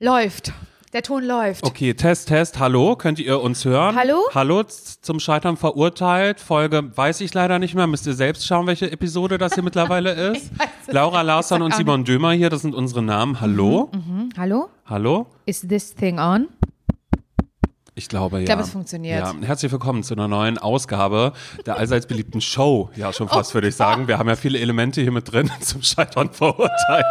[0.00, 0.52] Läuft.
[0.92, 1.64] Der Ton läuft.
[1.64, 2.58] Okay, Test, Test.
[2.58, 3.94] Hallo, könnt ihr uns hören?
[3.96, 4.22] Hallo?
[4.34, 6.40] Hallo, zum Scheitern verurteilt.
[6.40, 7.86] Folge weiß ich leider nicht mehr.
[7.86, 10.50] Müsst ihr selbst schauen, welche Episode das hier mittlerweile ist.
[10.88, 13.40] Laura Larsson und Simon Dömer hier, das sind unsere Namen.
[13.40, 13.90] Hallo?
[13.92, 14.68] Hm, Hallo?
[14.86, 15.26] Hallo?
[15.46, 16.48] Is this thing on?
[17.96, 18.44] Ich glaube, ja.
[18.44, 19.20] glaube, es funktioniert.
[19.20, 21.32] Ja, herzlich willkommen zu einer neuen Ausgabe
[21.64, 22.90] der allseits beliebten Show.
[22.96, 24.08] Ja, schon fast, Oh würde ich sagen.
[24.08, 27.06] Wir haben ja viele Elemente hier mit drin zum Scheitern verurteilt.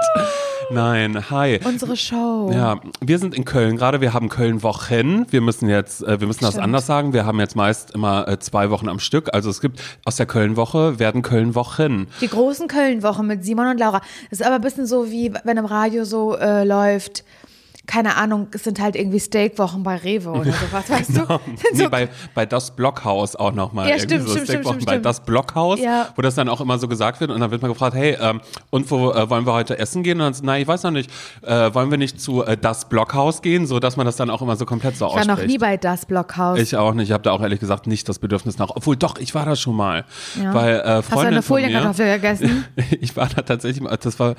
[0.71, 1.61] Nein, hi.
[1.63, 2.51] Unsere Show.
[2.53, 4.01] Ja, wir sind in Köln gerade.
[4.01, 5.25] Wir haben Köln Wochen.
[5.31, 6.65] Wir müssen jetzt, äh, wir müssen das Stimmt.
[6.65, 7.13] anders sagen.
[7.13, 9.33] Wir haben jetzt meist immer äh, zwei Wochen am Stück.
[9.33, 12.07] Also es gibt aus der Köln Woche werden Köln Wochen.
[12.19, 14.01] Die großen Köln-Wochen mit Simon und Laura.
[14.29, 17.23] Das ist aber ein bisschen so, wie wenn im Radio so äh, läuft.
[17.85, 21.21] Keine Ahnung, es sind halt irgendwie Steakwochen bei Rewe oder sowas, weißt du?
[21.21, 21.39] Genau.
[21.73, 23.89] Nee, so bei, bei das Blockhaus auch nochmal.
[23.89, 26.09] Ja, stimmt, stimmt, stimmt, Steakwochen stimmt, Bei das Blockhaus, Ja.
[26.15, 28.41] wo das dann auch immer so gesagt wird und dann wird man gefragt, hey, ähm,
[28.69, 30.19] und wo äh, wollen wir heute essen gehen?
[30.21, 31.11] Und dann, so, na, ich weiß noch nicht,
[31.41, 34.41] äh, wollen wir nicht zu äh, das Blockhaus gehen, so dass man das dann auch
[34.41, 35.39] immer so komplett so ich war ausspricht.
[35.39, 36.59] noch nie bei das Blockhaus.
[36.59, 37.09] Ich auch nicht.
[37.09, 38.69] Ich habe da auch ehrlich gesagt nicht das Bedürfnis nach.
[38.69, 40.05] Obwohl doch, ich war da schon mal.
[40.41, 40.53] Ja.
[40.53, 41.41] Weil äh, Hast du Freundin eine.
[41.41, 42.65] Folienkartoffel gegessen?
[43.01, 43.97] ich war da tatsächlich mal.
[43.97, 44.35] Das war, war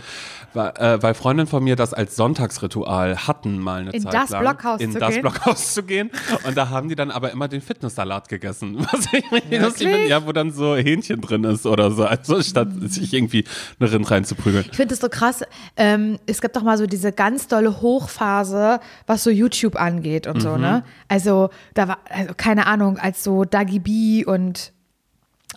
[1.01, 4.41] weil Freundin von mir das als Sonntagsritual hatten mal eine In Zeit das lang.
[4.43, 5.23] Blockhaus in zu das gehen?
[5.23, 6.11] Blockhaus zu gehen.
[6.47, 8.79] Und da haben die dann aber immer den Fitnesssalat gegessen.
[8.93, 9.25] Was ich
[9.61, 12.05] lustig finde, ja, wo dann so Hähnchen drin ist oder so.
[12.05, 13.45] Also statt sich irgendwie
[13.81, 14.65] eine Rind reinzuprügeln.
[14.71, 15.43] Ich finde es so krass.
[15.77, 20.37] Ähm, es gibt doch mal so diese ganz dolle Hochphase, was so YouTube angeht und
[20.37, 20.41] Mhm.
[20.41, 20.85] so, ne?
[21.09, 24.73] Also, da war, also, keine Ahnung, als so Dagi B und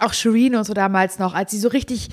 [0.02, 2.10] auch Shireen und so damals noch, als sie so richtig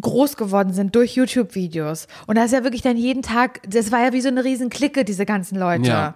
[0.00, 2.06] groß geworden sind durch YouTube-Videos.
[2.28, 4.70] Und da ist ja wirklich dann jeden Tag, das war ja wie so eine riesen
[4.70, 5.88] Clique, diese ganzen Leute.
[5.88, 6.14] Ja.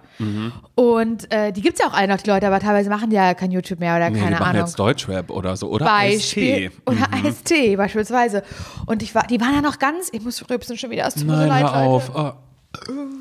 [0.75, 3.33] Und äh, die gibt's ja auch alle noch, die Leute, aber teilweise machen die ja
[3.33, 4.61] kein YouTube mehr oder Nee, die keine machen Ahnung.
[4.67, 5.69] jetzt Deutschrap oder so.
[5.69, 6.67] Oder Beispiel.
[6.67, 6.81] AST.
[6.85, 8.43] Oder AST beispielsweise.
[8.85, 11.25] Und ich war, die waren ja noch ganz, ich muss rübsen schon wieder, es tut
[11.27, 11.89] mir so leid, hör Leute.
[11.89, 12.11] auf.
[12.15, 12.31] Oh.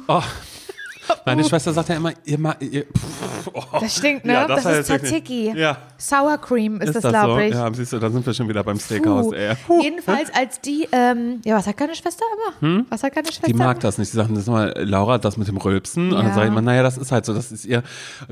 [0.06, 0.22] Oh.
[1.24, 3.62] Meine Schwester sagt ja immer, ihr, ma- ihr pff, oh.
[3.80, 4.32] Das stinkt, ne?
[4.34, 5.52] Ja, das war ist Tzatziki.
[5.56, 5.76] Ja.
[5.98, 7.26] Sour Cream ist, Ist das, das, so?
[7.26, 7.54] glaube ich.
[7.54, 9.34] Ja, siehst du, da sind wir schon wieder beim Steakhouse, Puh.
[9.34, 9.82] ey.
[9.82, 12.24] Jedenfalls als die, ähm, ja, was hat keine Schwester
[12.60, 12.84] immer?
[12.90, 13.52] Was hat keine Schwester Hm?
[13.52, 13.82] Die mag immer?
[13.82, 14.12] das nicht.
[14.12, 16.12] Die sagen, das ist mal, Laura, das mit dem Rülpsen.
[16.12, 16.22] Und Ja.
[16.24, 17.82] dann sage ich immer, naja, das ist halt so, das ist ihr,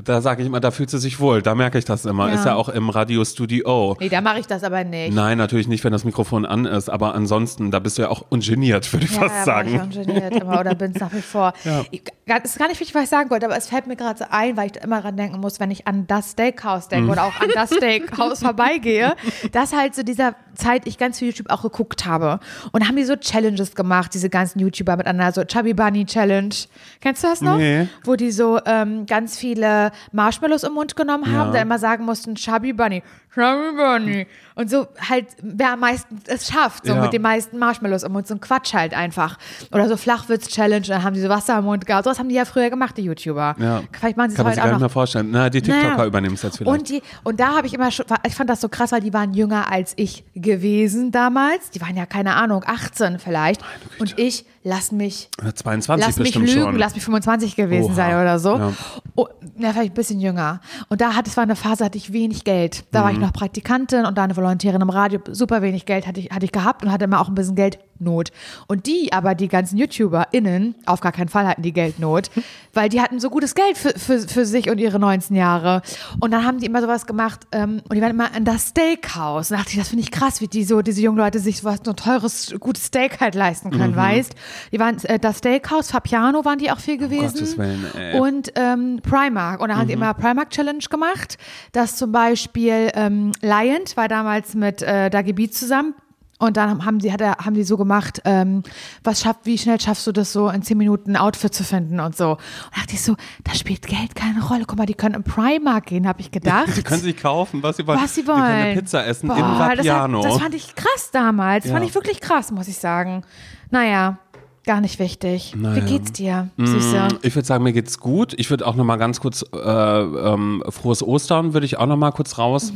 [0.03, 1.41] da sage ich immer, da fühlt sie sich wohl.
[1.41, 2.27] Da merke ich das immer.
[2.29, 2.35] Ja.
[2.35, 3.97] Ist ja auch im Radiostudio.
[3.99, 5.13] Nee, da mache ich das aber nicht.
[5.13, 8.25] Nein, natürlich nicht, wenn das Mikrofon an ist, aber ansonsten, da bist du ja auch
[8.29, 9.79] ungeniert, würde ich Ja, fast ja, sagen.
[9.79, 11.53] War ich ungeniert immer oder bin es nach wie vor.
[11.91, 14.25] Ich, das gar nicht wichtig, was ich sagen wollte, aber es fällt mir gerade so
[14.29, 17.11] ein, weil ich da immer dran denken muss, wenn ich an das Steakhouse denke Mhm.
[17.11, 19.15] oder auch an das Steakhouse vorbeigehe,
[19.51, 22.39] dass halt zu dieser Zeit ich ganz viel YouTube auch geguckt habe.
[22.71, 26.55] Und haben die so Challenges gemacht, diese ganzen YouTuber miteinander, so Chubby Bunny Challenge.
[27.01, 27.57] Kennst du das noch?
[27.57, 27.87] Nee.
[28.03, 31.53] Wo die so ähm, ganz viele Marshmallows im Mund genommen haben, Ja.
[31.57, 33.03] da immer sagen mussten, Chubby Bunny,
[33.35, 34.27] Chubby Bunny.
[34.57, 37.01] Und so halt, wer am meisten es schafft, so Ja.
[37.01, 39.37] mit den meisten Marshmallows im Mund, so ein Quatsch halt einfach.
[39.73, 42.05] Oder so Flachwitz-Challenge, dann haben die so Wasser im Mund gehabt.
[42.05, 43.55] Das haben die ja früher gemacht, die YouTuber.
[43.59, 43.83] Ja.
[43.91, 44.93] Vielleicht machen sie es Kann man sich gar nicht mehr noch.
[44.93, 45.27] vorstellen.
[45.31, 46.05] Na, die TikToker Naja.
[46.05, 46.79] übernehmen es jetzt vielleicht.
[46.79, 49.13] Und, die, und da habe ich immer schon, ich fand das so krass, weil die
[49.13, 51.69] waren jünger als ich gewesen damals.
[51.71, 53.61] Die waren ja, keine Ahnung, 18 vielleicht.
[53.99, 56.75] Und ich, lass mich, 22 lass mich bestimmt lügen, schon.
[56.77, 57.93] lass mich 25 gewesen Oha.
[57.93, 58.55] sein oder so.
[58.57, 58.71] Ja.
[59.15, 60.61] Oh, ja, vielleicht ein bisschen jünger.
[60.87, 62.85] Und da hatte es war eine Phase, hatte ich wenig Geld.
[62.91, 63.15] Da war Mhm.
[63.15, 65.19] ich noch Praktikantin und da eine Volontärin im Radio.
[65.31, 67.55] Super wenig Geld hatte ich, hatte ich gehabt und hatte immer auch ein bisschen
[67.97, 68.31] Geldnot.
[68.67, 72.29] Und die, aber die ganzen YouTuberInnen, auf gar keinen Fall hatten die Geldnot,
[72.73, 75.81] weil die hatten so gutes Geld für, für, für sich und ihre 19 Jahre.
[76.19, 79.51] Und dann haben die immer sowas gemacht ähm, und die waren immer in das Steakhouse.
[79.51, 81.59] Und da dachte ich, das finde ich krass, wie die so, diese jungen Leute sich
[81.59, 83.97] sowas, so ein teures, gutes Steak halt leisten können, Mhm.
[83.97, 84.35] weißt?
[84.71, 87.33] Die waren, äh, das Steakhouse, Fabiano waren die auch viel gewesen.
[87.33, 87.85] Gottes Willen.
[88.19, 89.61] Und ähm, Primark.
[89.61, 89.79] Und da Mhm.
[89.79, 91.37] haben die immer Primark Challenge gemacht.
[91.71, 95.93] Das zum Beispiel ähm, Lion war damals mit äh, Dagi Beat zusammen.
[96.37, 98.63] Und dann haben sie, hat er, haben die so gemacht, ähm,
[99.05, 102.01] was schafft, wie schnell schaffst du das so, in zehn Minuten ein Outfit zu finden
[102.01, 102.31] und so.
[102.31, 102.39] Und
[102.73, 103.15] da dachte ich so,
[103.45, 104.65] da spielt Geld keine Rolle.
[104.67, 106.67] Guck mal, die können im Primark gehen, habe ich gedacht.
[106.75, 108.01] Die können sich kaufen, was sie wollen.
[108.01, 108.41] was sie Die wollen.
[108.41, 110.21] können eine Pizza essen im Boah, das, hat, Vapiano.
[110.23, 111.63] das fand ich krass damals.
[111.63, 111.77] Das Ja.
[111.77, 113.23] fand ich wirklich krass, muss ich sagen.
[113.71, 114.17] Naja,
[114.65, 115.53] gar nicht wichtig.
[115.55, 115.83] Wie Naja.
[115.85, 117.07] geht's dir, Süße?
[117.13, 118.33] Mm, Ich würde sagen, mir geht's gut.
[118.37, 121.97] Ich würde auch noch mal ganz kurz äh, ähm, frohes Ostern würde ich auch noch
[121.97, 122.73] mal kurz raus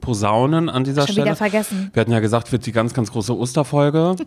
[0.00, 1.06] posaunen an dieser Mhm.
[1.06, 1.26] Schon Stelle.
[1.26, 1.90] wieder vergessen.
[1.92, 4.16] Wir hatten ja gesagt, wird die ganz ganz große Osterfolge.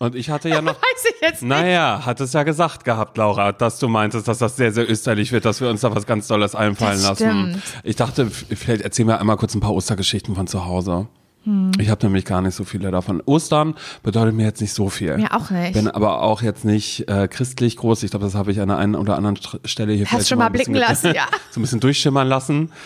[0.00, 1.48] Und ich hatte ja noch Weiß ich jetzt nicht.
[1.48, 5.32] Naja, hat es ja gesagt gehabt, Laura, dass du meintest, dass das sehr, sehr österlich
[5.32, 7.50] wird, dass wir uns da was ganz Tolles einfallen Das lassen.
[7.56, 7.62] stimmt.
[7.82, 11.08] Ich dachte, vielleicht erzählen wir einmal kurz ein paar Ostergeschichten von zu Hause.
[11.48, 11.72] Hm.
[11.80, 13.22] Ich habe nämlich gar nicht so viele davon.
[13.24, 15.16] Ostern bedeutet mir jetzt nicht so viel.
[15.16, 15.72] Mir auch nicht.
[15.72, 18.02] Bin aber auch jetzt nicht äh, christlich groß.
[18.02, 20.28] Ich glaube, das habe ich an der einen oder anderen St- Stelle hier Hast vielleicht
[20.28, 21.26] schon mal blicken lassen, ja.
[21.50, 22.70] so ein bisschen durchschimmern lassen.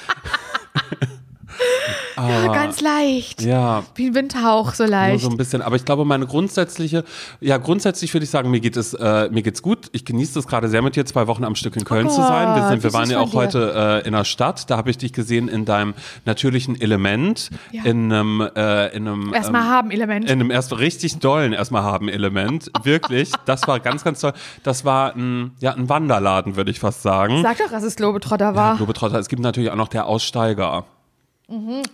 [2.17, 3.43] Ja, ganz leicht.
[3.43, 3.85] Ja.
[3.95, 5.25] Wie ein Windhauch, so Nur leicht.
[5.25, 5.63] so ein bisschen.
[5.63, 7.05] Aber ich glaube, meine grundsätzliche,
[7.41, 9.89] ja, grundsätzlich würde ich sagen, mir geht es, äh, mir geht's gut.
[9.93, 12.55] Ich genieße es gerade sehr mit dir, zwei Wochen am Stück in Köln zu sein.
[12.55, 13.37] Wir, sind, wir waren ja auch dir.
[13.37, 14.71] heute äh, in der Stadt.
[14.71, 15.95] Da habe ich dich gesehen in deinem
[16.25, 17.51] natürlichen Element.
[17.71, 17.85] Ja.
[17.85, 20.25] In einem, äh, in einem, Erstmal ähm, haben Element.
[20.27, 22.71] in einem erst richtig dollen erstmal haben Element.
[22.83, 23.33] Wirklich.
[23.47, 24.33] Das war ganz, ganz toll.
[24.63, 27.43] Das war ein, ja, ein Wanderladen, würde ich fast sagen.
[27.43, 28.77] Sag doch, dass es Globetrotter war.
[28.77, 29.19] Globetrotter.
[29.19, 30.85] Es gibt natürlich auch noch der Aussteiger.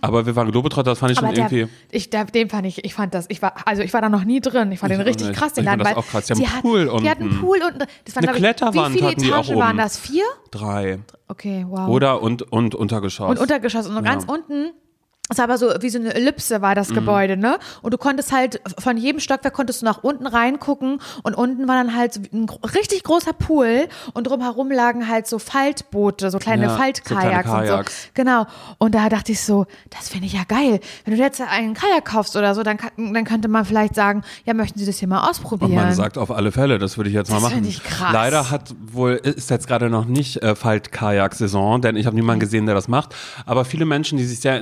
[0.01, 1.25] Aber wir waren Globetrotter, das fand ich Mhm.
[1.27, 1.73] Aber schon der, irgendwie.
[1.91, 4.23] ich, der, den fand ich, ich fand das, ich war, also ich war da noch
[4.23, 4.71] nie drin.
[4.71, 5.37] Ich fand den richtig nicht.
[5.39, 5.95] krass, den Ich fand Laden.
[5.95, 6.25] das auch krass.
[6.27, 7.41] Die haben sie einen Pool Die hatten einen unten.
[7.41, 7.79] Pool unten.
[8.05, 9.77] Das waren, Eine ich, Kletterwand Wie viele hatten die auch Etagen waren oben.
[9.77, 9.99] das?
[9.99, 10.23] Vier?
[10.51, 10.99] Drei.
[11.27, 11.87] Okay, wow.
[11.89, 13.29] Oder und, und Untergeschoss.
[13.29, 13.87] Und Untergeschoss.
[13.87, 14.33] Und ganz Ja.
[14.33, 14.71] unten,
[15.29, 16.75] es war aber so wie so eine Ellipse war Mhm.
[16.75, 17.57] das Gebäude, ne?
[17.81, 21.75] Und du konntest halt, von jedem Stockwerk konntest du nach unten reingucken und unten war
[21.75, 26.63] dann halt so ein richtig großer Pool und drumherum lagen halt so Faltboote, so kleine
[26.63, 27.93] Ja, so Faltkajaks kleine und so.
[28.13, 28.45] Genau.
[28.77, 30.79] Und da dachte ich so, das finde ich ja geil.
[31.05, 34.53] Wenn du jetzt einen Kajak kaufst oder so, dann, dann könnte man vielleicht sagen, ja,
[34.53, 35.71] möchten Sie das hier mal ausprobieren?
[35.71, 37.53] Und man sagt auf alle Fälle, das würde ich jetzt mal Das machen.
[37.55, 38.13] finde ich krass.
[38.13, 42.65] Leider hat wohl, ist jetzt gerade noch nicht äh, Faltkajak-Saison, denn ich habe niemanden gesehen,
[42.65, 43.15] der das macht.
[43.45, 44.57] Aber viele Menschen, die sich sehr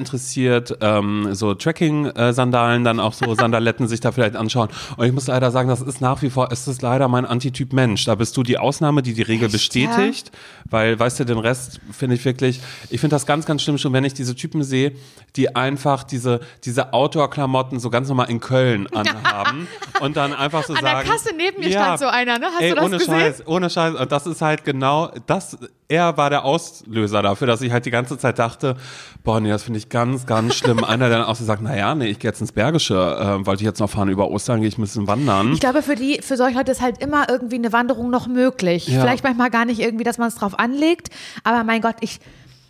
[0.57, 4.69] interessiert, ähm, so Trekking-Sandalen, dann auch so Sandaletten sich da vielleicht anschauen.
[4.98, 7.74] Und ich muss leider sagen, das ist nach wie vor, es ist leider mein Antityp
[7.74, 8.06] Mensch.
[8.06, 10.31] Da bist du die Ausnahme, die die Regel Echt, bestätigt.
[10.69, 13.94] Weil, weißt du, den Rest finde ich wirklich, ich finde das ganz, ganz schlimm schon,
[13.94, 14.94] wenn ich diese Typen sehe,
[15.36, 19.68] die einfach diese, diese Outdoor-Klamotten so ganz normal in Köln anhaben
[20.00, 21.10] und dann einfach so An der sagen.
[21.10, 22.48] Kasse neben mir stand so einer, ne?
[22.48, 23.13] Hast ey, du das ohne gesehen?
[23.13, 23.95] Scheiß, ohne Scheiß.
[23.95, 25.57] Und das ist halt genau, das,
[25.89, 28.75] er war der Auslöser dafür, dass ich halt die ganze Zeit dachte,
[29.24, 30.84] boah, nee, das finde ich ganz, ganz schlimm.
[30.84, 33.62] Einer, der dann auch so sagt, naja, nee, ich gehe jetzt ins Bergische, äh, wollte
[33.62, 35.54] ich jetzt noch fahren, über Ostern gehe ich ein bisschen wandern.
[35.54, 38.88] Ich glaube, für die, für solche Leute ist halt immer irgendwie eine Wanderung noch möglich.
[38.88, 39.01] Ja.
[39.01, 41.10] Vielleicht manchmal gar nicht irgendwie, dass man es drauf anlegt,
[41.44, 42.19] aber mein Gott, ich,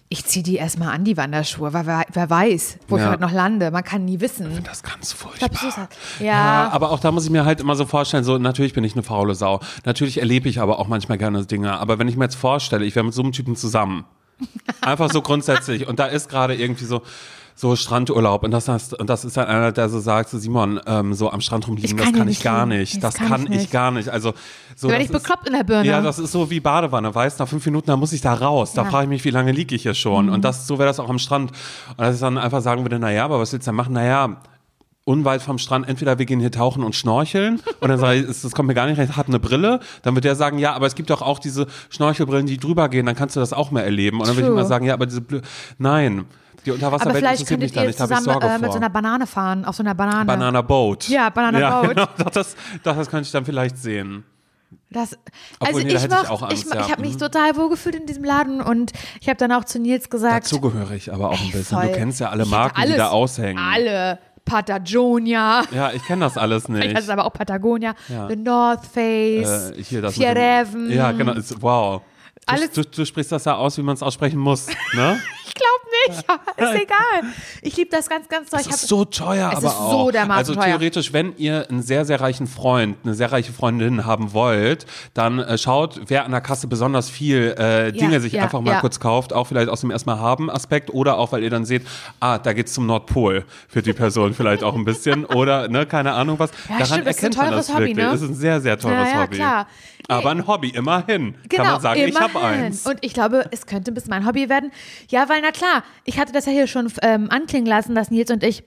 [0.09, 3.09] ich ziehe die erstmal an, die Wanderschuhe, weil wer, wer weiß, wo ich Ja.
[3.11, 3.71] heute noch lande.
[3.71, 4.63] Man kann nie wissen.
[4.63, 5.49] Das ist ganz furchtbar.
[5.49, 5.75] das.
[6.19, 6.25] Ja.
[6.25, 8.93] ja, aber auch da muss ich mir halt immer so vorstellen, so natürlich bin ich
[8.93, 9.59] eine faule Sau.
[9.83, 11.77] Natürlich erlebe ich aber auch manchmal gerne Dinge.
[11.77, 14.05] Aber wenn ich mir jetzt vorstelle, ich wäre mit so einem Typen zusammen,
[14.81, 17.01] einfach so grundsätzlich und da ist gerade irgendwie so
[17.59, 20.79] so Strandurlaub und das heißt, und das ist dann einer, der so sagt, so Simon,
[20.85, 23.03] ähm, so am Strand rumliegen, das kann ich gar nicht.
[23.03, 24.09] Das kann ich gar nicht.
[24.09, 24.33] Also
[24.75, 25.87] so werde ich bekloppt in der Birne.
[25.89, 28.73] ja, das ist so wie Badewanne, weißt nach fünf Minuten, da muss ich da raus.
[28.73, 28.89] Da Ja.
[28.91, 30.27] frage ich mich, wie lange liege ich hier schon?
[30.27, 30.33] Mhm.
[30.33, 31.49] Und das, so wäre das auch am Strand.
[31.89, 33.93] Und dass ich dann einfach sagen würde, naja, aber was willst du denn machen?
[33.93, 34.37] Naja,
[35.03, 38.51] unweit vom Strand, entweder wir gehen hier tauchen und schnorcheln und dann sage ich, das
[38.51, 39.79] kommt mir gar nicht recht, hat eine Brille.
[40.03, 43.05] Dann wird der sagen, ja, aber es gibt doch auch diese Schnorchelbrillen, die drüber gehen,
[43.05, 44.19] dann kannst du das auch mehr erleben.
[44.19, 45.39] Und dann würde ich immer sagen, ja, aber diese Blö
[45.77, 46.25] nein,
[46.75, 48.71] die aber Unterwasserwelt vielleicht interessiert mich da nicht, da habe ich zusammen Sorge äh, mit
[48.71, 50.25] so einer Banane fahren, auf so einer Banane.
[50.25, 51.07] Banana Boat.
[51.09, 51.89] Ja, Banana ja, Boat.
[51.95, 54.23] Genau, doch, das, das könnte ich dann vielleicht sehen.
[54.89, 55.17] Das,
[55.59, 56.81] Obwohl, also nee, da ich, hätte ich Angst, ich, ja.
[56.85, 57.19] ich habe mich Mhm.
[57.19, 58.91] total wohl gefühlt in diesem Laden und
[59.21, 61.77] ich habe dann auch zu Nils gesagt, Dazu gehöre ich aber auch ein ey, bisschen.
[61.77, 61.87] voll.
[61.87, 63.63] Du kennst ja alle Marken, die alles, da aushängen.
[63.63, 64.19] Alle.
[64.45, 65.63] Patagonia.
[65.71, 66.85] Ja, ich kenne das alles nicht.
[66.85, 67.95] Ich heiße aber auch Patagonia.
[68.07, 68.27] Ja.
[68.29, 69.71] The North Face.
[69.71, 70.89] Äh, hier das Fjäreven.
[70.91, 71.33] Ja, genau.
[71.59, 72.01] Wow.
[72.45, 74.67] Du, Alles- du, du sprichst das ja aus, wie man es aussprechen muss.
[74.93, 75.19] Ne?
[75.47, 75.86] Ich glaube
[76.27, 77.31] aber ist egal.
[77.61, 78.59] Ich liebe das ganz, ganz doll.
[78.59, 80.11] Das Ich ist so teuer, Es aber ist auch.
[80.11, 84.33] so also theoretisch, wenn ihr einen sehr, sehr reichen Freund, eine sehr reiche Freundin haben
[84.33, 88.61] wollt, dann äh, schaut, wer an der Kasse besonders viel äh, Dinge sich ja, einfach
[88.61, 88.79] mal ja.
[88.79, 91.85] kurz kauft, auch vielleicht aus dem erstmal haben Aspekt oder auch, weil ihr dann seht,
[92.19, 96.13] ah, da geht's zum Nordpol für die Person vielleicht auch ein bisschen oder, ne, keine
[96.13, 96.51] Ahnung was.
[96.69, 97.97] Ja, Daran stimmt, das ist ein erkennt man teures das Hobby, wirklich.
[97.97, 98.11] ne?
[98.11, 99.35] Das ist ein sehr, sehr teures Ja, ja, Hobby.
[99.35, 99.67] klar.
[100.09, 101.35] Aber ein Hobby, immerhin.
[101.49, 102.63] Genau, Kann man sagen, ich habe immerhin.
[102.65, 102.85] eins.
[102.85, 104.71] Und ich glaube, es könnte bis mein Hobby werden.
[105.09, 108.31] Ja, weil na klar, ich hatte das ja hier schon ähm, anklingen lassen, dass Nils
[108.31, 108.63] und ich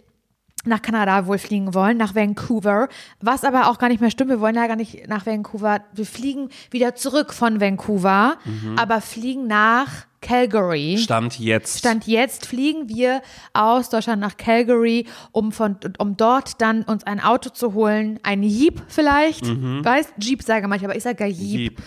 [0.64, 2.88] nach Kanada wohl fliegen wollen, nach Vancouver,
[3.20, 4.30] was aber auch gar nicht mehr stimmt.
[4.30, 5.80] Wir wollen ja gar nicht nach Vancouver.
[5.94, 8.37] Wir fliegen wieder zurück von Vancouver,
[8.76, 10.99] aber fliegen nach Calgary.
[10.99, 11.78] Stand jetzt.
[11.78, 13.22] Stand jetzt fliegen wir
[13.54, 18.42] aus Deutschland nach Calgary, um von um dort dann uns ein Auto zu holen, ein
[18.42, 21.40] Jeep vielleicht, weißt Jeep sage manche, aber ich sage ja Jeep.
[21.40, 21.58] Mhm.
[21.58, 21.82] Jeep.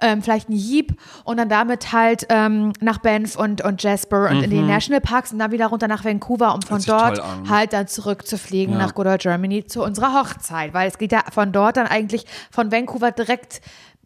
[0.00, 4.42] Ähm, vielleicht ein Jeep und dann damit halt ähm, nach Banff und, und Jasper und
[4.42, 6.84] in die Nationalparks und dann wieder runter nach Vancouver, um von Mhm.
[6.86, 8.78] dort halt dann zurückzufliegen Ja.
[8.80, 12.26] nach Good Old Germany zu unserer Hochzeit, weil es geht ja von dort dann eigentlich
[12.50, 13.60] von Vancouver direkt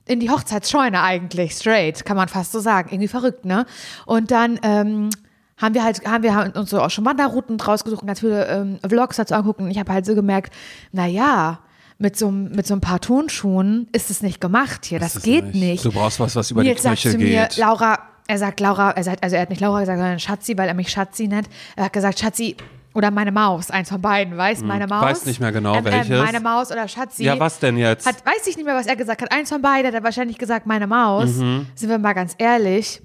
[0.06, 2.88] in die Hochzeitsscheune eigentlich, straight, kann man fast so sagen.
[2.90, 3.64] Irgendwie verrückt, ne?
[4.06, 5.10] Und dann ähm,
[5.56, 8.46] haben wir halt, haben wir uns so auch schon Wanderrouten draus gesucht und ganz viele
[8.48, 9.64] ähm, Vlogs dazu angucken.
[9.64, 10.52] Und ich habe halt so gemerkt,
[10.90, 11.60] naja,
[12.00, 14.98] mit so, mit so ein paar Tonschuhen ist es nicht gemacht hier.
[14.98, 15.84] Das, ist geht nicht.
[15.84, 17.56] Du brauchst was, was über Nils die sagt Knöchel zu mir, geht.
[17.58, 20.66] Laura, er sagt Laura, er sagt, also er hat nicht Laura gesagt, sondern Schatzi, weil
[20.66, 21.48] er mich Schatzi nennt.
[21.76, 22.56] Er hat gesagt, Schatzi
[22.94, 25.02] oder meine Maus, eins von beiden, weiß meine Maus.
[25.02, 26.18] Hm, weiß nicht mehr genau, ähm, welches.
[26.18, 27.22] Meine Maus oder Schatzi.
[27.22, 28.06] Ja, was denn jetzt?
[28.06, 29.30] Hat, weiß ich nicht mehr, was er gesagt hat.
[29.30, 31.36] Eins von beiden hat er wahrscheinlich gesagt, meine Maus.
[31.36, 31.66] Mhm.
[31.74, 33.02] Sind wir mal ganz ehrlich.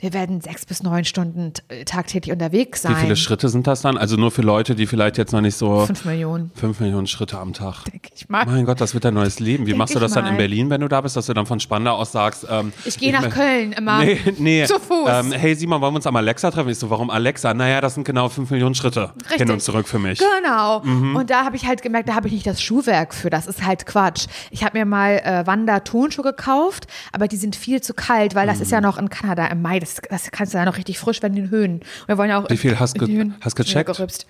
[0.00, 2.96] Wir werden sechs bis neun Stunden t- tagtäglich unterwegs sein.
[2.96, 3.98] Wie viele Schritte sind das dann?
[3.98, 7.38] Also nur für Leute, die vielleicht jetzt noch nicht so Fünf Millionen, fünf Millionen Schritte
[7.38, 7.84] am Tag.
[7.84, 8.46] denke ich mal.
[8.46, 9.64] Mein Gott, das wird dein neues Leben.
[9.66, 10.36] Wie Denk machst du das dann in.
[10.36, 13.12] Berlin, wenn du da bist, dass du dann von Spandau aus sagst, ähm, Ich gehe
[13.12, 13.98] nach Köln immer.
[14.04, 14.64] Nee, nee.
[14.64, 15.08] Zu Fuß.
[15.08, 16.70] Ähm, hey Simon, wollen wir uns am Alexa treffen?
[16.70, 17.52] Ich so, warum Alexa?
[17.52, 19.10] Naja, das sind genau fünf Millionen Schritte.
[19.22, 19.38] Richtig.
[19.38, 20.18] Hin und zurück für mich.
[20.40, 20.80] Genau.
[20.80, 21.16] Mhm.
[21.16, 23.28] Und da habe ich halt gemerkt, da habe ich nicht das Schuhwerk für.
[23.28, 24.26] Das ist halt Quatsch.
[24.50, 28.56] Ich habe mir mal äh, Wander-Tonschuhe gekauft, aber die sind viel zu kalt, weil das
[28.56, 28.62] Mhm.
[28.62, 29.78] ist ja noch in Kanada im Mai.
[29.78, 31.72] Das, das kannst du ja noch richtig frisch werden in den Höhen.
[31.80, 34.26] Und wir wollen ja auch Wie viel hast die ge- hast gecheckt?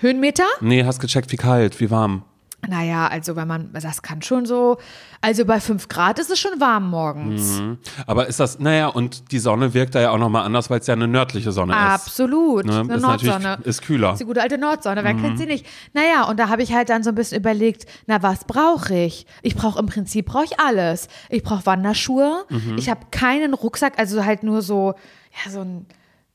[0.00, 0.44] Höhenmeter?
[0.60, 2.24] Nee, hast gecheckt, wie kalt, wie warm.
[2.66, 4.78] Naja, also wenn man, das kann schon so,
[5.20, 7.62] also bei 5 Grad ist es schon warm morgens.
[8.06, 10.86] Aber ist das, naja, und die Sonne wirkt da ja auch nochmal anders, weil es
[10.88, 11.78] ja eine nördliche Sonne ist.
[11.78, 12.66] Absolut.
[12.66, 12.80] Ne?
[12.80, 13.58] Eine Ist Nordsonne.
[13.62, 14.12] ist kühler.
[14.12, 15.66] Ist die gute alte Nordsonne, wer kennt sie nicht?
[15.94, 19.24] Naja, und da habe ich halt dann so ein bisschen überlegt, na, was brauche ich?
[19.42, 21.06] Ich brauche im Prinzip brauche ich alles.
[21.30, 22.44] Ich brauche Wanderschuhe.
[22.48, 22.76] Mhm.
[22.76, 24.94] Ich habe keinen Rucksack, also halt nur so,
[25.44, 25.86] ja, so ein,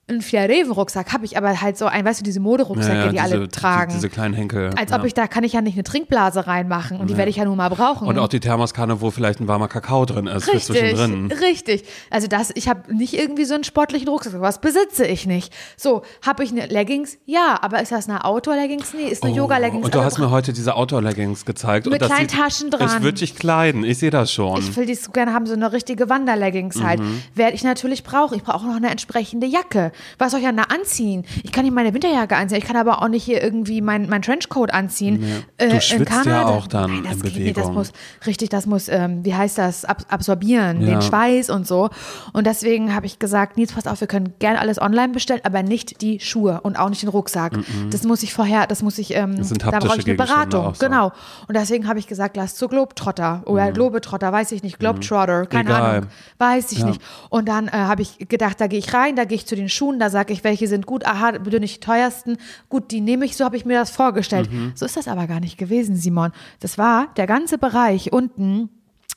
[0.09, 3.11] ein Fiareven-Rucksack habe ich, aber halt so ein, weißt du, diese Moderucksäcke, Ja, ja, die
[3.13, 3.89] diese, alle tragen.
[3.91, 4.71] Die, diese kleinen Henkel.
[4.75, 4.99] Als ja.
[4.99, 7.45] ob ich da kann ich ja nicht eine Trinkblase reinmachen und die werde ich ja
[7.45, 8.07] nun mal brauchen.
[8.07, 11.31] Und auch die Thermoskanne, wo vielleicht ein warmer Kakao drin ist für Richtig, zwischendrin.
[11.31, 11.85] richtig.
[12.09, 14.33] Also das, ich habe nicht irgendwie so einen sportlichen Rucksack.
[14.41, 15.53] Was besitze ich nicht?
[15.77, 17.17] So, habe ich eine Leggings?
[17.25, 18.93] Ja, aber ist das eine Outdoor-Leggings?
[18.93, 19.83] Nee, ist eine Yoga-Leggings.
[19.83, 21.85] Oh, Und du hast Also mir heute diese Outdoor-Leggings gezeigt.
[21.85, 22.87] Mit und das kleinen sieht, Taschen dran.
[22.97, 24.59] Es wird dich kleiden, ich sehe das schon.
[24.59, 26.99] ich will die so gerne haben, so eine richtige Wanderleggings halt.
[26.99, 27.21] Mhm.
[27.35, 28.35] Werde ich natürlich brauchen.
[28.35, 29.92] Ich brauche auch noch eine entsprechende Jacke.
[30.17, 31.25] Was soll ich denn da anziehen?
[31.43, 32.57] Ich kann nicht meine Winterjacke anziehen.
[32.57, 35.23] Ich kann aber auch nicht hier irgendwie mein, mein Trenchcoat anziehen.
[35.57, 37.57] Äh, Du in schwitzt ja auch dann Nein, das in geht nicht.
[37.57, 37.73] Das Bewegung.
[37.75, 37.91] muss
[38.25, 40.87] richtig, das muss, ähm, wie heißt das, ab, absorbieren, Ja.
[40.87, 41.89] den Schweiß und so.
[42.33, 45.63] Und deswegen habe ich gesagt, Nils, pass auf, wir können gerne alles online bestellen, aber
[45.63, 47.53] nicht die Schuhe und auch nicht den Rucksack.
[47.91, 50.73] Das muss ich vorher, das muss ich, ähm, Das sind da brauche ich eine Beratung.
[50.75, 50.85] so.
[50.85, 51.11] Genau.
[51.47, 55.69] Und deswegen habe ich gesagt, lass zu Globetrotter oder Globetrotter, weiß ich nicht, Globetrotter, keine.
[55.69, 55.81] Egal.
[55.97, 56.85] Ahnung, weiß ich Ja.
[56.87, 57.01] nicht.
[57.29, 59.69] Und dann äh, habe ich gedacht, da gehe ich rein, da gehe ich zu den
[59.69, 62.37] Schuhen, da sage ich, welche sind gut, aha, bitte nicht die teuersten,
[62.69, 64.51] gut, die nehme ich, so habe ich mir das vorgestellt.
[64.51, 64.71] Mhm.
[64.75, 66.31] So ist das aber gar nicht gewesen, Simon.
[66.59, 68.69] Das war der ganze Bereich unten,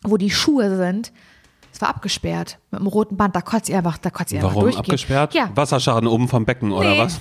[0.02, 1.12] wo die Schuhe sind,
[1.72, 4.56] es war abgesperrt mit einem roten Band, da kotzt ihr einfach, da kotzt ihr einfach
[4.56, 5.34] Warum abgesperrt?
[5.34, 6.98] Ja, Wasserschaden oben vom Becken oder Nee.
[6.98, 7.20] was?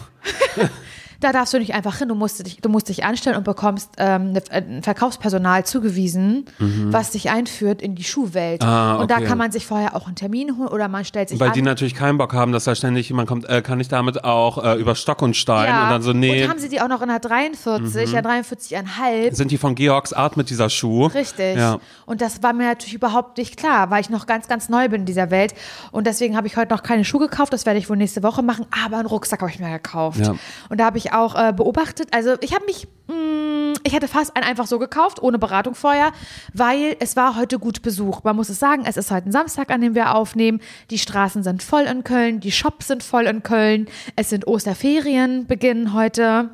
[1.19, 2.07] da darfst du nicht einfach hin.
[2.09, 7.11] Du musst dich, du musst dich anstellen und bekommst ähm, ne- ein Verkaufspersonal zugewiesen, was
[7.11, 8.61] dich einführt in die Schuhwelt.
[8.61, 8.67] Mhm.
[8.67, 9.25] Ah, Und da okay.
[9.25, 11.53] kann man sich vorher auch einen Termin holen oder man stellt sich Weil an.
[11.53, 14.63] die natürlich keinen Bock haben, dass da ständig jemand kommt, äh, kann ich damit auch
[14.63, 15.83] äh, über Stock und Stein ja.
[15.85, 16.43] und dann so, nee, Mhm.
[16.45, 19.33] Und haben sie die auch noch in der 43, ja 43,5.
[19.35, 21.05] sind die von Georgs Art mit dieser Schuh?
[21.07, 21.57] Richtig.
[21.57, 21.79] Ja.
[22.05, 25.01] Und das war mir natürlich überhaupt nicht klar, weil ich noch ganz, ganz neu bin
[25.01, 25.53] in dieser Welt.
[25.91, 27.53] Und deswegen habe ich heute noch keine Schuhe gekauft.
[27.53, 28.65] Das werde ich wohl nächste Woche machen.
[28.85, 30.19] Aber einen Rucksack habe ich mir gekauft.
[30.19, 30.35] Ja.
[30.69, 32.09] Und da habe ich auch äh, beobachtet.
[32.11, 36.11] Also ich habe mich, mh, ich hätte fast einen einfach so gekauft, ohne Beratung vorher,
[36.53, 38.23] weil es war heute gut besucht.
[38.23, 40.61] Man muss es sagen, es ist heute ein Samstag, an dem wir aufnehmen.
[40.89, 43.87] Die Straßen sind voll in Köln, die Shops sind voll in Köln.
[44.15, 46.49] Es sind Osterferien, beginnen heute.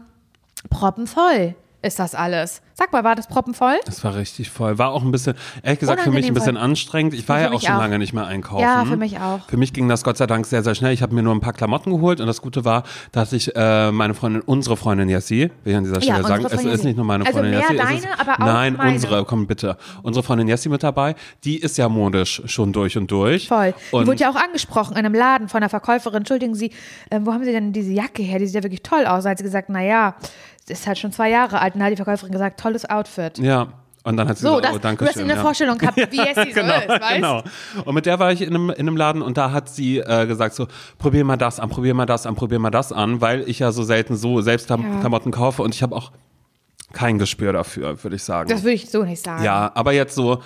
[0.70, 2.61] Proppenvoll ist das alles.
[2.73, 3.75] Sag mal, war das proppenvoll?
[3.85, 4.77] Das war richtig voll.
[4.77, 6.63] War auch ein bisschen, ehrlich gesagt, für mich ein Unangenehm bisschen voll.
[6.63, 7.13] anstrengend.
[7.13, 7.79] Ich war Für ja auch schon auch.
[7.79, 8.61] lange nicht mehr einkaufen.
[8.61, 9.39] Ja, für mich auch.
[9.47, 10.93] Für mich ging das Gott sei Dank sehr, sehr schnell.
[10.93, 13.91] Ich habe mir nur ein paar Klamotten geholt und das Gute war, dass ich äh,
[13.91, 16.83] meine Freundin, unsere Freundin Jessie, will ich an dieser Ja, Stelle unsere sagen, es ist
[16.85, 17.75] nicht nur meine Also Freundin mehr Jessie.
[17.77, 18.91] es deine, ist, aber auch Nein, meine.
[18.93, 19.77] unsere, komm bitte.
[20.03, 23.47] Unsere Freundin Jessie mit dabei, die ist ja modisch schon durch und durch.
[23.47, 23.73] Voll.
[23.91, 26.17] Die Und wurde ja auch angesprochen in einem Laden von einer Verkäuferin.
[26.17, 26.71] Entschuldigen Sie,
[27.11, 28.39] ähm, wo haben Sie denn diese Jacke her?
[28.39, 29.23] Die sieht ja wirklich toll aus.
[29.23, 30.15] Da hat sie gesagt, naja,
[30.69, 31.73] ist halt schon zwei Jahre alt.
[31.73, 33.37] Und da hat die Verkäuferin gesagt, tolles Outfit.
[33.39, 33.67] ja.
[34.03, 35.25] Und dann hat sie So, gesagt, das, oh, danke du hast schön.
[35.25, 35.41] eine ja.
[35.43, 37.43] Vorstellung gehabt, wie es sie so genau, ist, weißt genau.
[37.85, 40.25] Und mit der war ich in einem, in einem Laden und da hat sie äh,
[40.25, 40.65] gesagt so,
[40.97, 43.71] probier mal das an, probier mal das an, probier mal das an, weil ich ja
[43.71, 44.77] so selten so selbst Ja.
[45.01, 46.11] Klamotten kaufe und ich habe auch
[46.93, 48.49] kein Gespür dafür, würde ich sagen.
[48.49, 49.43] Das würde ich so nicht sagen.
[49.43, 50.41] ja, aber jetzt so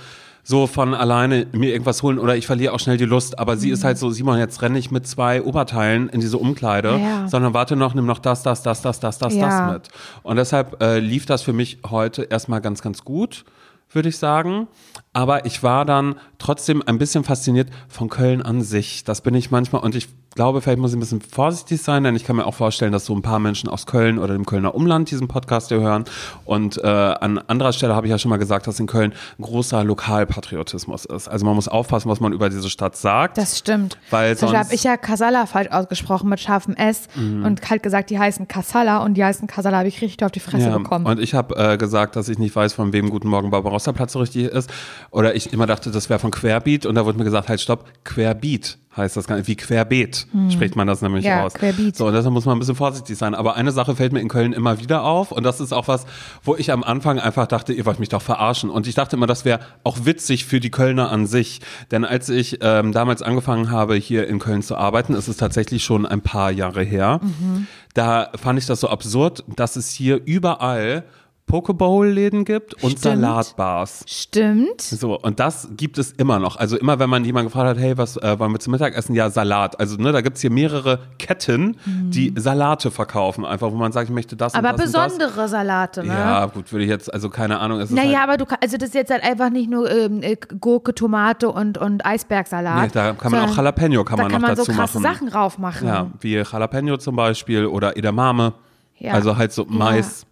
[0.47, 3.71] so von alleine mir irgendwas holen oder ich verliere auch schnell die Lust, aber sie
[3.71, 7.27] ist halt so, Simon, jetzt renne ich mit zwei Oberteilen in diese Umkleide, Ja.
[7.27, 9.65] sondern warte noch, nimm noch das, das, das, das, das, das, Ja.
[9.65, 9.89] das mit.
[10.21, 13.43] Und deshalb äh, lief das für mich heute erstmal ganz, ganz gut,
[13.91, 14.67] würde ich sagen.
[15.15, 19.03] Aber ich war dann trotzdem ein bisschen fasziniert von Köln an sich.
[19.05, 22.13] Das bin ich manchmal und ich glaube, vielleicht muss ich ein bisschen vorsichtig sein, denn
[22.13, 24.75] ich kann mir auch vorstellen, dass so ein paar Menschen aus Köln oder dem Kölner
[24.75, 26.03] Umland diesen Podcast hier hören.
[26.43, 29.43] Und äh, an anderer Stelle habe ich ja schon mal gesagt, dass in Köln ein
[29.43, 31.27] großer Lokalpatriotismus ist.
[31.29, 33.37] Also man muss aufpassen, was man über diese Stadt sagt.
[33.37, 33.97] Das stimmt.
[34.09, 37.45] Weil Zum habe ich ja Kasala falsch ausgesprochen mit scharfem S Mhm.
[37.45, 40.39] und halt gesagt, die heißen Kasala und die heißen Kasala, habe ich richtig auf die
[40.41, 41.05] Fresse Ja, bekommen.
[41.05, 44.13] und ich habe äh, gesagt, dass ich nicht weiß, von wem Guten Morgen Barbarossa Platz
[44.13, 44.69] so richtig ist.
[45.11, 47.85] Oder ich immer dachte, das wäre von Querbeat und da wurde mir gesagt, halt stopp,
[48.03, 49.47] Querbeat heißt das gar nicht.
[49.49, 51.29] Wie Querbeet spricht man das nämlich Hm.
[51.31, 51.53] Ja, aus.
[51.53, 51.97] Querbeet.
[51.97, 53.35] So, und deshalb muss man ein bisschen vorsichtig sein.
[53.35, 56.05] Aber eine Sache fällt mir in Köln immer wieder auf und das ist auch was,
[56.43, 58.69] wo ich am Anfang einfach dachte, ihr wollt mich doch verarschen.
[58.69, 61.59] Und ich dachte immer, das wäre auch witzig für die Kölner an sich.
[61.91, 65.83] Denn als ich ähm, damals angefangen habe, hier in Köln zu arbeiten, ist es tatsächlich
[65.83, 67.67] schon ein paar Jahre her, Mhm.
[67.93, 71.03] da fand ich das so absurd, dass es hier überall
[71.47, 73.21] Pokeball-Läden gibt und Stimmt.
[73.21, 74.03] Salatbars.
[74.07, 74.81] Stimmt.
[74.81, 76.57] So, und das gibt es immer noch.
[76.57, 79.13] Also immer, wenn man jemanden gefragt hat, hey, was äh, wollen wir zum Mittagessen?
[79.15, 79.79] Ja, Salat.
[79.79, 84.13] Also, ne, da gibt's hier mehrere Ketten, die Salate verkaufen, einfach, wo man sagt, ich
[84.13, 84.59] möchte das Mhm.
[84.59, 86.09] Aber und das und besondere Salate, das.
[86.09, 86.13] ne?
[86.15, 87.79] Ja, gut, würde ich jetzt, also keine Ahnung.
[87.79, 90.21] Es ist Naja, halt, aber du also das ist jetzt halt einfach nicht nur ähm,
[90.23, 92.83] äh, Gurke, Tomate und, und Eisbergsalat.
[92.83, 94.99] nee, da kann man auch Jalapeno kann Da man kann noch man so dazu krasse
[94.99, 95.13] machen.
[95.15, 95.87] Sachen drauf machen.
[95.87, 98.53] Ja, wie Jalapeno zum Beispiel oder Edamame.
[98.97, 99.13] Ja.
[99.13, 100.21] Also halt so Mais.
[100.21, 100.27] Ja,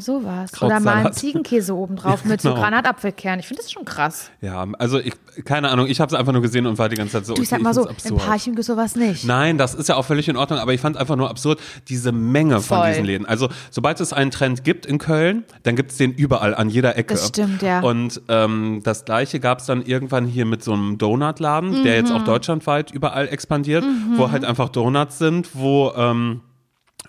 [0.00, 0.52] sowas.
[0.52, 0.62] Krautsalat.
[0.62, 2.60] Oder mal einen Ziegenkäse oben drauf mit so Genau.
[2.60, 3.38] Granatapfelkern.
[3.40, 4.30] Ich finde das schon krass.
[4.40, 5.14] Ja, also ich,
[5.44, 7.42] keine Ahnung, ich habe es einfach nur gesehen und war die ganze Zeit so, Du,
[7.42, 8.20] ich sag mal so, absurd.
[8.24, 9.24] Parchim gibt sowas nicht.
[9.24, 12.12] Nein, das ist ja auch völlig in Ordnung, aber ich fand einfach nur absurd, diese
[12.12, 12.88] Menge von Voll.
[12.88, 13.26] diesen Läden.
[13.26, 16.96] Also, sobald es einen Trend gibt in Köln, dann gibt es den überall, an jeder
[16.96, 17.14] Ecke.
[17.14, 17.80] Das stimmt, ja.
[17.80, 22.12] Und ähm, das Gleiche gab es dann irgendwann hier mit so einem Donutladen, der jetzt
[22.12, 22.24] auch Mhm.
[22.26, 23.84] deutschlandweit überall expandiert,
[24.16, 25.92] wo halt einfach Donuts sind, wo...
[25.96, 26.40] Ähm,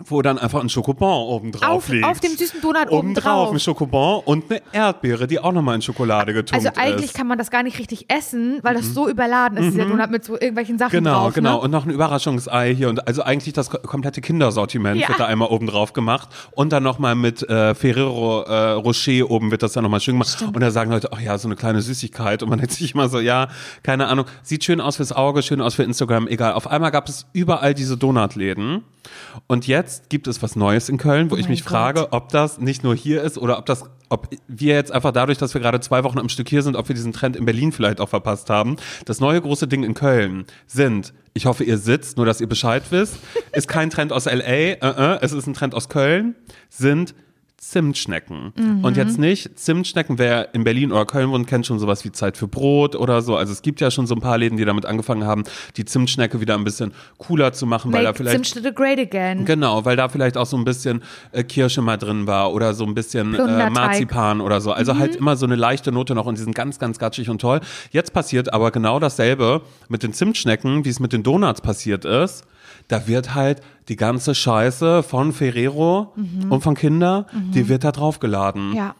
[0.04, 2.04] wo dann einfach ein Schokobon oben drauf Auf- liegt.
[2.04, 3.52] auf dem süßen Donut oben drauf.
[3.52, 6.78] ein Schokobon und eine Erdbeere, die auch nochmal in Schokolade getunkt Also ist.
[6.78, 10.10] eigentlich kann man das gar nicht richtig essen, weil das so überladen ist, dieser Donut
[10.10, 11.04] mit so irgendwelchen Sachen Mhm.
[11.04, 11.34] Genau, drauf.
[11.34, 11.54] genau.
[11.56, 11.60] Ne?
[11.60, 12.88] Und noch ein Überraschungsei hier.
[12.88, 15.08] Und also eigentlich das ko- komplette Kindersortiment Ja.
[15.08, 16.28] wird da einmal oben drauf gemacht.
[16.52, 20.42] Und dann nochmal mit äh, Ferrero äh, Rocher oben wird das dann nochmal schön gemacht.
[20.42, 22.42] Und da sagen Leute, ach ja, so eine kleine Süßigkeit.
[22.42, 23.48] Und man denkt sich immer so, ja,
[23.82, 24.26] keine Ahnung.
[24.42, 26.52] Sieht schön aus fürs Auge, schön aus für Instagram, egal.
[26.54, 28.82] Auf einmal gab es überall diese Donutläden.
[29.46, 31.70] Und jetzt gibt es was Neues in Köln, wo ich mein mich Gott.
[31.70, 35.38] frage, ob das nicht nur hier ist oder ob das, ob wir jetzt einfach dadurch,
[35.38, 37.72] dass wir gerade zwei Wochen am Stück hier sind, ob wir diesen Trend in Berlin
[37.72, 38.76] vielleicht auch verpasst haben.
[39.04, 42.82] Das neue große Ding in Köln sind, ich hoffe, ihr sitzt, nur dass ihr Bescheid
[42.90, 43.18] wisst,
[43.52, 46.34] ist kein Trend aus LA, äh, äh, es ist ein Trend aus Köln,
[46.68, 47.14] sind
[47.58, 48.52] Zimtschnecken.
[48.82, 52.36] Und jetzt nicht, Zimtschnecken, wer in Berlin oder Köln wohnt, kennt schon sowas wie Zeit
[52.36, 53.36] für Brot oder so.
[53.36, 55.42] Also es gibt ja schon so ein paar Läden, die damit angefangen haben,
[55.76, 59.44] die Zimtschnecke wieder ein bisschen cooler zu machen, weil da Make vielleicht Zimtschnitte great again.
[59.44, 62.84] Genau, weil da vielleicht auch so ein bisschen äh, Kirsche mal drin war oder so
[62.84, 63.70] ein bisschen äh.
[63.70, 64.70] Marzipan oder so.
[64.70, 67.40] Also halt immer so eine leichte Note noch und die sind ganz, ganz gatschig und
[67.40, 67.60] toll.
[67.90, 72.44] Jetzt passiert aber genau dasselbe mit den Zimtschnecken, wie es mit den Donuts passiert ist.
[72.88, 76.14] Da wird halt die ganze Scheiße von Ferrero
[76.50, 78.74] und von Kinder, die wird da draufgeladen.
[78.74, 78.94] Ja.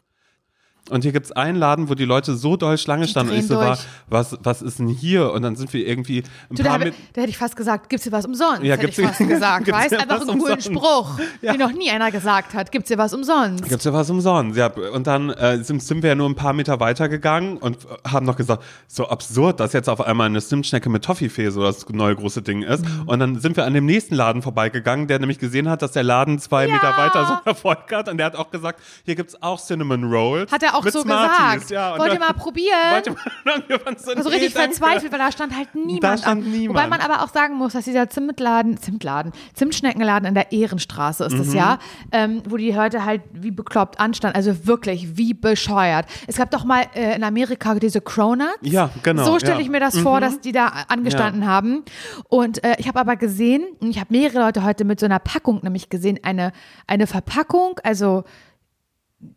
[0.91, 3.57] Und hier gibt's einen Laden, wo die Leute so doll Schlange standen und ich so
[3.57, 3.81] war, durch.
[4.09, 5.33] was, was ist denn hier?
[5.33, 7.57] Und dann sind wir irgendwie ein Du, da, paar hab- mit da hätte ich fast
[7.57, 8.63] gesagt, gibt's hier was umsonst?
[8.63, 9.69] Ja, hätte gibt's ich hier- fast gesagt.
[9.73, 10.61] Weißt hier einfach einen coolen?
[10.61, 11.53] Spruch, Ja.
[11.53, 12.73] den noch nie einer gesagt hat.
[12.73, 13.69] Gibt's hier was umsonst?
[13.69, 14.69] Gibt's ja was umsonst, ja.
[14.93, 17.79] Und dann äh, sind, sind wir ja nur ein paar Meter weitergegangen und
[18.11, 21.89] haben noch gesagt, so absurd, dass jetzt auf einmal eine Stimmschnecke mit Toffifee so das
[21.91, 22.85] neue große Ding ist.
[22.85, 23.03] Mhm.
[23.07, 26.03] Und dann sind wir an dem nächsten Laden vorbeigegangen, der nämlich gesehen hat, dass der
[26.03, 26.73] Laden zwei Ja.
[26.73, 28.09] Meter weiter so Erfolg hat.
[28.09, 30.51] Und der hat auch gesagt, hier gibt's auch Cinnamon Rolls.
[30.53, 31.69] Hat er auch mit so Smarties.
[31.69, 31.71] gesagt.
[31.71, 33.03] Ja, Wollt ihr mal probieren?
[33.97, 36.03] So, Also richtig verzweifelt, weil da stand halt niemand.
[36.05, 36.51] Da stand an.
[36.51, 36.79] niemand.
[36.79, 41.33] Wobei man aber auch sagen muss, dass dieser Zimtladen, Zimtladen, Zimtschneckenladen in der Ehrenstraße ist
[41.33, 41.39] Mhm.
[41.39, 41.79] das ja,
[42.13, 44.37] ähm, wo die Leute halt wie bekloppt anstanden.
[44.37, 46.07] Also wirklich wie bescheuert.
[46.27, 48.59] Es gab doch mal äh, in Amerika diese Cronuts.
[48.63, 49.61] Ja, genau, So stelle ja.
[49.61, 51.85] ich mir das vor, dass die da angestanden haben.
[52.29, 55.61] Und äh, ich habe aber gesehen, ich habe mehrere Leute heute mit so einer Packung
[55.63, 56.53] nämlich gesehen, eine,
[56.87, 58.25] eine Verpackung, also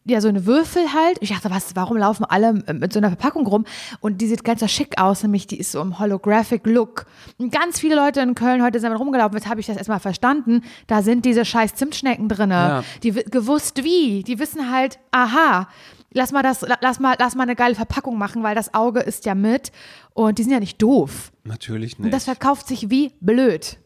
[0.06, 1.17] ja, so eine Würfel halt.
[1.22, 3.65] Ich dachte, was, warum laufen alle mit so einer Verpackung rum?
[4.00, 7.08] Und die sieht ganz so schick aus, nämlich die ist so im Holographic Look.
[7.39, 9.36] Und ganz viele Leute in Köln heute sind damit rumgelaufen.
[9.38, 10.62] Jetzt habe ich das erstmal verstanden.
[10.86, 12.54] Da sind diese scheiß Zimtschnecken drinne.
[12.54, 12.84] Ja.
[13.02, 14.22] Die gewusst wie.
[14.24, 15.67] Die wissen halt, aha,
[16.12, 19.00] lass mal das, la- lass mal, lass mal eine geile Verpackung machen, weil das Auge
[19.00, 19.72] ist ja mit.
[20.13, 21.32] Und die sind ja nicht doof.
[21.44, 22.13] Natürlich Und nicht.
[22.13, 23.78] das verkauft sich wie blöd.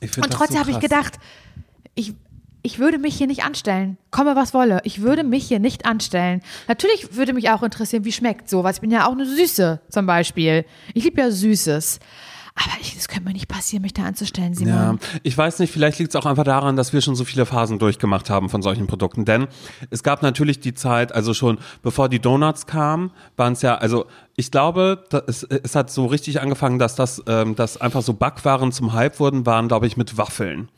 [0.00, 1.18] Ich Und trotzdem so habe ich gedacht,
[1.96, 2.14] ich,
[2.62, 3.96] ich würde mich hier nicht anstellen.
[4.10, 4.80] Komme was wolle.
[4.84, 6.42] Ich würde mich hier nicht anstellen.
[6.68, 8.76] Natürlich würde mich auch interessieren, wie schmeckt sowas.
[8.76, 10.64] Ich bin ja auch eine Süße zum Beispiel.
[10.94, 12.00] Ich liebe ja Süßes.
[12.56, 14.74] Aber ich, das könnte mir nicht passieren, mich da anzustellen, Simon.
[14.74, 17.46] Ja, ich weiß nicht, vielleicht liegt es auch einfach daran, dass wir schon so viele
[17.46, 19.24] Phasen durchgemacht haben von solchen Produkten.
[19.24, 19.46] Denn
[19.88, 24.04] es gab natürlich die Zeit, also schon bevor die Donuts kamen, waren es ja, also
[24.36, 28.12] ich glaube, da- es, es hat so richtig angefangen, dass das, ähm, dass einfach so
[28.14, 30.68] Backwaren zum Hype wurden, waren, glaube ich, mit Waffeln.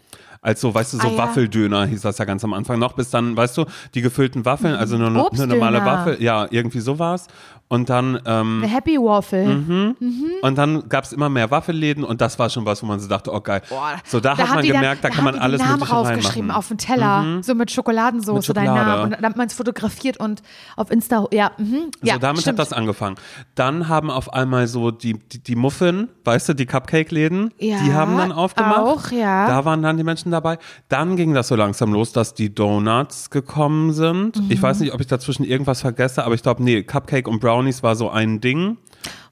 [0.42, 1.18] Als so, weißt du, so Ah, ja.
[1.18, 4.74] Waffeldöner hieß das ja ganz am Anfang noch, bis dann, weißt du, die gefüllten Waffeln,
[4.74, 7.28] also nur eine, normale Waffel, ja, irgendwie so war's.
[7.68, 9.46] Und dann, ähm, Eine Happy Waffle.
[9.46, 9.96] Mhm.
[10.42, 13.32] und dann gab's immer mehr Waffelläden und das war schon was, wo man so dachte,
[13.32, 13.62] oh geil.
[14.04, 16.58] so, da, hat haben man gemerkt, da, dann, kann man alles Namen Mögliche rausgeschrieben reinmachen.
[16.58, 18.90] auf den Teller, so mit Schokoladensauce, Mit dein Schokolade.
[18.90, 19.02] Name.
[19.04, 20.42] Und dann hat man es fotografiert und
[20.76, 21.90] auf Insta, ja, mhm.
[22.02, 22.58] ja so, damit stimmt.
[22.58, 23.16] hat das angefangen.
[23.54, 27.94] Dann haben auf einmal so die, die, die Muffin, weißt du, die Cupcake-Läden, Ja, die
[27.94, 28.76] haben dann aufgemacht.
[28.80, 29.46] auch, ja.
[29.46, 30.58] Da waren dann die Menschen dabei.
[30.90, 34.36] Dann ging das so langsam los, dass die Donuts gekommen sind.
[34.50, 34.62] Ich Mhm.
[34.62, 37.94] weiß nicht, ob ich dazwischen irgendwas vergesse, aber ich glaube, nee, Cupcake und Brownies war
[37.96, 38.78] so ein Ding.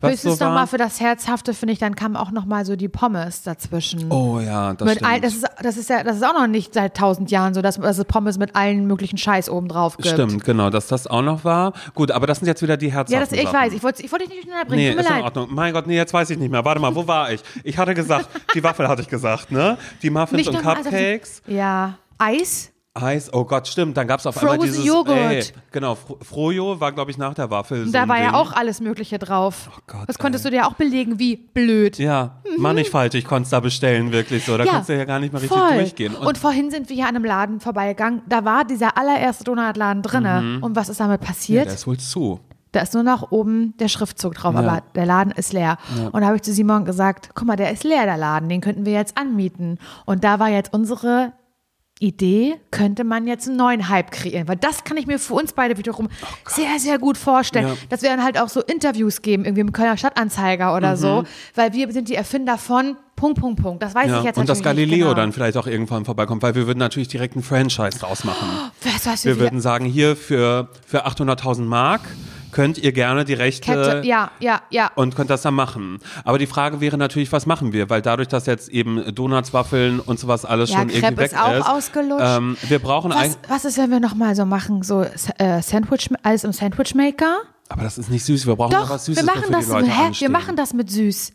[0.00, 0.66] Was Höchstens so noch mal war.
[0.66, 4.10] für das Herzhafte, finde ich, dann kam auch noch mal so die Pommes dazwischen.
[4.10, 5.10] Oh ja, das mit stimmt.
[5.10, 7.60] all, das, ist, das ist ja das ist auch noch nicht seit tausend Jahren so,
[7.62, 10.08] dass, dass es Pommes mit allen möglichen Scheiß oben drauf gibt.
[10.08, 11.72] Stimmt, genau, dass das auch noch war.
[11.94, 13.54] Gut, aber das sind jetzt wieder die herzhaften Ja, das, ich Sachen.
[13.54, 13.72] weiß.
[13.74, 14.84] Ich wollte ich wollte dich nicht unterbringen.
[14.84, 15.24] Nee, Tut mir ist in leid.
[15.24, 15.48] Ordnung.
[15.54, 16.64] Mein Gott, nee, jetzt weiß ich nicht mehr.
[16.64, 17.42] Warte mal, wo war ich?
[17.62, 19.76] Ich hatte gesagt, die Waffel hatte ich gesagt, ne?
[20.02, 21.42] Die Muffins Nicht und also- Cupcakes.
[21.46, 21.94] Ja.
[22.18, 22.69] Eis?
[22.94, 23.96] Eis, oh Gott, stimmt.
[23.96, 24.84] Dann gab es auf einmal Frozen dieses.
[24.84, 25.16] Joghurt.
[25.16, 27.86] Ey, genau, Fro Frojo war, glaube ich, nach der Waffel.
[27.86, 28.34] So Da ein war ja Ding.
[28.34, 29.70] auch alles Mögliche drauf.
[29.72, 31.98] Oh Gott, das konntest du dir auch belegen, wie blöd.
[31.98, 34.58] Ja, mannigfaltig konntest da bestellen, wirklich so.
[34.58, 35.74] Da konntest du ja gar nicht mehr richtig voll.
[35.74, 36.16] durchgehen.
[36.16, 38.22] Und, vorhin sind wir hier an einem Laden vorbeigegangen.
[38.28, 40.58] Da war dieser allererste Donutladen drinne.
[40.60, 41.66] Und was ist damit ja, passiert?
[41.66, 42.40] der ist wohl zu.
[42.72, 45.76] Da ist nur noch oben der Schriftzug drauf, aber der Laden ist leer.
[46.12, 48.60] Und da habe ich zu Simon gesagt, guck mal, der ist leer, der Laden, den
[48.60, 49.78] könnten wir jetzt anmieten.
[50.06, 51.32] Und da war jetzt unsere
[52.00, 54.48] Idee, könnte man jetzt einen neuen Hype kreieren.
[54.48, 56.08] Weil das kann ich mir für uns beide wiederum
[56.48, 57.68] sehr, sehr gut vorstellen.
[57.68, 57.74] Ja.
[57.90, 61.24] Dass wir dann halt auch so Interviews geben, irgendwie im Kölner Stadtanzeiger oder so.
[61.54, 63.82] Weil wir sind die Erfinder von Punkt, Punkt, Punkt.
[63.82, 64.18] Das weiß Ja.
[64.20, 65.14] ich jetzt Und dass Galileo genau.
[65.14, 68.48] dann vielleicht auch irgendwann vorbeikommt, weil wir würden natürlich direkt einen Franchise draus machen.
[68.82, 72.00] Du, was Wir wir würden sagen, hier für, für 800.000 Mark
[72.52, 74.90] könnt ihr gerne die Rechte Kette, ja, ja, ja.
[74.94, 75.98] und könnt das dann machen.
[76.24, 77.90] Aber die Frage wäre natürlich, was machen wir?
[77.90, 81.32] Weil dadurch, dass jetzt eben Donuts, Waffeln und sowas alles Ja, schon irgendwie Crepe weg
[81.32, 82.24] ist auch ist, ausgelutscht.
[82.26, 86.08] ähm, wir brauchen Was, eigentlich, was ist, wenn wir nochmal so machen, so äh, Sandwich,
[86.22, 87.38] alles im Sandwichmaker?
[87.70, 88.46] aber das ist nicht süß.
[88.46, 90.10] Wir brauchen Doch, noch was Süßes, wir machen wofür das, die Leute hä?
[90.18, 91.32] wir machen das mit süß.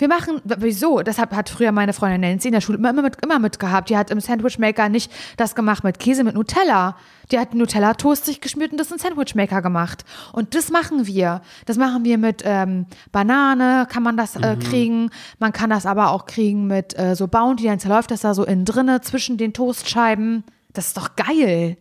[0.00, 1.00] Wir machen, wieso?
[1.02, 3.90] Deshalb hat früher meine Freundin Nancy in der Schule immer, immer, mit, immer mitgehabt.
[3.90, 6.96] Die hat im Sandwichmaker nicht das gemacht mit Käse, mit Nutella.
[7.30, 10.06] Die hat Nutella-Toast sich geschmiert und das in Sandwichmaker gemacht.
[10.32, 11.42] Und das machen wir.
[11.66, 14.42] Das machen wir mit ähm, Banane, kann man das Mhm.
[14.44, 15.10] äh, kriegen.
[15.38, 18.44] Man kann das aber auch kriegen mit äh, so Bounty, dann zerläuft das da so
[18.44, 20.44] innen drinne zwischen den Toastscheiben.
[20.72, 21.76] Das ist doch geil.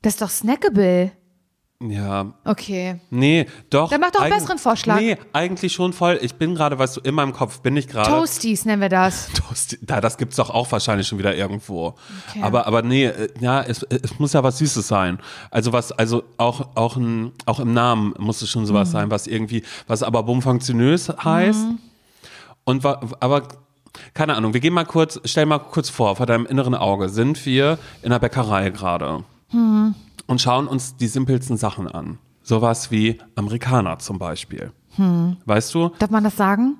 [0.00, 1.12] Das ist doch snackable.
[1.88, 3.00] Ja, Okay.
[3.10, 3.90] nee, doch.
[3.90, 5.00] Dann mach doch einen besseren Vorschlag.
[5.00, 6.18] Nee, eigentlich schon voll.
[6.22, 8.08] Ich bin gerade, weißt du, in meinem Kopf bin ich gerade.
[8.08, 9.28] Toasties nennen wir das.
[9.34, 11.94] Toast, da, das gibt's doch auch wahrscheinlich schon wieder irgendwo.
[12.30, 12.42] Okay.
[12.42, 15.18] Aber, aber nee, äh, ja, es, es muss ja was Süßes sein.
[15.50, 18.92] Also was, also auch, auch, ein, auch im Namen muss es schon sowas Mhm.
[18.92, 21.66] sein, was irgendwie, was aber bomfunktionös heißt.
[22.64, 23.42] Und wa, aber
[24.14, 27.44] keine Ahnung, wir gehen mal kurz, stell mal kurz vor, vor deinem inneren Auge sind
[27.44, 29.94] wir in der Bäckerei gerade Mhm.
[30.26, 32.18] Und schauen uns die simpelsten Sachen an.
[32.42, 34.72] Sowas wie Amerikaner zum Beispiel.
[34.96, 35.36] Mhm.
[35.44, 35.90] Weißt du?
[35.98, 36.78] Darf man das sagen?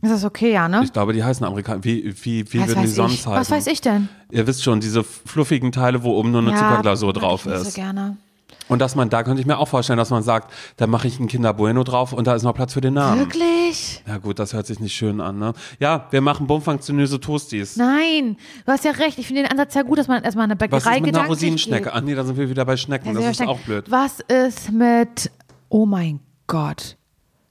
[0.00, 0.82] Ist das okay, ja, ne?
[0.84, 1.82] Ich glaube, die heißen Amerikaner.
[1.82, 3.26] Wie, wie, wie Was würden die sonst ich.
[3.26, 3.40] heißen?
[3.40, 4.08] Was weiß ich denn?
[4.30, 7.72] Ihr wisst schon, diese fluffigen Teile, wo oben nur eine Zuckerglasur mag drauf ich ist.
[7.72, 8.16] So gerne.
[8.68, 11.18] Und dass man, da könnte ich mir auch vorstellen, dass man sagt, da mache ich
[11.18, 13.20] ein Kinder Bueno drauf und da ist noch Platz für den Namen.
[13.20, 14.02] Wirklich?
[14.06, 15.54] Ja gut, das hört sich nicht schön an, ne?
[15.80, 17.76] Ja, wir machen bummfunktionöse Toasties.
[17.76, 19.18] Nein, du hast ja recht.
[19.18, 21.24] Ich finde den Ansatz ja gut, dass man erstmal eine Was ist Bäckerei mit einer
[21.24, 21.84] gedanklich Rosinenschnecke?
[21.84, 21.92] geht.
[21.94, 23.14] Ach nee, da sind wir wieder bei Schnecken.
[23.14, 23.90] Das ist auch blöd.
[23.90, 25.30] Was ist mit,
[25.70, 26.96] oh mein Gott,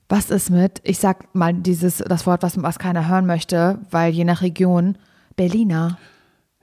[0.10, 4.14] was ist mit, ich sag mal dieses, das Wort, was, was keiner hören möchte, weil
[4.14, 4.98] je nach Region,
[5.36, 5.98] Berliner.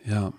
[0.04, 0.32] Ja,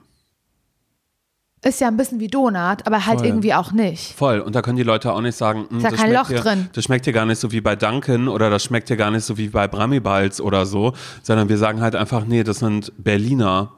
[1.67, 3.27] Ist ja ein bisschen wie Donut, aber halt Voll.
[3.27, 4.13] irgendwie auch nicht.
[4.15, 4.39] voll.
[4.39, 6.27] Und da können die Leute auch nicht sagen, hm, Ist ja das, kein schmeckt Loch
[6.27, 6.69] hier, drin.
[6.73, 9.23] das schmeckt hier gar nicht so wie bei Dunkin' oder das schmeckt hier gar nicht
[9.23, 13.71] so wie bei Bramibals oder so, sondern wir sagen halt einfach, nee, das sind Berliner.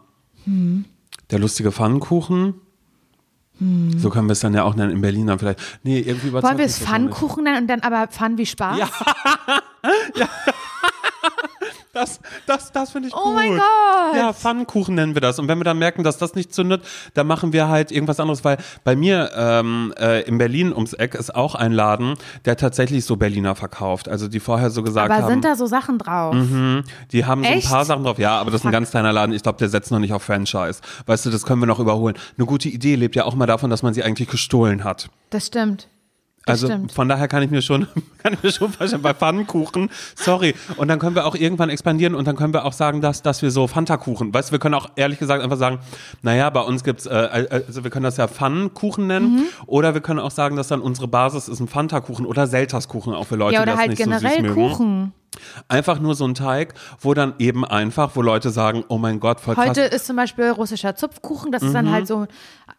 [0.43, 0.84] Hm.
[1.32, 2.56] Der lustige Pfannkuchen.
[3.97, 5.60] So können wir es dann ja auch nennen, in Berlin dann vielleicht.
[5.82, 6.78] Nee, irgendwie Wollen wir es.
[6.78, 8.78] Pfannkuchen nennen und dann aber Pfann wie Spaß?
[8.78, 8.88] Ja.
[11.98, 13.34] Das, das, das finde ich Oh gut.
[13.34, 14.16] mein Gott.
[14.16, 15.40] Ja, Pfannkuchen nennen wir das.
[15.40, 16.84] Und wenn wir dann merken, dass das nicht zündet,
[17.16, 21.16] dann machen wir halt irgendwas anderes, weil bei mir ähm, äh, in Berlin ums Eck
[21.16, 22.14] ist auch ein Laden,
[22.46, 24.10] der tatsächlich so Berliner verkauft.
[24.10, 26.36] Also die vorher so gesagt aber haben, sind da so Sachen drauf?
[27.12, 27.68] die haben so ein Echt?
[27.70, 28.20] paar Sachen drauf.
[28.20, 29.34] Ja, aber das ist ein ganz kleiner Laden.
[29.34, 30.82] Ich glaube, der setzt noch nicht auf Franchise.
[31.08, 32.16] Weißt du, das können wir noch überholen.
[32.38, 35.10] Eine gute Idee lebt ja auch mal davon, dass man sie eigentlich gestohlen hat.
[35.32, 35.88] Das stimmt.
[36.50, 36.92] Also stimmt.
[36.92, 37.88] von daher kann ich mir schon,
[38.24, 40.56] kann ich mir schon vorstellen, bei Pfannkuchen, sorry.
[40.78, 43.42] Und dann können wir auch irgendwann expandieren und dann können wir auch sagen, dass, dass
[43.42, 45.80] wir so Fanta-Kuchen, weißt du, wir können auch ehrlich gesagt einfach sagen,
[46.22, 49.44] naja, bei uns gibt's, äh, also wir können das ja Pfannkuchen nennen Mhm.
[49.66, 53.26] oder wir können auch sagen, dass dann unsere Basis ist ein Fanta-Kuchen oder Selterskuchen auch
[53.28, 54.56] für Leute, Ja, die oder das halt nicht so süß generell mögen.
[54.56, 55.14] Kuchen.
[55.68, 59.40] Einfach nur so ein Teig, wo dann eben einfach, wo Leute sagen, oh mein Gott,
[59.40, 59.68] voll krass.
[59.70, 62.26] Heute ist zum Beispiel russischer Zupfkuchen, das ist dann halt so,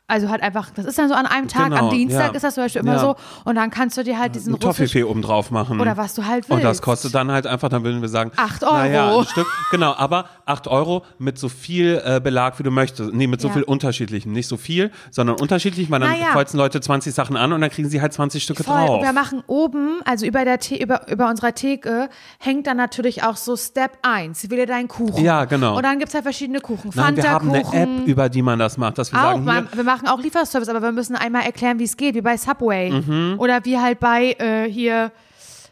[0.08, 2.32] also halt einfach, das ist dann so an einem Tag, am Genau, Dienstag ja.
[2.32, 2.98] ist das zum Beispiel immer Ja.
[2.98, 5.80] so und dann kannst du dir halt diesen Toffifee oben drauf machen.
[5.80, 6.50] oder was du halt willst.
[6.50, 9.20] Und das kostet dann halt einfach, dann würden wir sagen, Acht Naja, Euro.
[9.20, 13.12] ein Stück, genau, aber 8 Euro mit so viel äh, Belag, wie du möchtest.
[13.12, 13.54] Nee, mit so Ja.
[13.54, 14.32] viel unterschiedlichen.
[14.32, 16.32] Nicht so viel, sondern unterschiedlich, weil dann Naja.
[16.32, 18.74] kreuzen Leute 20 Sachen an und dann kriegen sie halt 20 Stücke Voll.
[18.74, 18.98] drauf.
[19.00, 23.22] Und wir machen oben, also über, der The über, über unserer Theke, hängt dann natürlich
[23.24, 25.22] auch so Step 1, wähle deinen Kuchen.
[25.22, 25.76] Ja, genau.
[25.76, 26.90] Und dann gibt es halt verschiedene Kuchen.
[26.94, 27.58] Nein, wir haben eine.
[27.72, 30.68] App, über die man das macht, dass wir Auch, sagen, hier, wir machen auch Lieferservice,
[30.68, 32.90] aber wir müssen einmal erklären, wie es geht, wie bei Subway.
[32.90, 33.34] Mhm.
[33.38, 35.10] Oder wie halt bei äh, hier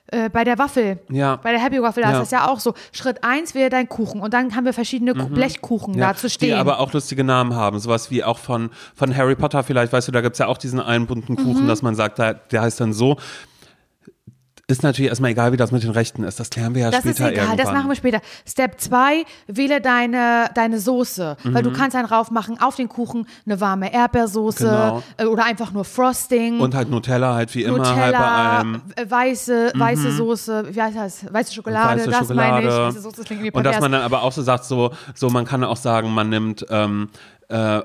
[0.08, 0.98] äh, bei der Waffel.
[1.10, 1.36] Ja.
[1.36, 2.16] Bei der Happy Waffel, da Ja.
[2.22, 2.74] ist das ja auch so.
[2.92, 5.98] Schritt 1 wäre dein Kuchen und dann haben wir verschiedene Ku- Blechkuchen Mhm.
[6.00, 6.58] ja, da zu die stehen.
[6.58, 7.78] aber auch lustige Namen haben.
[7.80, 10.78] Sowas wie auch von, von Harry Potter vielleicht, weißt du, da gibt's ja auch diesen
[10.80, 11.68] einen bunten Kuchen, Mhm.
[11.68, 13.16] dass man sagt, der, der heißt dann so.
[14.68, 16.40] Ist natürlich erstmal egal, wie das mit den Rechten ist.
[16.40, 17.64] Das klären wir ja das ist später egal, irgendwann.
[17.66, 18.20] das machen wir später.
[18.44, 23.28] Step 2, wähle deine, deine Soße, weil du kannst dann drauf machen auf den Kuchen
[23.46, 24.70] eine warme Erdbeersoße Mhm.
[24.70, 25.02] Genau.
[25.18, 26.58] äh, oder einfach nur Frosting.
[26.58, 28.82] Und halt Nutella halt wie immer halt bei Nutella, allem.
[28.96, 31.32] äh, weiße, weiße Soße, wie heißt das?
[31.32, 32.64] Weiße Schokolade, weiße das meine ich.
[32.64, 32.88] Schokolade.
[32.88, 35.30] Weiße Soße, das klingt irgendwie Und dass man dann aber auch so sagt, so, so
[35.30, 37.08] man kann auch sagen, man nimmt ähm,
[37.48, 37.80] äh,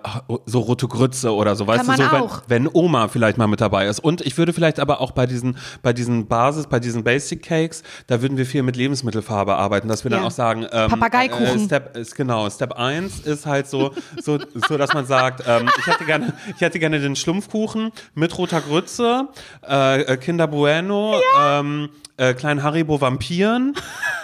[0.46, 3.62] so rote Grütze oder so, weißt Kann du, so wenn, wenn Oma vielleicht mal mit
[3.62, 4.00] dabei ist.
[4.00, 7.84] Und ich würde vielleicht aber auch bei diesen, bei diesen Basis, bei diesen Basic Cakes,
[8.08, 10.28] da würden wir viel mit Lebensmittelfarbe arbeiten, dass wir dann Ja.
[10.28, 11.46] auch sagen, ähm, Papageikuchen.
[11.62, 15.70] Äh, Step ist genau, Step 1 ist halt so, so, so dass man sagt, ähm,
[15.80, 19.28] ich hätte gerne, ich hätte gerne den Schlumpfkuchen mit roter Grütze,
[19.68, 23.74] äh, äh, Kinder Bueno, ähm, äh, kleinen Haribo Vampiren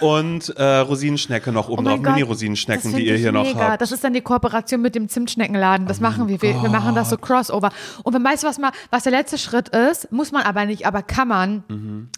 [0.01, 3.59] und äh, Rosinenschnecke noch oben Oh drauf, Mini-Rosinenschnecken, die ihr hier noch mega.
[3.69, 3.81] habt.
[3.81, 5.87] Das ist dann die Kooperation mit dem Zimtschneckenladen.
[5.87, 6.41] Das machen wir.
[6.41, 6.61] wir.
[6.61, 7.69] Wir machen das so Crossover.
[8.03, 10.87] Und wenn weißt du, was mal, was der letzte Schritt ist, muss man aber nicht,
[10.87, 11.63] aber kann man.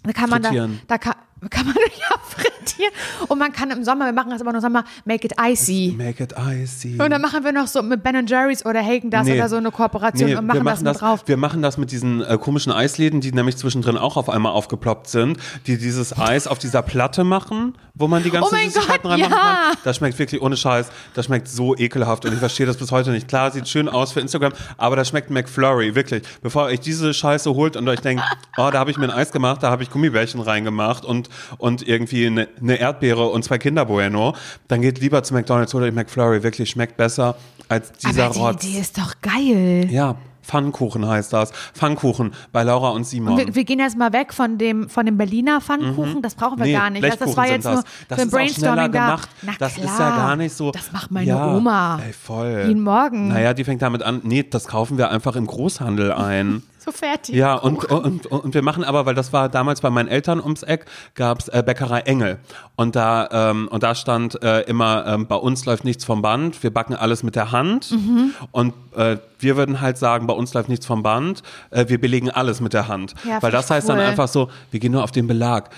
[0.03, 0.53] Da kann man da, Mhm.
[0.53, 0.81] Frittieren.
[0.87, 1.13] da kann,
[1.49, 2.91] kann man ja frittieren.
[3.27, 5.95] Und man kann im Sommer, wir machen das aber im Sommer, make it icy.
[5.97, 6.97] Make it icy.
[7.01, 9.35] Und dann machen wir noch so mit Ben Jerry's oder Hagen das Nee.
[9.35, 11.23] oder so eine Kooperation Nee, und machen, wir das machen mit das, drauf.
[11.25, 15.07] wir machen das mit diesen äh, komischen Eisläden, die nämlich zwischendrin auch auf einmal aufgeploppt
[15.07, 19.11] sind, die dieses Eis auf dieser Platte machen, wo man die ganzen Oh Süßigkeiten Gott,
[19.11, 19.37] reinmachen ja.
[19.71, 19.77] kann.
[19.83, 20.87] Das schmeckt wirklich ohne Scheiß.
[21.13, 23.27] Das schmeckt so ekelhaft und ich verstehe das bis heute nicht.
[23.27, 26.23] Klar, sieht schön aus für Instagram, aber das schmeckt McFlurry, wirklich.
[26.41, 28.23] Bevor euch diese Scheiße holt und euch denkt,
[28.57, 31.87] oh, da habe ich mir ein Eis gemacht, da habe ich Gummibärchen reingemacht und, und
[31.87, 34.35] irgendwie eine, eine Erdbeere und zwei Kinder Bueno,
[34.67, 37.35] dann geht lieber zu McDonalds oder McFlurry, wirklich schmeckt besser
[37.67, 38.63] als dieser aber die Rotz.
[38.65, 39.87] Idee ist doch geil.
[39.91, 40.15] Ja,
[40.49, 41.51] Pfannkuchen heißt das.
[41.73, 43.37] Pfannkuchen bei Laura und Simon.
[43.37, 46.23] Wir, wir gehen jetzt mal weg von dem, von dem Berliner Pfannkuchen.
[46.23, 47.03] Das brauchen wir Nee, gar nicht.
[47.03, 47.75] Das, das war jetzt das.
[47.75, 49.05] nur Das für ein Brainstorming da.
[49.05, 49.29] gemacht.
[49.43, 49.85] Na das klar.
[49.85, 50.71] ist ja gar nicht so.
[50.71, 51.99] Das macht meine ja, Oma.
[52.03, 52.63] Ey, voll.
[52.67, 53.27] Jeden Morgen.
[53.27, 54.21] Naja, die fängt damit an.
[54.23, 56.63] Nee, das kaufen wir einfach im Großhandel ein.
[56.89, 57.35] So fertig.
[57.35, 60.63] Ja, und, und, und wir machen aber, weil das war damals bei meinen Eltern ums
[60.63, 62.39] Eck, gab's äh, Bäckerei Engel.
[62.75, 66.63] Und da, ähm, und da stand äh, immer, ähm, bei uns läuft nichts vom Band,
[66.63, 67.91] wir backen alles mit der Hand.
[67.91, 68.33] Mhm.
[68.51, 72.31] Und äh, wir würden halt sagen, bei uns läuft nichts vom Band, äh, wir belegen
[72.31, 73.13] alles mit der Hand.
[73.23, 74.05] Ja, weil das heißt dann cool.
[74.05, 75.69] einfach so, wir gehen nur auf den Belag.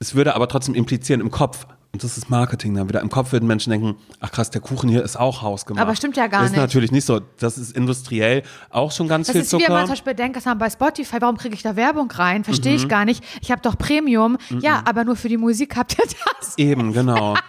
[0.00, 1.66] Es würde aber trotzdem implizieren im Kopf.
[1.92, 3.00] Und das ist Marketing dann wieder.
[3.00, 5.82] Im Kopf würden Menschen denken, ach krass, der Kuchen hier ist auch hausgemacht.
[5.82, 6.60] Aber stimmt ja gar ist nicht.
[6.60, 7.20] natürlich nicht so.
[7.38, 9.68] Das ist industriell auch schon ganz Das viel ist wie Zucker.
[9.68, 12.44] wenn man zum Beispiel denkt, das haben bei Spotify, warum kriege ich da Werbung rein?
[12.44, 12.78] Verstehe Mhm.
[12.78, 13.24] ich gar nicht.
[13.40, 14.36] Ich habe doch Premium.
[14.60, 16.04] Ja, aber nur für die Musik habt ihr
[16.40, 16.58] das.
[16.58, 17.34] Eben, genau.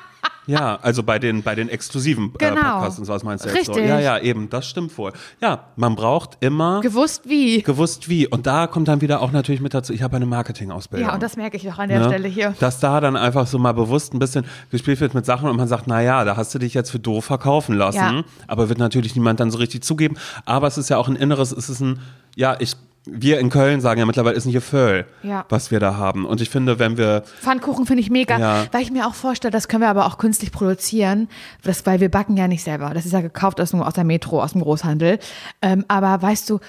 [0.49, 2.55] Ja, also bei den, bei den exklusiven äh, Genau.
[2.55, 3.73] Podcasts und sowas meinst du jetzt so.
[3.73, 3.87] Richtig.
[3.89, 5.13] Ja, ja, eben, das stimmt wohl.
[5.41, 7.61] Ja, man braucht immer Gewusst wie.
[7.61, 8.27] gewusst wie.
[8.27, 11.07] Und da kommt dann wieder auch natürlich mit dazu, ich habe eine Marketingausbildung.
[11.07, 12.05] Ja, und das merke ich doch an der Ne?
[12.05, 12.55] Stelle hier.
[12.59, 15.67] Dass da dann einfach so mal bewusst ein bisschen gespielt wird mit Sachen und man
[15.67, 17.97] sagt, na ja, da hast du dich jetzt für doof verkaufen lassen.
[17.97, 18.23] Ja.
[18.47, 20.17] Aber wird natürlich niemand dann so richtig zugeben.
[20.45, 21.99] Aber es ist ja auch ein inneres, es ist ein,
[22.35, 22.73] ja, ich,
[23.11, 25.45] wir in Köln sagen ja mittlerweile, ist ein Gefühl, Ja.
[25.49, 26.25] was wir da haben.
[26.25, 28.65] Und ich finde, wenn wir, Pfannkuchen finde ich mega, Ja.
[28.71, 31.27] weil ich mir auch vorstelle, das können wir aber auch künstlich produzieren,
[31.63, 32.91] das, weil wir backen ja nicht selber.
[32.93, 35.19] Das ist ja gekauft aus, dem- aus der Metro, aus dem Großhandel.
[35.61, 36.59] Ähm, aber weißt du,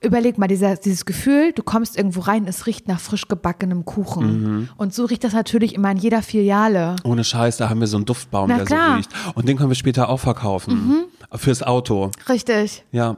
[0.00, 4.26] überleg mal, dieser, dieses Gefühl, du kommst irgendwo rein, es riecht nach frisch gebackenem Kuchen.
[4.42, 4.68] Mhm.
[4.76, 6.96] Und so riecht das natürlich immer in jeder Filiale.
[7.04, 8.88] ohne Scheiß, da haben wir so einen Duftbaum, Na der klar.
[8.88, 8.92] Mhm.
[8.92, 9.36] so riecht.
[9.36, 11.04] Und den können wir später auch verkaufen.
[11.34, 12.10] Fürs Auto.
[12.28, 12.84] Richtig.
[12.92, 13.16] Ja.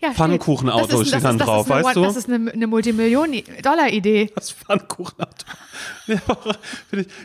[0.00, 1.24] Ja, Pfannkuchenauto steht.
[1.24, 2.02] Dann drauf, eine, weißt du?
[2.02, 4.30] Das ist eine, eine Multimillionen-Dollar-Idee.
[4.34, 5.44] Das Pfannkuchenauto.
[6.06, 6.18] Ja,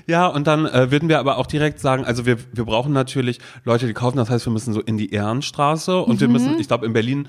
[0.07, 3.39] ja, und dann äh, würden wir aber auch direkt sagen, also wir, wir brauchen natürlich
[3.63, 6.33] Leute, die kaufen, das heißt, wir müssen so in die Ehrenstraße und wir Mhm.
[6.33, 7.27] müssen, ich glaube, in Berlin,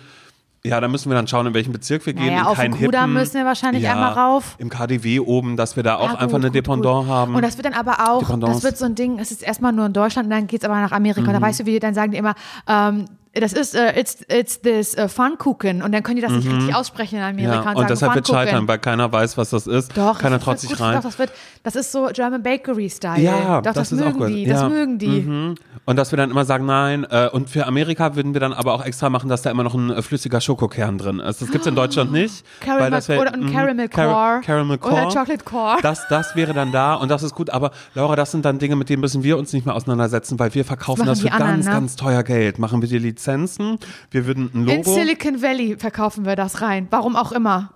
[0.65, 2.25] ja, da müssen wir dann schauen, in welchen Bezirk wir gehen.
[2.27, 4.55] Naja, in auf keinen hippen- müssen wir wahrscheinlich einmal rauf.
[4.59, 7.15] Im KDW oben, dass wir da auch Ja, einfach gut, eine gut, Dependance gut.
[7.15, 7.35] haben.
[7.35, 8.55] Und das wird dann aber auch, Dependance.
[8.55, 10.65] das wird so ein Ding, es ist erstmal nur in Deutschland und dann geht es
[10.69, 11.21] aber nach Amerika.
[11.21, 11.33] Und Mhm.
[11.35, 12.35] da weißt du, wie, dann sagen die immer,
[12.67, 13.05] ähm,
[13.41, 15.83] das ist, äh, it's, it's this uh, Pfannkuchen.
[15.83, 17.61] Und dann können die das nicht richtig aussprechen in Amerika.
[17.61, 17.65] Mhm.
[17.65, 19.97] Ja, und und deshalb wird scheitern, weil keiner weiß, was das ist.
[19.97, 20.95] Doch, keiner das traut sich rein.
[20.95, 21.31] Doch, das, wird,
[21.63, 23.21] das ist so German Bakery-Style.
[23.21, 24.29] Ja, doch, das, das ist auch mögen gut.
[24.29, 24.47] die.
[24.47, 24.69] Das Ja.
[24.69, 25.21] mögen die.
[25.23, 25.55] Mhm.
[25.85, 27.05] Und dass wir dann immer sagen, nein.
[27.11, 29.75] Äh, und für Amerika würden wir dann aber auch extra machen, dass da immer noch
[29.75, 31.43] ein flüssiger Schokokern drin ist.
[31.43, 32.45] Das gibt's in Deutschland nicht.
[32.61, 33.53] Caramel, weil das wär- oder ein mhm.
[33.53, 34.41] Caramel Car- Core.
[34.45, 34.93] Caramel Core.
[34.95, 35.77] Oder Chocolate Core.
[35.83, 37.51] Das, das wäre dann da und das ist gut.
[37.51, 40.55] Aber Laura, das sind dann Dinge, mit denen müssen wir uns nicht mehr auseinandersetzen, weil
[40.55, 41.73] wir verkaufen Das das, für anderen, ganz, ne?
[41.73, 42.59] ganz teuer Geld.
[42.59, 43.79] Machen wir die Lizenzen,
[44.11, 44.95] wir würden ein In Logo.
[44.95, 46.87] Silicon Valley verkaufen wir das rein.
[46.91, 47.71] Warum auch immer.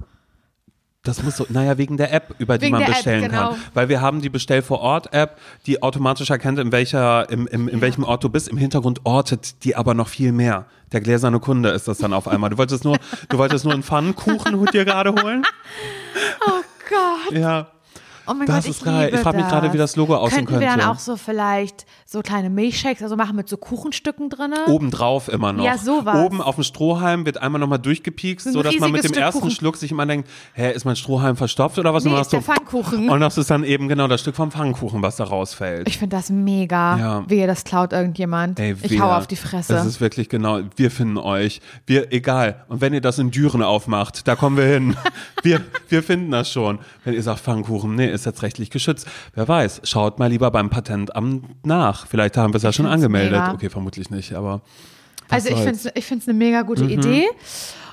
[1.05, 3.51] Das muss so, naja, wegen der App, über die Wegen man der App, bestellen genau.
[3.51, 3.59] kann.
[3.73, 7.69] Weil wir haben die Bestell vor Ort App, die automatisch erkennt, in welcher, im, im,
[7.69, 8.49] in welchem Ort du bist.
[8.49, 10.67] Im Hintergrund ortet die aber noch viel mehr.
[10.93, 12.51] Der gläserne Kunde ist das dann auf einmal.
[12.51, 15.45] Du wolltest nur, du wolltest nur einen Pfannkuchen dir gerade holen?
[16.47, 17.39] Oh Gott.
[17.39, 17.69] Ja.
[18.29, 19.07] Oh mein Das Gott, ist ich geil.
[19.07, 20.91] liebe Ich frag mich gerade, wie das Logo aussehen Könnten wir dann könnte.
[20.91, 24.53] auch so vielleicht so kleine Milchshakes also machen mit so Kuchenstücken drin?
[24.67, 25.65] Obendrauf immer noch.
[25.65, 26.17] Ja, sowas.
[26.25, 29.09] Oben auf dem Strohhalm wird einmal nochmal durchgepiekst, So ein so dass man mit dem
[29.09, 29.51] Stück ersten Kuchen.
[29.53, 32.05] Schluck sich immer denkt, hä, ist mein Strohhalm verstopft oder was?
[32.05, 33.09] Nee, Und ist der Pfannkuchen.
[33.09, 35.89] Und das ist dann eben genau das Stück vom Pfannkuchen, was da rausfällt.
[35.89, 36.99] Ich finde das mega.
[36.99, 37.25] Ja.
[37.31, 38.59] Wehe, das klaut irgendjemand.
[38.61, 39.73] Ey, ich hau auf die Fresse.
[39.73, 41.61] Das ist wirklich genau, wir finden euch.
[41.87, 42.65] Wir, egal.
[42.69, 44.97] Und wenn ihr das in Düren aufmacht, da kommen wir hin.
[45.43, 46.79] wir, wir finden das schon.
[47.05, 49.07] Wenn ihr sagt, Pfannkuchen, nee, ist jetzt rechtlich geschützt.
[49.35, 52.07] Wer weiß, schaut mal lieber beim Patentamt nach.
[52.07, 53.33] Vielleicht haben wir es ja schon angemeldet.
[53.33, 53.53] mega.
[53.53, 54.61] Okay, vermutlich nicht, aber.
[55.29, 56.91] also ich finde es ich find's eine mega gute Mhm.
[56.91, 57.27] Idee.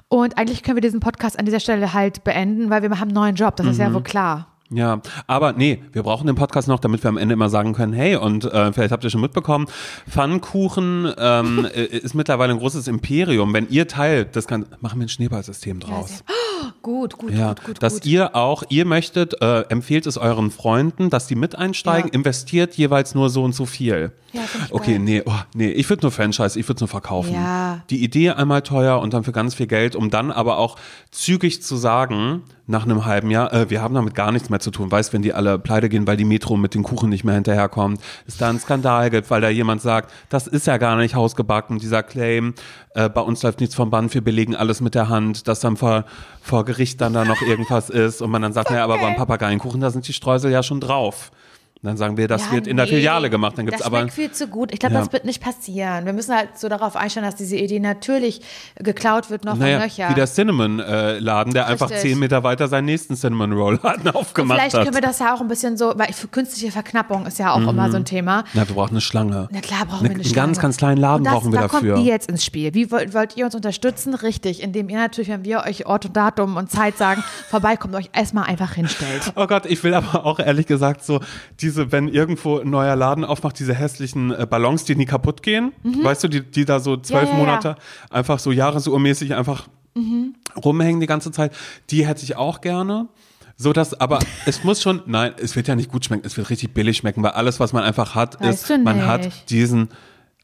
[0.08, 3.14] Und eigentlich können wir diesen Podcast an dieser Stelle halt beenden, weil wir haben einen
[3.14, 3.56] neuen Job.
[3.56, 3.82] Das ist Mhm.
[3.84, 4.48] ja wohl klar.
[4.72, 7.94] Ja, aber nee, wir brauchen den Podcast noch, damit wir am Ende immer sagen können,
[7.94, 9.68] hey, und äh, vielleicht habt ihr schon mitbekommen,
[10.10, 13.54] Pfannkuchen ähm, äh, ist mittlerweile ein großes Imperium.
[13.54, 16.24] Wenn ihr Teil des kann, machen wir ein Schneeballsystem draus.
[16.82, 17.84] Gut, gut, Ja, gut, gut.
[17.84, 18.06] dass gut.
[18.06, 22.16] ihr auch, ihr möchtet, äh, empfehlt es euren Freunden, dass die mit einsteigen, Ja.
[22.16, 24.12] investiert jeweils nur so und so viel.
[24.34, 25.00] Ja, okay, geil.
[25.00, 27.34] nee, oh, nee, ich würde nur Franchise, ich würde nur verkaufen.
[27.34, 27.82] Ja.
[27.90, 30.78] Die Idee einmal teuer und dann für ganz viel Geld, um dann aber auch
[31.12, 34.72] zügig zu sagen, nach einem halben Jahr, äh, wir haben damit gar nichts mehr zu
[34.72, 34.92] tun.
[34.92, 38.00] Weißt, wenn die alle pleite gehen, weil die Metro mit den Kuchen nicht mehr hinterherkommt,
[38.28, 41.80] es da einen Skandal gibt, weil da jemand sagt, das ist ja gar nicht hausgebacken,
[41.80, 42.54] dieser Claim,
[42.94, 45.78] äh, bei uns läuft nichts vom Band, wir belegen alles mit der Hand, dass dann
[45.78, 46.06] vor,
[46.42, 49.82] vor Gericht dann da noch irgendwas ist und man dann sagt, naja, aber beim Papageienkuchen,
[49.82, 51.32] da sind die Streusel ja schon drauf.
[51.86, 54.00] Dann sagen wir, das Ja, wird in der nee, Filiale gemacht, dann gibt's das aber
[54.00, 54.74] schmeckt viel zu gut.
[54.74, 55.02] Ich glaube, Ja.
[55.02, 56.06] das wird nicht passieren.
[56.06, 58.42] Wir müssen halt so darauf einstellen, dass diese Idee natürlich
[58.78, 60.10] geklaut wird, noch naja, und nöcher.
[60.10, 62.12] wie der Cinnamon-Laden, der einfach Richtig.
[62.12, 64.84] zehn Meter weiter seinen nächsten Cinnamon-Roll-Laden aufgemacht Vielleicht hat.
[64.84, 67.68] können wir das ja auch ein bisschen so, weil für künstliche Verknappung ist ja auch
[67.68, 68.44] immer so ein Thema.
[68.54, 69.48] Na, wir brauchen eine Schlange.
[69.52, 70.48] Na klar, brauchen Eine- wir eine einen Schlange.
[70.48, 71.94] ganz, ganz kleinen Laden das, brauchen wir da dafür.
[71.96, 72.74] kommt ihr jetzt ins Spiel.
[72.74, 74.14] Wie wollt, wollt ihr uns unterstützen?
[74.16, 78.10] Richtig, indem ihr natürlich, wenn wir euch Ort und Datum und Zeit sagen, vorbeikommt, euch
[78.14, 79.34] erstmal einfach hinstellt.
[79.36, 81.20] Oh Gott, ich will aber auch ehrlich gesagt so
[81.60, 85.72] diese, wenn irgendwo ein neuer Laden aufmacht, diese hässlichen äh, Ballons, die nie kaputt gehen,
[85.84, 87.28] weißt du, die, die da so zwölf Mhm.
[87.30, 87.46] ja, ja.
[87.46, 87.76] Monate
[88.10, 90.36] einfach so jahresurmäßig einfach Mhm.
[90.64, 91.54] rumhängen die ganze Zeit,
[91.90, 93.08] die hätte ich auch gerne.
[93.58, 96.50] So dass, aber es muss schon, nein, es wird ja nicht gut schmecken, es wird
[96.50, 99.88] richtig billig schmecken, weil alles, was man einfach hat, Weißt ist, man hat diesen,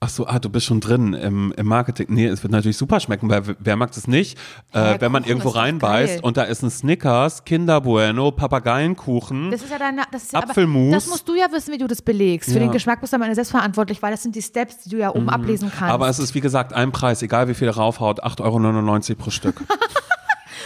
[0.04, 2.08] ach so, ah, du bist schon drin im, im Marketing.
[2.10, 4.38] Nee, es wird natürlich super schmecken, weil wer mag es nicht,
[4.74, 7.80] Ja, äh, wenn man Kuchen irgendwo ist doch reinbeißt und da ist ein Snickers, Kinder
[7.82, 9.52] Bueno, Papageienkuchen.
[9.52, 10.92] Das ist ja deine, das ist ja, Apfelmus.
[10.92, 12.50] Das musst du ja wissen, wie du das belegst.
[12.50, 12.62] Für Ja.
[12.66, 14.98] den Geschmack bist du am Ende selbst verantwortlich, weil das sind die Steps, die du
[14.98, 15.82] ja oben ablesen kannst.
[15.84, 15.92] Mhm.
[15.92, 19.62] Aber es ist wie gesagt ein Preis, egal wie viel raufhaut, 8,99 Euro pro Stück.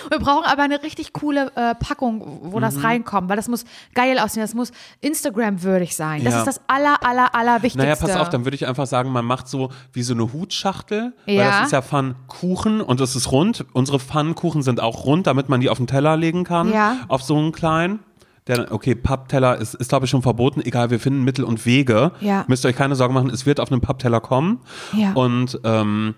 [0.10, 2.62] Wir brauchen aber eine richtig coole äh, Packung, wo Mhm.
[2.62, 6.24] das reinkommt, weil das muss geil aussehen, das muss Instagram-würdig sein.
[6.24, 6.39] Das Ja.
[6.39, 7.80] ist das aller, aller, aller Wichtigste.
[7.80, 11.13] naja, pass auf, dann würde ich einfach sagen, man macht so wie so eine Hutschachtel,
[11.26, 11.60] weil Ja.
[11.60, 13.65] das ist ja Pfannkuchen und es ist rund.
[13.74, 16.98] Unsere Pfannkuchen sind auch rund, damit man die auf den Teller legen kann, Ja.
[17.08, 18.00] auf so einen kleinen.
[18.48, 20.62] Der, okay, Pappteller ist, ist glaube ich schon verboten.
[20.62, 22.12] Egal, wir finden Mittel und Wege.
[22.22, 22.46] Ja.
[22.48, 24.60] Müsst ihr euch keine Sorgen machen, es wird auf einen Pappteller kommen.
[24.94, 25.13] Ja.
[25.13, 26.13] Und ähm,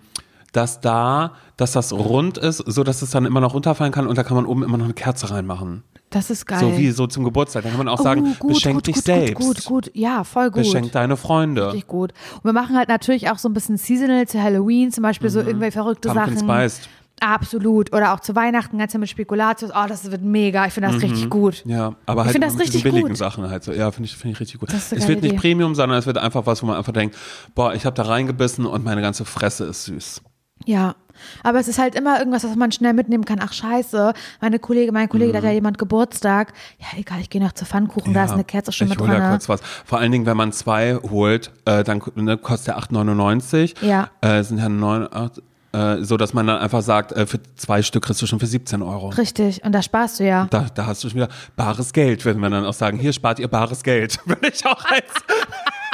[0.58, 4.18] dass da, dass das rund ist, so dass es dann immer noch runterfallen kann und
[4.18, 5.84] da kann man oben immer noch eine Kerze reinmachen.
[6.10, 6.60] das ist geil.
[6.60, 7.64] So wie so zum Geburtstag.
[7.64, 9.36] Dann kann man auch sagen, Oh, gut, beschenk gut, dich gut, selbst.
[9.36, 10.64] Gut, gut, ja, voll gut.
[10.64, 11.68] Beschenk deine Freunde.
[11.68, 12.14] Richtig gut.
[12.36, 15.40] Und wir machen halt natürlich auch so ein bisschen seasonal zu Halloween, zum Beispiel so
[15.40, 16.14] irgendwelche verrückte Mhm.
[16.16, 16.50] Pumpkin Sachen.
[16.50, 16.90] Spiced.
[17.20, 17.94] Absolut.
[17.94, 19.72] Oder auch zu Weihnachten, ganz mit Spekulatius.
[19.72, 20.68] Oh, das wird mega.
[20.68, 21.64] Ich finde das richtig gut.
[21.66, 23.18] Ja, aber Ich halt find das mit billigen gut.
[23.18, 23.72] Sachen halt so.
[23.74, 24.72] Ja, finde ich, finde ich richtig gut.
[24.72, 25.36] Es wird nicht Idee.
[25.38, 27.16] Premium, sondern es wird einfach was, wo man einfach denkt,
[27.56, 30.22] boah, ich habe da reingebissen und meine ganze Fresse ist süß.
[30.68, 30.96] Ja.
[31.44, 33.40] Aber es ist halt immer irgendwas, was man schnell mitnehmen kann.
[33.42, 36.54] Ach scheiße, meine Kollege, mein Kollege, da hat ja jemand Geburtstag.
[36.78, 39.08] Ja, egal, ich gehe noch zu Pfannkuchen, da ist eine Kerze schon ich mit hol
[39.08, 39.32] da dran.
[39.32, 39.62] kurz was.
[39.86, 43.84] Vor allen Dingen, wenn man zwei holt, äh, dann ne, kostet der 8,99.
[43.84, 44.12] Ja.
[44.22, 45.42] Äh, sind ja 9, 8,
[45.74, 48.48] äh, so dass man dann einfach sagt, äh, für zwei Stück kriegst du schon für
[48.48, 49.10] 17 Euro.
[49.10, 50.48] Richtig, und da sparst du ja.
[50.50, 53.40] Da, da hast du schon wieder bares Geld, wenn wir dann auch sagen, hier spart
[53.40, 54.20] ihr bares Geld.
[54.26, 55.06] Würde ich auch als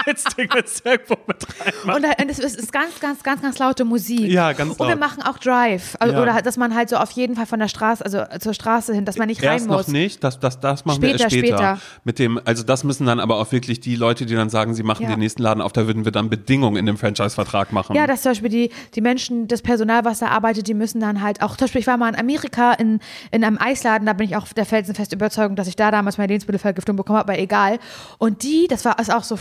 [0.03, 1.95] Franchise-Ding jetzt irgendwo mit rein.
[1.95, 4.19] Und und es ist, ganz, ganz, ganz, ganz laute Musik.
[4.31, 4.99] Ja, ganz Und wir laut.
[4.99, 5.95] machen auch Drive.
[5.99, 6.21] Also, Ja.
[6.21, 9.05] Oder dass man halt so auf jeden Fall von der Straße, also zur Straße hin,
[9.05, 9.87] dass man nicht rein Erst muss.
[9.87, 11.57] noch nicht, das, das, das machen wir Später, erst später.
[11.57, 11.79] später.
[12.03, 14.83] Mit dem, also das müssen dann aber auch wirklich die Leute, die dann sagen, sie
[14.83, 15.09] machen Ja.
[15.09, 17.95] den nächsten Laden auf, da würden wir dann Bedingungen in dem Franchise-Vertrag machen.
[17.95, 21.21] Ja, dass zum Beispiel die, die Menschen, das Personal, was da arbeitet, die müssen dann
[21.21, 22.99] halt auch, zum Beispiel, ich war mal in Amerika in,
[23.31, 26.31] in einem Eisladen, da bin ich auch der felsenfesten Überzeugung, dass ich da damals meine
[26.33, 27.79] Lebensmittelvergiftung bekommen habe, aber egal.
[28.17, 29.35] Und die, das war ist auch so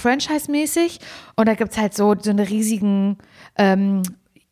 [0.52, 1.00] Franchise-mäßig
[1.36, 3.18] und da gibt's halt so, so eine riesigen,
[3.56, 4.02] ähm,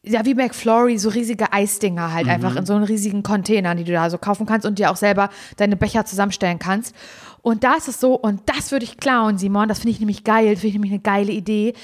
[0.03, 3.93] ja, wie McFlurry, so riesige Eisdinger halt einfach in so einen riesigen Containern, die du
[3.93, 5.29] da so kaufen kannst und dir auch selber
[5.59, 6.95] deine Becher zusammenstellen kannst.
[7.43, 10.25] Und da ist es so, und das würde ich klauen, Simon, das finde ich nämlich
[10.25, 11.75] geil, finde ich nämlich eine geile Idee.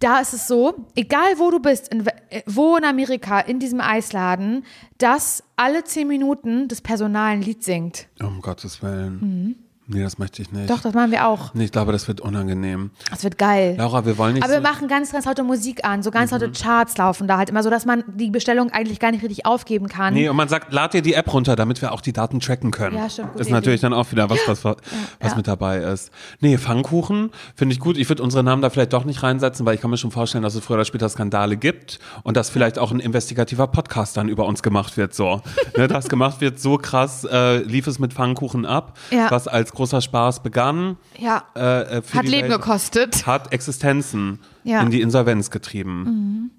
[0.00, 3.80] Da ist es so, egal wo du bist, in, äh, wo in Amerika, in diesem
[3.80, 4.64] Eisladen,
[4.98, 8.06] dass alle zehn Minuten das Personal ein Lied singt.
[8.20, 9.56] Um Gottes Willen.
[9.90, 10.68] Nee, das möchte ich nicht.
[10.68, 11.54] Doch, das machen wir auch.
[11.54, 12.90] Nee, ich glaube, das wird unangenehm.
[13.10, 13.74] Das wird geil.
[13.78, 16.30] Laura, wir wollen nicht Aber wir so, machen ganz, ganz laute Musik an, so ganz
[16.30, 16.38] Mhm.
[16.40, 19.46] laute Charts laufen da halt immer so, dass man die Bestellung eigentlich gar nicht richtig
[19.46, 20.12] aufgeben kann.
[20.12, 22.70] Nee, und man sagt, lad dir die App runter, damit wir auch die Daten tracken
[22.70, 22.96] können.
[22.96, 23.90] Ja, stimmt, gute Ist natürlich Idee.
[23.90, 24.76] dann auch wieder was, was, was
[25.22, 25.34] ja.
[25.34, 26.10] mit dabei ist.
[26.40, 27.96] Nee, Pfannkuchen finde ich gut.
[27.96, 30.44] Ich würde unsere Namen da vielleicht doch nicht reinsetzen, weil ich kann mir schon vorstellen,
[30.44, 34.28] dass es früher oder später Skandale gibt und dass vielleicht auch ein investigativer Podcast dann
[34.28, 35.14] über uns gemacht wird.
[35.14, 35.40] So,
[35.78, 39.30] ne, das gemacht wird so krass, äh, lief es mit Pfannkuchen ab, Ja.
[39.30, 40.98] was als großer Spaß begann.
[41.18, 41.44] Ja.
[41.56, 43.26] Äh, äh, Hat Leben Welt- gekostet.
[43.26, 44.82] hat Existenzen Ja.
[44.82, 46.50] in die Insolvenz getrieben.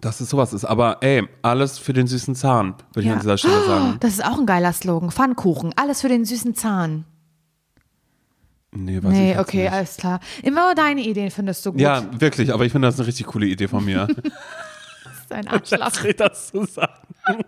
[0.00, 0.64] Dass es sowas ist.
[0.64, 3.12] Aber ey, alles für den süßen Zahn, würde ich Ja.
[3.12, 3.96] an dieser Stelle sagen.
[4.00, 5.10] Das ist auch ein geiler Slogan.
[5.10, 5.74] Pfannkuchen.
[5.76, 7.04] Alles für den süßen Zahn.
[8.72, 9.72] Nee, weiß ich Nee, jetzt okay, nicht.
[9.72, 10.20] alles klar.
[10.42, 11.80] Immer deine Ideen findest du gut.
[11.80, 14.06] Ja, wirklich, aber ich finde das eine richtig coole Idee von mir.
[15.30, 16.12] Das ist ein Arschloch.
[16.16, 16.92] das zu sagen.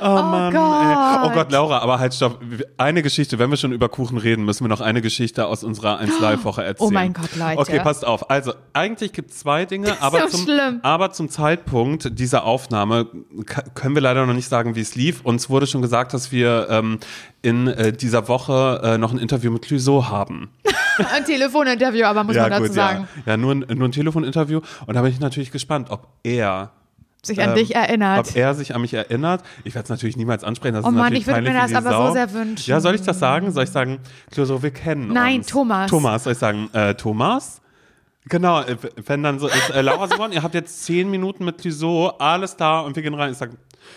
[0.00, 0.58] Oh, Mann, ey.
[0.58, 1.30] Gott.
[1.30, 2.40] Oh Gott, Laura, aber halt stopp.
[2.76, 5.98] Eine Geschichte, wenn wir schon über Kuchen reden, müssen wir noch eine Geschichte aus unserer
[5.98, 6.88] 1 Live-Woche erzählen.
[6.88, 7.58] Oh mein Gott, Leute.
[7.58, 8.30] Okay, passt auf.
[8.30, 10.80] Also, eigentlich gibt es zwei Dinge, aber, so zum, schlimm.
[10.82, 13.06] aber zum Zeitpunkt dieser Aufnahme
[13.74, 15.22] können wir leider noch nicht sagen, wie es lief.
[15.22, 16.98] Uns wurde schon gesagt, dass wir ähm,
[17.42, 20.50] in äh, dieser Woche äh, noch ein Interview mit Clouseau haben.
[21.14, 23.06] Ein Telefoninterview, aber muss man dazu sagen.
[23.26, 24.60] Ja, ja nur, ein, nur ein Telefoninterview.
[24.86, 26.72] Und da bin ich natürlich gespannt, ob er
[27.26, 28.28] Sich an ähm, dich erinnert.
[28.30, 29.42] Ob er sich an mich erinnert.
[29.64, 30.74] Ich werde es natürlich niemals ansprechen.
[30.74, 32.12] Das Oh Mann, ich würde mir das aber so Sau.
[32.12, 32.70] sehr wünschen.
[32.70, 33.50] Ja, soll ich das sagen?
[33.52, 33.98] Soll ich sagen,
[34.30, 35.46] Clouseau, wir kennen Nein, uns?
[35.46, 35.90] Thomas.
[35.90, 37.60] Thomas, soll ich sagen, äh, Thomas?
[38.28, 41.58] Genau, äh, wenn dann so ist, äh, Laura Simon, ihr habt jetzt zehn Minuten mit
[41.58, 43.30] Clouseau, alles da und wir gehen rein.
[43.30, 43.50] Ich sag,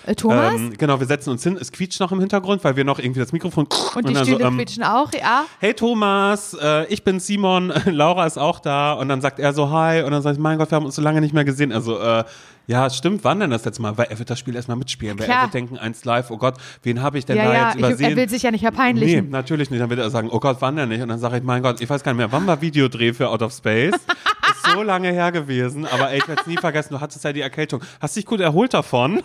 [0.06, 0.54] Äh, Thomas?
[0.54, 3.22] ähm, genau, wir setzen uns hin, es quietscht noch im Hintergrund, weil wir noch irgendwie
[3.22, 3.66] das Mikrofon
[3.96, 5.46] und die Stühle so, ähm, quietschen auch, ja.
[5.60, 9.72] hey Thomas, äh, ich bin Simon, Laura ist auch da und dann sagt er so
[9.72, 11.72] hi und dann sagt ich, mein Gott, wir haben uns so lange nicht mehr gesehen.
[11.72, 12.24] Also äh,
[12.70, 13.98] ja, stimmt, wann denn das letzte Mal?
[13.98, 15.42] Weil er wird das Spiel erstmal mitspielen, weil er Klar.
[15.46, 16.54] wird denken, eins live, oh Gott,
[16.84, 18.10] wen habe ich denn Ja, da ja, jetzt ich, übersehen?
[18.12, 19.30] er will sich ja nicht Nee, verpeinlichen.
[19.32, 19.82] natürlich nicht.
[19.82, 21.02] Dann wird er sagen, oh Gott, wann denn nicht?
[21.02, 23.30] Und dann sage ich, mein Gott, ich weiß gar nicht mehr, wann war Videodreh für
[23.30, 23.96] Out of Space?
[24.52, 27.34] Ist so lange her gewesen, aber ey, ich werde es nie vergessen, du hattest ja
[27.34, 27.82] die Erkältung.
[28.00, 29.22] Hast dich gut erholt davon?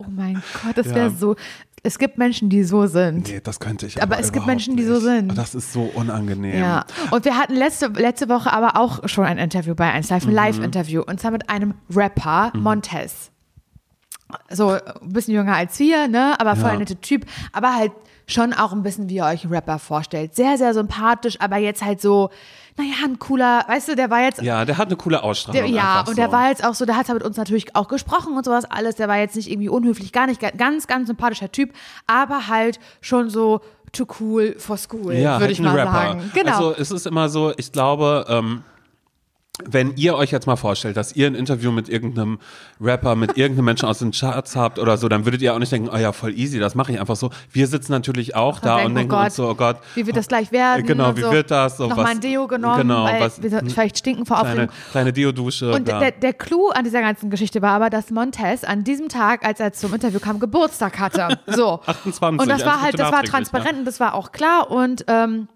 [0.00, 0.94] Oh mein Gott, das Ja.
[0.96, 1.36] wäre so.
[1.86, 3.28] Es gibt Menschen, die so sind.
[3.28, 5.36] Nee, das könnte ich Aber es gibt Menschen, die so sind.
[5.36, 6.58] Das ist so unangenehm.
[6.58, 10.24] Ja, und wir hatten letzte, letzte Woche aber auch schon ein Interview bei 1 Live,
[10.24, 10.34] ein Mhm.
[10.34, 13.30] Live-Interview, und zwar mit einem Rapper, Montez.
[14.50, 14.80] So ein
[15.12, 16.78] bisschen jünger als wir, ne, aber voll Ja.
[16.78, 17.92] netter Typ, aber halt
[18.26, 20.34] schon auch ein bisschen, wie ihr euch einen Rapper vorstellt.
[20.34, 22.30] Sehr, sehr sympathisch, aber jetzt halt so,
[22.76, 25.72] naja, ein cooler, weißt du, der war jetzt Ja, der hat eine coole der, Ausstrahlung.
[25.72, 26.22] ja, einfach und so.
[26.22, 28.96] der war jetzt auch so, der hat mit uns natürlich auch gesprochen und sowas alles.
[28.96, 31.72] Der war jetzt nicht irgendwie unhöflich, gar nicht, ganz, ganz sympathischer Typ,
[32.06, 33.60] aber halt schon so
[33.92, 35.92] too cool for school, ja, würde halt ich mal Rapper.
[35.92, 36.30] sagen.
[36.34, 36.50] Genau.
[36.52, 38.64] Also es ist immer so, ich glaube, ähm,
[39.62, 42.40] wenn ihr euch jetzt mal vorstellt, dass ihr ein Interview mit irgendeinem
[42.80, 45.70] Rapper, mit irgendeinem Menschen aus den Charts habt oder so, dann würdet ihr auch nicht
[45.70, 47.30] denken, oh ja, voll easy, das mache ich einfach so.
[47.52, 50.06] Wir sitzen natürlich auch da denken, und oh denken Gott, uns so, oh Gott, wie
[50.06, 50.84] wird das gleich werden?
[50.84, 51.30] Genau, und wie so.
[51.30, 51.76] wird das?
[51.76, 54.74] So, Nochmal ein Deo genommen, genau, weil was- wir vielleicht stinken vor kleine, Aufregung.
[54.90, 55.72] kleine Deodusche.
[55.72, 56.00] Und da.
[56.00, 59.60] der, der Clou an dieser ganzen Geschichte war aber, dass Montez an diesem Tag, als
[59.60, 61.38] er zum Interview kam, Geburtstag hatte.
[61.46, 61.80] So.
[61.86, 64.70] 28, Und das war halt, das war transparent und das war auch klar.
[64.72, 65.46] Und ähm,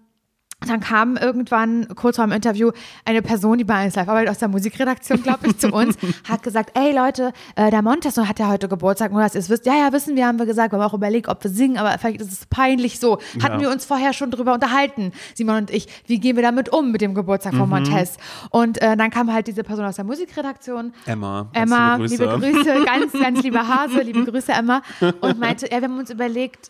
[0.67, 2.71] dann kam irgendwann, kurz vor dem Interview,
[3.05, 5.97] eine Person, die bei 1 Live arbeitet, aus der Musikredaktion, glaube ich, zu uns,
[6.29, 9.49] hat gesagt, ey Leute, äh, der Montes hat ja heute Geburtstag, nur dass ihr es
[9.49, 9.65] wisst.
[9.65, 10.73] Ja, ja, wissen wir, haben wir gesagt.
[10.73, 13.19] Wir haben auch überlegt, ob wir singen, aber vielleicht ist es peinlich so.
[13.41, 13.61] Hatten Ja.
[13.61, 15.87] wir uns vorher schon drüber unterhalten, Simon und ich.
[16.07, 18.17] Wie gehen wir damit um, mit dem Geburtstag von Montes?
[18.49, 21.47] Und äh, dann kam halt diese Person aus der Musikredaktion, Emma.
[21.53, 24.81] Emma, ganz liebe Grüße, ganz, ganz liebe Hase, liebe Grüße, Emma.
[25.21, 26.69] Und meinte, ja, wir haben uns überlegt,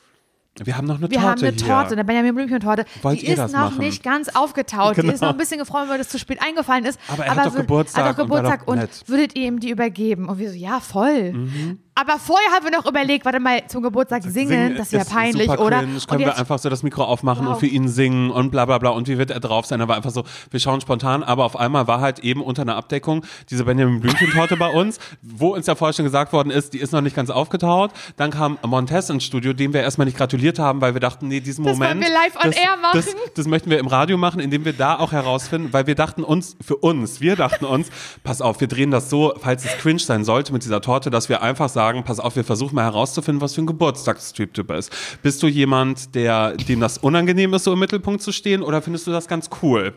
[0.62, 1.68] Wir haben noch eine wir Torte haben eine hier.
[1.68, 2.84] Torte, eine Benjamin Blümchen-Torte.
[3.14, 3.78] Die ist noch machen?
[3.80, 4.97] nicht ganz aufgetaut.
[4.97, 5.14] Die Genau.
[5.14, 7.00] ist noch ein bisschen gefreut, weil das zu spät eingefallen ist.
[7.08, 9.04] Aber er hat doch Geburtstag hat doch und Geburtstag und, nett.
[9.08, 10.28] würdet ihr ihm die übergeben?
[10.28, 11.32] Und wir so, ja, voll.
[11.34, 11.80] Mhm.
[12.00, 15.50] Aber vorher haben wir noch überlegt, warte mal, zum Geburtstag singen, Singen das wäre peinlich,
[15.50, 15.80] oder?
[15.80, 16.00] Cringe.
[16.08, 17.54] Können wir einfach so das Mikro aufmachen Wow.
[17.56, 19.80] und für ihn singen und bla bla bla und wie wird er drauf sein?
[19.80, 22.76] Er war einfach so, wir schauen spontan, aber auf einmal war halt eben unter einer
[22.76, 26.78] Abdeckung diese Benjamin Blümchen-Torte bei uns, wo uns ja vorher schon gesagt worden ist, die
[26.80, 27.91] ist noch nicht ganz aufgetaut.
[28.18, 31.39] Dann kam Montez ins Studio, dem wir erstmal nicht gratuliert haben, weil wir dachten, nee,
[31.41, 31.95] diesen Das Moment.
[31.95, 32.91] wollen wir live on das, air machen.
[32.93, 36.24] Das, das möchten wir im Radio machen, indem wir da auch herausfinden, weil wir dachten
[36.24, 37.89] uns, für uns, wir dachten uns,
[38.24, 41.28] pass auf, wir drehen das so, falls es cringe sein sollte mit dieser Torte, dass
[41.30, 44.91] wir einfach sagen, pass auf, wir versuchen mal herauszufinden, was für ein Geburtstagstyp ist.
[45.21, 49.07] Bist du jemand, der, dem das unangenehm ist, so im Mittelpunkt zu stehen, oder findest
[49.07, 49.93] du das ganz cool?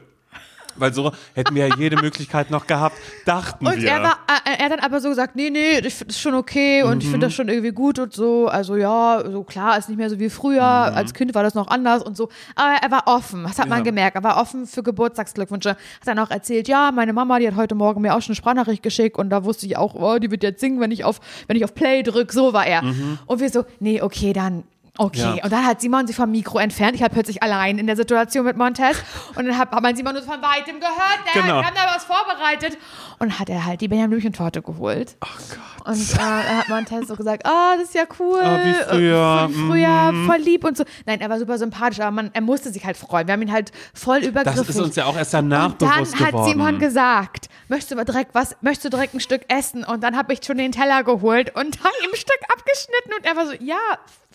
[0.77, 3.91] Weil so hätten wir ja jede Möglichkeit noch gehabt, dachten Und wir.
[3.91, 6.35] er, war, äh, er hat dann aber so gesagt, nee, nee, ich finde das schon
[6.35, 7.11] okay und ich Mhm.
[7.13, 8.49] finde das schon irgendwie gut und so.
[8.49, 10.63] Also ja, so klar, ist nicht mehr so wie früher.
[10.91, 10.97] Mhm.
[10.97, 12.29] Als Kind war das noch anders und so.
[12.55, 13.85] Aber er war offen, das hat man Ja.
[13.85, 14.17] gemerkt.
[14.17, 15.71] Er war offen für Geburtstagsglückwünsche.
[15.71, 18.37] Hat dann auch erzählt, ja, meine Mama, die hat heute Morgen mir auch schon eine
[18.37, 21.21] Sprachnachricht geschickt und da wusste ich auch, oh, die wird jetzt singen, wenn ich auf,
[21.47, 22.33] wenn ich auf Play drücke.
[22.33, 22.83] So war er.
[23.27, 24.65] Und wir so, nee, okay, dann
[24.99, 25.37] Okay, Mhm.
[25.39, 25.45] Ja.
[25.45, 26.95] und dann hat Simon sich vom Mikro entfernt.
[26.95, 28.97] Ich war plötzlich allein in der Situation mit Montez.
[29.37, 31.19] Und dann hat, hat man Simon nur von weitem gehört.
[31.35, 31.61] Der Genau.
[31.61, 32.77] wir haben da was vorbereitet.
[33.19, 35.17] Und hat er halt die Benjamin Blümchen-Torte geholt.
[35.21, 35.87] Ach Gott.
[35.87, 38.41] Und äh, dann hat Montez so gesagt, ah, das ist ja cool.
[38.43, 40.27] Ah, wie früher, Äh, Wie früher, mhm.
[40.27, 40.85] voll lieb und so.
[41.07, 43.27] Nein, er war super sympathisch, aber man, er musste sich halt freuen.
[43.27, 44.59] Wir haben ihn halt voll übergriffen.
[44.67, 46.51] Das ist uns ja auch erst danach und dann bewusst hat geworden.
[46.51, 49.85] Simon gesagt, möchtest du direkt was, möchtest du direkt ein Stück essen?
[49.85, 53.25] Und dann habe ich schon den Teller geholt und dann ihm ein Stück abgeschnitten und
[53.25, 53.79] er war so, ja,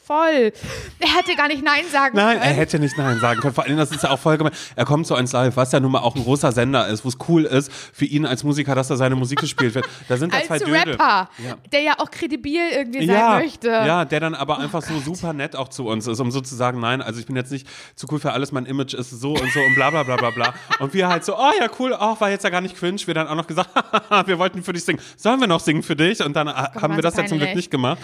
[0.08, 0.52] voll.
[1.00, 2.50] Er hätte gar nicht Nein sagen Nein, können.
[2.50, 3.54] er hätte nicht Nein sagen können.
[3.54, 4.54] Vor allem, das ist ja auch voll gemein.
[4.76, 7.10] Er kommt zu uns live, was ja nun mal auch ein großer Sender ist, wo
[7.10, 9.86] es cool ist für ihn als Musiker, dass da seine Musik gespielt wird.
[10.08, 10.92] Da sind da zwei Als Dödel.
[10.92, 11.56] Rapper, Ja.
[11.72, 13.68] der ja auch kredibil irgendwie sein Ja, möchte.
[13.68, 16.56] ja, der dann aber einfach so super nett auch zu uns ist, um so zu
[16.56, 19.32] sagen, nein, also ich bin jetzt nicht zu cool für alles, mein Image ist so
[19.34, 20.54] und so und bla bla bla bla bla.
[20.80, 22.98] Und wir halt so, oh ja, cool, ach, war jetzt ja gar nicht cringe.
[23.06, 23.70] Wir dann auch noch gesagt,
[24.28, 25.02] wir wollten für dich singen.
[25.18, 26.24] Sollen wir noch singen für dich?
[26.24, 28.00] Und dann äh, haben wir das ja zum Glück nicht gemacht.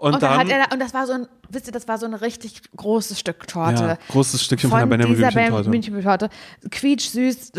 [0.00, 1.98] Und, Und dann, dann, hat er, und das war so ein, wisst ihr, das war
[1.98, 3.82] so ein richtig großes Stück Torte.
[3.82, 6.30] ja, großes Stückchen von, von der Benjamin Torte.
[6.70, 7.52] Quietsch, süß.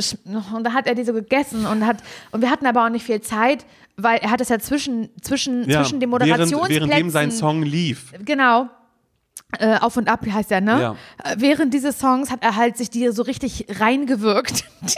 [0.51, 1.97] Und da hat er die so gegessen und hat,
[2.31, 3.63] und wir hatten aber auch nicht viel Zeit,
[3.95, 6.89] weil er hat das ja zwischen, zwischen, Ja, zwischen den während, Moderationsplätzen.
[6.89, 8.11] währenddem sein Song lief.
[8.25, 8.69] Genau.
[9.59, 10.81] Äh, auf und ab heißt er, ne?
[10.81, 10.95] Ja.
[11.23, 14.63] Äh, Während dieses Songs hat er halt sich die so richtig reingewirkt.
[14.81, 14.95] Diese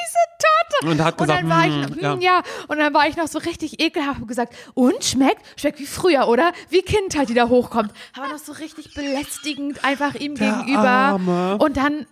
[0.82, 0.92] Torte.
[0.92, 2.18] Und hat gesagt, dann war ich, hm, hm, ja.
[2.20, 2.44] ja.
[2.68, 5.42] Und dann war ich noch so richtig ekelhaft und gesagt, und schmeckt?
[5.60, 6.52] Schmeckt wie früher, oder?
[6.70, 7.92] Wie Kindheit, die da hochkommt.
[8.18, 10.90] Aber noch so richtig belästigend einfach ihm Der gegenüber.
[10.90, 11.58] Arme.
[11.58, 12.06] Und dann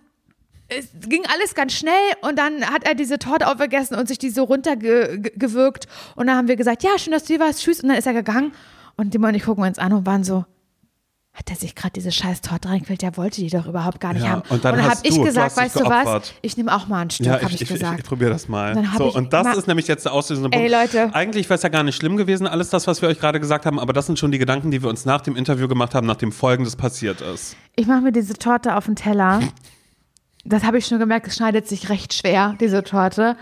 [0.68, 1.92] es ging alles ganz schnell
[2.22, 5.86] und dann hat er diese Torte aufgegessen und sich die so runtergewirkt.
[6.16, 7.80] Und dann haben wir gesagt, ja, schön, dass du hier warst, tschüss.
[7.82, 8.52] Und dann ist er gegangen
[8.96, 10.44] und Dimmer und ich gucken uns an und waren so,
[11.34, 13.00] hat er sich gerade diese scheiß Torte reingequält?
[13.00, 14.42] Der wollte die doch überhaupt gar nicht Ja, haben.
[14.50, 16.34] und dann dann habe ich gesagt, weißt du was?
[16.42, 18.00] Ich nehme auch mal ein Stück, Ja, habe ich, ich, ich, ich, gesagt.
[18.00, 18.76] ich probiere das mal.
[18.90, 20.92] Hab So, und das ist nämlich jetzt der auslösende Ey, Punkt.
[20.94, 21.14] Leute.
[21.14, 23.64] Eigentlich wäre es ja gar nicht schlimm gewesen, alles das, was wir euch gerade gesagt
[23.64, 26.06] haben, aber das sind schon die Gedanken, die wir uns nach dem Interview gemacht haben,
[26.06, 27.56] nachdem Folgendes passiert ist.
[27.76, 29.40] Ich mache mir diese Torte auf den Teller.
[30.44, 33.36] Das habe ich schon gemerkt, es schneidet sich recht schwer, diese Torte.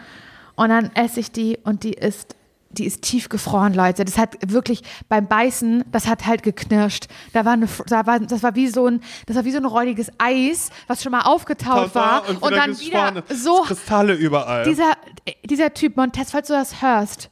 [0.55, 2.36] Und dann esse ich die und die ist,
[2.71, 4.05] die ist tiefgefroren, Leute.
[4.05, 7.07] Das hat wirklich beim Beißen, das hat halt geknirscht.
[7.33, 9.64] Da war eine, da war, das war wie so ein, das war wie so ein
[9.64, 14.64] räudiges Eis, was schon mal aufgetaut war und, dann wieder so Kristalle überall.
[14.64, 14.93] dieser,
[15.45, 17.31] dieser Typ Montez, falls du das hörst,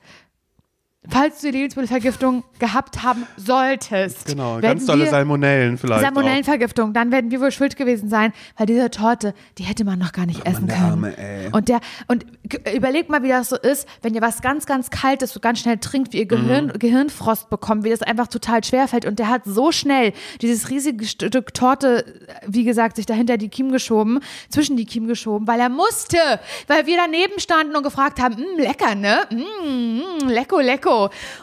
[1.08, 6.02] falls du die Lebensmittelvergiftung gehabt haben solltest, genau, ganz tolle wir- Salmonellen vielleicht.
[6.02, 10.12] Salmonellenvergiftung, dann werden wir wohl schuld gewesen sein, weil diese Torte, die hätte man noch
[10.12, 10.90] gar nicht essen der können.
[10.90, 11.48] Arme, ey.
[11.52, 12.26] Und der und
[12.74, 15.78] überlegt mal, wie das so ist, wenn ihr was ganz ganz kaltes so ganz schnell
[15.78, 16.78] trinkt, wie ihr Gehirn, Mhm.
[16.78, 21.04] Gehirnfrost bekommt, wie das einfach total schwer fällt und der hat so schnell dieses riesige
[21.06, 22.04] Stück Torte,
[22.46, 26.18] wie gesagt, sich dahinter die Kiem geschoben, zwischen die Kiem geschoben, weil er musste,
[26.66, 29.20] weil wir daneben standen und gefragt haben, "Mm, lecker, ne?
[29.30, 30.60] Mm, mm, lecko,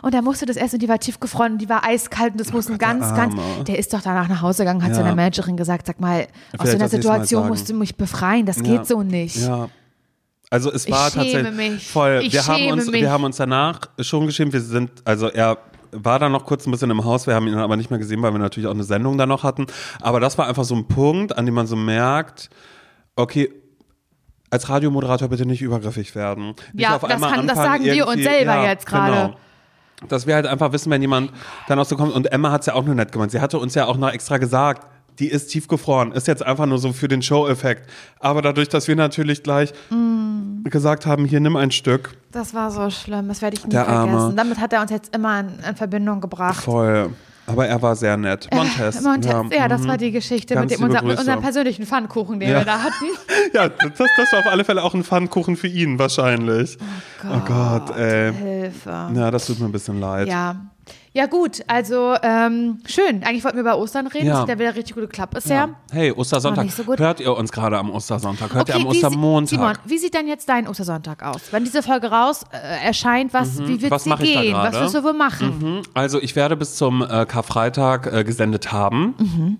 [0.01, 2.51] Und er musste das essen und die war tiefgefroren und die war eiskalt und das
[2.53, 3.35] muss ein ganz, ganz,
[3.67, 4.95] der ist doch danach nach Hause gegangen, hat Ja.
[4.95, 8.57] seiner Managerin gesagt, sag mal, aus Vielleicht so einer Situation musst du mich befreien, das
[8.57, 8.63] Ja.
[8.63, 9.37] geht so nicht.
[9.37, 9.69] Ja.
[10.51, 11.87] Also es war tatsächlich mich.
[11.89, 12.21] voll.
[12.23, 13.01] Ich wir haben uns, mich.
[13.01, 14.53] wir haben uns danach schon geschämt.
[14.53, 15.57] Wir sind, also er
[15.91, 17.25] war dann noch kurz ein bisschen im Haus.
[17.25, 19.43] Wir haben ihn aber nicht mehr gesehen, weil wir natürlich auch eine Sendung da noch
[19.43, 19.65] hatten.
[20.01, 22.49] Aber das war einfach so ein Punkt, an dem man so merkt,
[23.15, 23.51] okay.
[24.51, 26.49] Als Radiomoderator bitte nicht übergriffig werden.
[26.49, 29.13] Nicht Ja, das kann- das sagen wir uns selber jetzt gerade.
[29.13, 29.35] Genau.
[30.09, 31.31] Dass wir halt einfach wissen, wenn jemand
[31.67, 32.13] dann auch so kommt.
[32.13, 33.31] Und Emma hat es ja auch nur nett gemeint.
[33.31, 34.85] Sie hatte uns ja auch noch extra gesagt,
[35.19, 36.11] die ist tiefgefroren.
[36.11, 37.89] Ist jetzt einfach nur so für den Show-Effekt.
[38.19, 40.63] Aber dadurch, dass wir natürlich gleich Mm.
[40.65, 42.17] gesagt haben, hier nimm ein Stück.
[42.31, 44.35] Das war so schlimm, das werde ich nie vergessen.
[44.35, 46.63] Damit hat er uns jetzt immer in, in Verbindung gebracht.
[46.63, 47.11] Voll.
[47.47, 48.47] Aber er war sehr nett.
[48.53, 49.01] Montez.
[49.01, 49.87] Montez, ja, das mhm.
[49.87, 52.57] war die Geschichte Ganz mit, dem, unser, mit unserem persönlichen Pfannkuchen, den Ja.
[52.59, 53.05] wir da hatten.
[53.53, 56.77] Ja, das, das war auf alle Fälle auch ein Pfannkuchen für ihn wahrscheinlich.
[57.23, 58.33] Oh Gott, ey.
[58.33, 59.11] Hilfe.
[59.13, 60.27] Ja, das tut mir ein bisschen leid.
[60.27, 60.55] Ja.
[61.15, 63.23] Ja, gut, also ähm, schön.
[63.23, 64.25] Eigentlich wollten wir über Ostern reden.
[64.27, 64.33] Ja.
[64.33, 65.69] Das hat ja wieder richtig gut geklappt bisher.
[65.89, 66.69] Hey, Ostersonntag.
[66.69, 66.83] So.
[66.97, 68.53] Hört ihr uns gerade am Ostersonntag?
[68.53, 69.49] Hört ihr am wie sie- Ostermontag?
[69.49, 71.39] Simon, wie sieht denn jetzt dein Ostersonntag aus?
[71.51, 73.97] Wenn diese Folge raus äh, erscheint, was, wie wird Mhm.
[74.17, 74.53] Sie gehen?
[74.55, 75.57] Was wirst du wohl machen?
[75.77, 75.81] Mhm.
[75.93, 79.15] Also ich werde bis zum äh, Karfreitag äh, gesendet haben.
[79.17, 79.57] Mhm.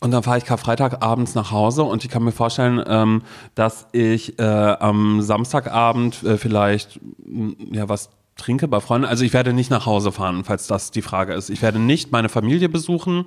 [0.00, 3.22] Und dann fahre ich Karfreitag abends nach Hause und ich kann mir vorstellen, ähm,
[3.54, 7.00] dass ich äh, am Samstagabend äh, vielleicht
[7.70, 9.06] ja was trinke bei Freunden.
[9.06, 11.50] Also ich werde nicht nach Hause fahren, falls das die Frage ist.
[11.50, 13.26] Ich werde nicht meine Familie besuchen,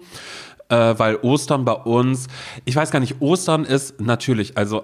[0.70, 2.28] äh, weil Ostern bei uns,
[2.66, 4.84] ich weiß gar nicht, Ostern ist natürlich, also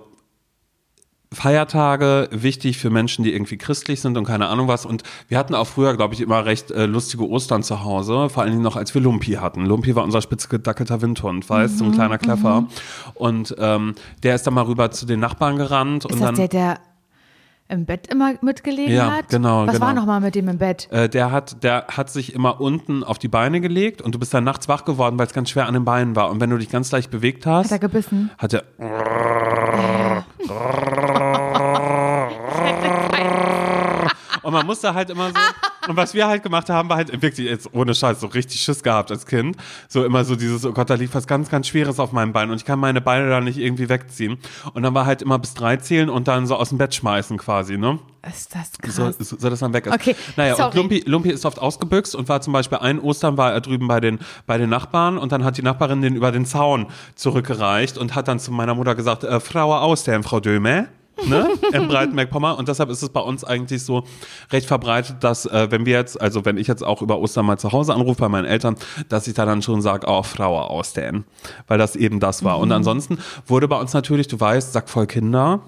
[1.34, 4.86] Feiertage wichtig für Menschen, die irgendwie christlich sind und keine Ahnung was.
[4.86, 8.43] Und wir hatten auch früher, glaube ich, immer recht äh, lustige Ostern zu Hause, vor
[8.43, 9.65] allen Dingen noch, als wir Lumpi hatten.
[9.65, 12.67] Lumpi war unser spitzgedackelter Windhund, weißt, so ein kleiner Kleffer.
[13.13, 16.36] Und ähm, der ist dann mal rüber zu den Nachbarn gerannt Ist und das dann.
[16.36, 16.80] der, der
[17.72, 19.30] im Bett immer mitgelegen Ja, hat?
[19.30, 19.86] genau, Was genau.
[19.88, 20.88] war nochmal mit dem im Bett?
[20.91, 24.34] Äh, der hat, der hat sich immer unten auf die Beine gelegt und du bist
[24.34, 26.30] dann nachts wach geworden, weil es ganz schwer an den Beinen war.
[26.30, 28.30] Und wenn du dich ganz leicht bewegt hast, Hat er gebissen?
[28.38, 28.63] hat er
[34.43, 35.36] Und man musste halt immer so.
[35.88, 38.84] Und was wir halt gemacht haben, war halt wirklich jetzt ohne Scheiß so richtig Schiss
[38.84, 39.57] gehabt als Kind.
[39.88, 42.49] So immer so dieses, oh Gott, da liegt was ganz, ganz Schweres auf meinem Bein
[42.51, 44.38] und ich kann meine Beine da nicht irgendwie wegziehen.
[44.73, 47.38] Und dann war halt immer bis drei zählen und dann so aus dem Bett schmeißen
[47.38, 47.99] quasi, ne?
[48.27, 48.95] Ist das krass.
[48.95, 49.93] So, so, so dass man weg ist.
[49.93, 50.69] Okay, Naja, sorry.
[50.69, 53.88] und Lumpi, Lumpi ist oft ausgebüxt und war zum Beispiel ein Ostern war er drüben
[53.88, 57.97] bei den, bei den Nachbarn und dann hat die Nachbarin den über den Zaun zurückgereicht
[57.97, 60.88] und hat dann zu meiner Mutter gesagt, äh, Frau Austern, Frau Döme.
[61.28, 61.49] Ne?
[61.74, 62.57] Im Breitenberg-Pommern.
[62.57, 64.03] Und deshalb ist es bei uns eigentlich so
[64.51, 67.57] recht verbreitet, dass, äh, wenn wir jetzt, also wenn ich jetzt auch über Ostern mal
[67.57, 68.76] zu Hause anrufe bei meinen Eltern,
[69.09, 71.26] dass ich da dann schon sage, oh, Frau Austern.
[71.67, 72.57] Weil das eben das war.
[72.57, 72.63] Mhm.
[72.63, 75.61] Und ansonsten wurde bei uns natürlich, du weißt, Sack voll Kinder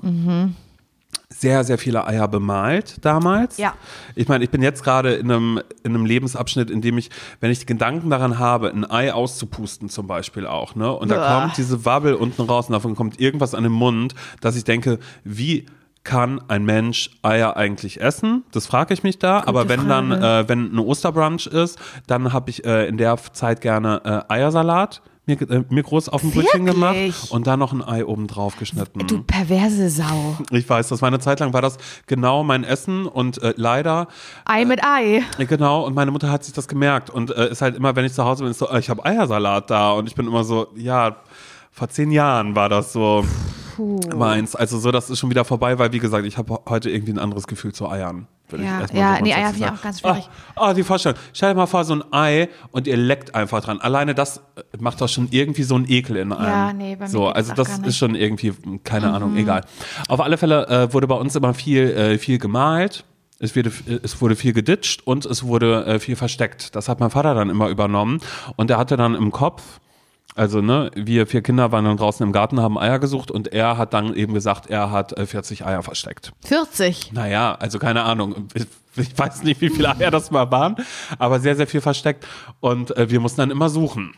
[1.39, 3.57] sehr, sehr viele Eier bemalt damals.
[3.57, 3.73] Ja.
[4.15, 7.09] Ich meine, ich bin jetzt gerade in einem, in einem Lebensabschnitt, in dem ich,
[7.39, 10.91] wenn ich Gedanken daran habe, ein Ei auszupusten zum Beispiel auch, ne?
[10.91, 11.41] Und da Uah.
[11.41, 14.99] kommt diese Wabbel unten raus und davon kommt irgendwas an den Mund, dass ich denke,
[15.23, 15.65] wie
[16.03, 18.43] kann ein Mensch Eier eigentlich essen?
[18.51, 19.43] Das frage ich mich da.
[19.45, 20.39] Aber wenn dann, Frage.
[20.45, 25.01] äh, wenn ein Osterbrunch ist, dann habe ich äh, in der Zeit gerne äh, Eiersalat
[25.25, 26.97] mir, äh, mir groß auf dem Brötchen gemacht
[27.29, 29.05] und dann noch ein Ei oben drauf geschnitten.
[29.07, 30.37] Du perverse Sau.
[30.51, 34.07] Ich weiß, das war eine Zeit lang, war das genau mein Essen und äh, leider,
[34.45, 35.23] Ei mit Ei.
[35.37, 38.05] äh, genau, und meine Mutter hat sich das gemerkt und äh, ist halt immer, wenn
[38.05, 40.43] ich zu Hause bin, ist so, äh, ich habe Eiersalat da und ich bin immer
[40.43, 41.15] so, ja,
[41.71, 43.25] vor zehn Jahren war das so
[44.15, 44.55] meins.
[44.55, 47.19] Also so, das ist schon wieder vorbei, weil wie gesagt, ich habe heute irgendwie ein
[47.19, 48.27] anderes Gefühl zu Eiern.
[48.51, 50.29] Ja, ja, so nee, Eier finde ich auch ganz schwierig.
[50.55, 51.17] Ah, ah, die Vorstellung.
[51.33, 53.79] Stell dir mal vor, so ein Ei und ihr leckt einfach dran.
[53.81, 56.47] Alleine das äh, macht doch schon irgendwie so einen Ekel in einem.
[56.47, 57.85] Ja, nee, bei mir So, also das ist.
[57.85, 57.91] Mhm.
[57.91, 58.53] schon irgendwie,
[58.83, 59.61] keine Ahnung, egal.
[60.07, 63.05] Auf alle Fälle äh, wurde bei uns immer viel, äh, viel gemalt.
[63.39, 63.71] Es wurde,
[64.03, 66.75] es wurde viel geditscht und es wurde äh, viel versteckt.
[66.75, 68.19] Das hat mein Vater dann immer übernommen.
[68.55, 69.79] Und er hatte dann im Kopf,
[70.35, 73.77] also ne, wir vier Kinder waren dann draußen im Garten, haben Eier gesucht und er
[73.77, 76.33] hat dann eben gesagt, er hat äh, 40 Eier versteckt.
[76.45, 77.13] 40.
[77.13, 78.47] Naja, also keine Ahnung.
[78.53, 78.65] Ich,
[78.95, 80.75] ich weiß nicht, wie viele Eier das mal waren,
[81.19, 82.25] aber sehr, sehr viel versteckt.
[82.59, 84.13] Und äh, wir mussten dann immer suchen.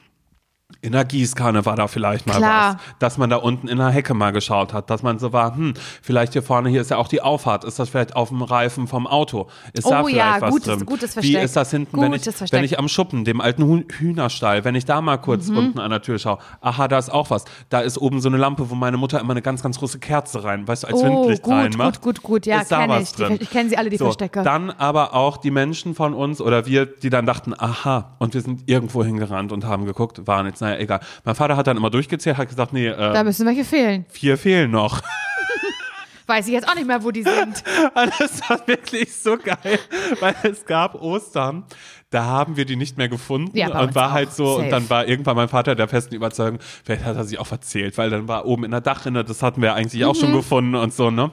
[0.81, 2.73] In der Gießkanne war da vielleicht mal Klar.
[2.75, 2.81] was.
[2.99, 4.89] Dass man da unten in der Hecke mal geschaut hat.
[4.89, 7.63] Dass man so war, hm, vielleicht hier vorne, hier ist ja auch die Auffahrt.
[7.63, 9.47] Ist das vielleicht auf dem Reifen vom Auto?
[9.73, 10.85] Ist da Oh vielleicht ja, was gutes- drin?
[10.87, 11.43] gutes Wie Versteck.
[11.43, 12.51] ist das hinten, wenn ich, Versteck.
[12.51, 15.57] wenn ich am Schuppen, dem alten Hühnerstall, wenn ich da mal kurz Mhm.
[15.57, 16.39] unten an der Tür schaue?
[16.61, 17.45] Aha, da ist auch was.
[17.69, 20.43] Da ist oben so eine Lampe, wo meine Mutter immer eine ganz, ganz große Kerze
[20.43, 22.01] rein, weißt du, als Oh, Windlicht gut, reinmacht.
[22.01, 22.45] gut, gut, gut.
[22.47, 23.15] Ja, ist da kenn was ich.
[23.15, 23.37] Drin.
[23.39, 24.41] Ich kenn sie alle, die so, Verstecke.
[24.41, 28.41] Dann aber auch die Menschen von uns oder wir, die dann dachten, aha, und wir
[28.41, 30.99] sind irgendwo hingerannt und haben geguckt, waren jetzt, naja, egal.
[31.23, 34.05] Mein Vater hat dann immer durchgezählt, hat gesagt, nee, Da äh, müssen welche fehlen.
[34.09, 35.01] vier fehlen noch.
[36.27, 37.63] Weiß ich jetzt auch nicht mehr, wo die sind.
[38.19, 39.77] Das war wirklich so geil,
[40.19, 41.63] weil es gab Ostern,
[42.09, 44.13] da haben wir die nicht mehr gefunden Ja, und war auch.
[44.13, 44.63] halt so, Safe.
[44.63, 47.97] und dann war irgendwann mein Vater der festen Überzeugung, vielleicht hat er sich auch verzählt,
[47.99, 50.19] weil dann war oben in der Dachrinne, das hatten wir eigentlich auch Mhm.
[50.19, 51.31] schon gefunden und so, ne?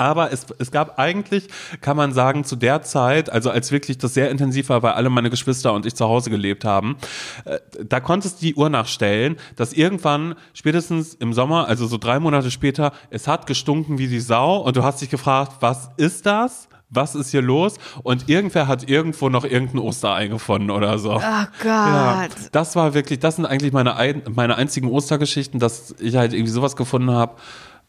[0.00, 1.48] Aber es, es gab eigentlich,
[1.82, 5.10] kann man sagen, zu der Zeit, also als wirklich das sehr intensiv war, weil alle
[5.10, 6.96] meine Geschwister und ich zu Hause gelebt haben,
[7.44, 12.18] äh, da konntest du die Uhr nachstellen, dass irgendwann, spätestens im Sommer, also so drei
[12.18, 16.24] Monate später, es hat gestunken wie die Sau und du hast dich gefragt, was ist
[16.24, 16.68] das?
[16.88, 17.74] Was ist hier los?
[18.02, 21.16] Und irgendwer hat irgendwo noch irgendein Osterei gefunden oder so.
[21.16, 22.30] Oh Ja, Gott.
[22.52, 26.50] das war wirklich, das sind eigentlich meine, ein, meine einzigen Ostergeschichten, dass ich halt irgendwie
[26.52, 27.36] sowas gefunden habe.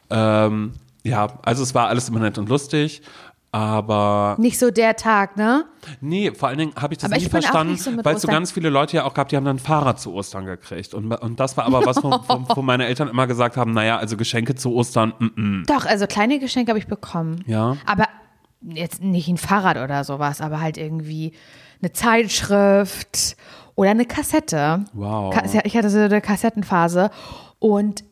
[0.09, 0.73] Ähm,
[1.03, 3.01] ja, also es war alles immer nett und lustig,
[3.53, 5.65] aber Nicht so der Tag, ne?
[5.99, 8.29] nee, vor allen Dingen habe ich das Aber nie ich verstanden, so weil es so
[8.29, 10.93] ganz viele Leute ja auch gab, die haben dann ein Fahrrad zu Ostern gekriegt.
[10.93, 13.97] Und, und das war aber was, wo, wo, wo meine Eltern immer gesagt haben, naja,
[13.97, 15.63] also Geschenke zu Ostern, mm, mm.
[15.67, 17.43] Doch, also kleine Geschenke habe ich bekommen.
[17.45, 17.75] Ja.
[17.85, 18.05] Aber
[18.61, 21.33] jetzt nicht ein Fahrrad oder sowas, aber halt irgendwie
[21.81, 23.35] eine Zeitschrift
[23.75, 24.85] oder eine Kassette.
[24.93, 25.35] Wow.
[25.65, 27.09] Ich hatte so eine Kassettenphase
[27.59, 28.05] und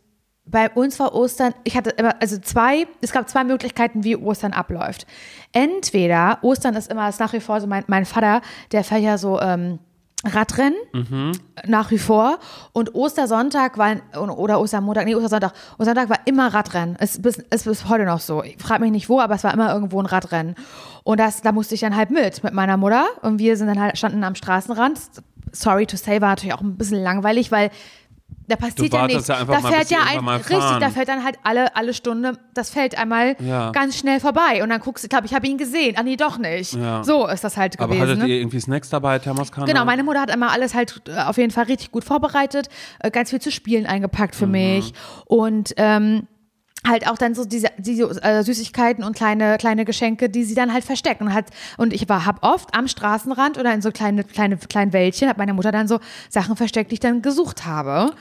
[0.51, 4.53] bei uns war Ostern, ich hatte immer, also zwei, es gab zwei Möglichkeiten, wie Ostern
[4.53, 5.05] abläuft.
[5.51, 8.41] Entweder, Ostern ist immer, ist nach wie vor so, mein, mein Vater,
[8.71, 9.79] der fährt ja so ähm,
[10.25, 10.77] Radrennen,
[11.65, 12.39] nach wie vor.
[12.73, 16.95] Und Ostersonntag war, oder Ostermontag, nee, Ostersonntag, Ostersonntag war immer Radrennen.
[16.97, 18.43] Ist bis, ist bis heute noch so.
[18.43, 20.55] Ich frage mich nicht wo, aber es war immer irgendwo ein Radrennen.
[21.03, 23.05] Und das, da musste ich dann halt mit, mit meiner Mutter.
[23.21, 24.99] Und wir sind dann halt, standen am Straßenrand.
[25.53, 27.71] Sorry to say, war natürlich auch ein bisschen langweilig, weil
[28.49, 29.27] da passiert ja nichts.
[29.27, 32.97] ja da fährt ja mal richtig, da fährt dann halt alle, alle Stunde das Feld
[32.97, 33.71] einmal Ja.
[33.71, 34.61] ganz schnell vorbei.
[34.63, 35.95] Und dann guckst du, ich glaube, ich habe ihn gesehen.
[35.97, 36.73] Ah, nee, doch nicht.
[36.73, 37.03] Ja.
[37.03, 38.01] So ist das halt Aber gewesen.
[38.09, 38.27] hattet ne?
[38.27, 39.67] ihr irgendwie Snacks dabei, Thermoskanne?
[39.67, 42.67] Genau, meine Mutter hat immer alles halt äh, auf jeden Fall richtig gut vorbereitet,
[42.99, 44.39] äh, ganz viel zu spielen eingepackt Mhm.
[44.39, 44.93] für mich
[45.25, 46.27] und ähm,
[46.87, 50.73] halt auch dann so diese, diese äh, Süßigkeiten und kleine kleine Geschenke, die sie dann
[50.73, 51.45] halt versteckt und hat
[51.77, 55.37] und ich war hab oft am Straßenrand oder in so kleine kleine kleinen Wäldchen hat
[55.37, 55.99] meine Mutter dann so
[56.29, 58.11] Sachen versteckt, die ich dann gesucht habe.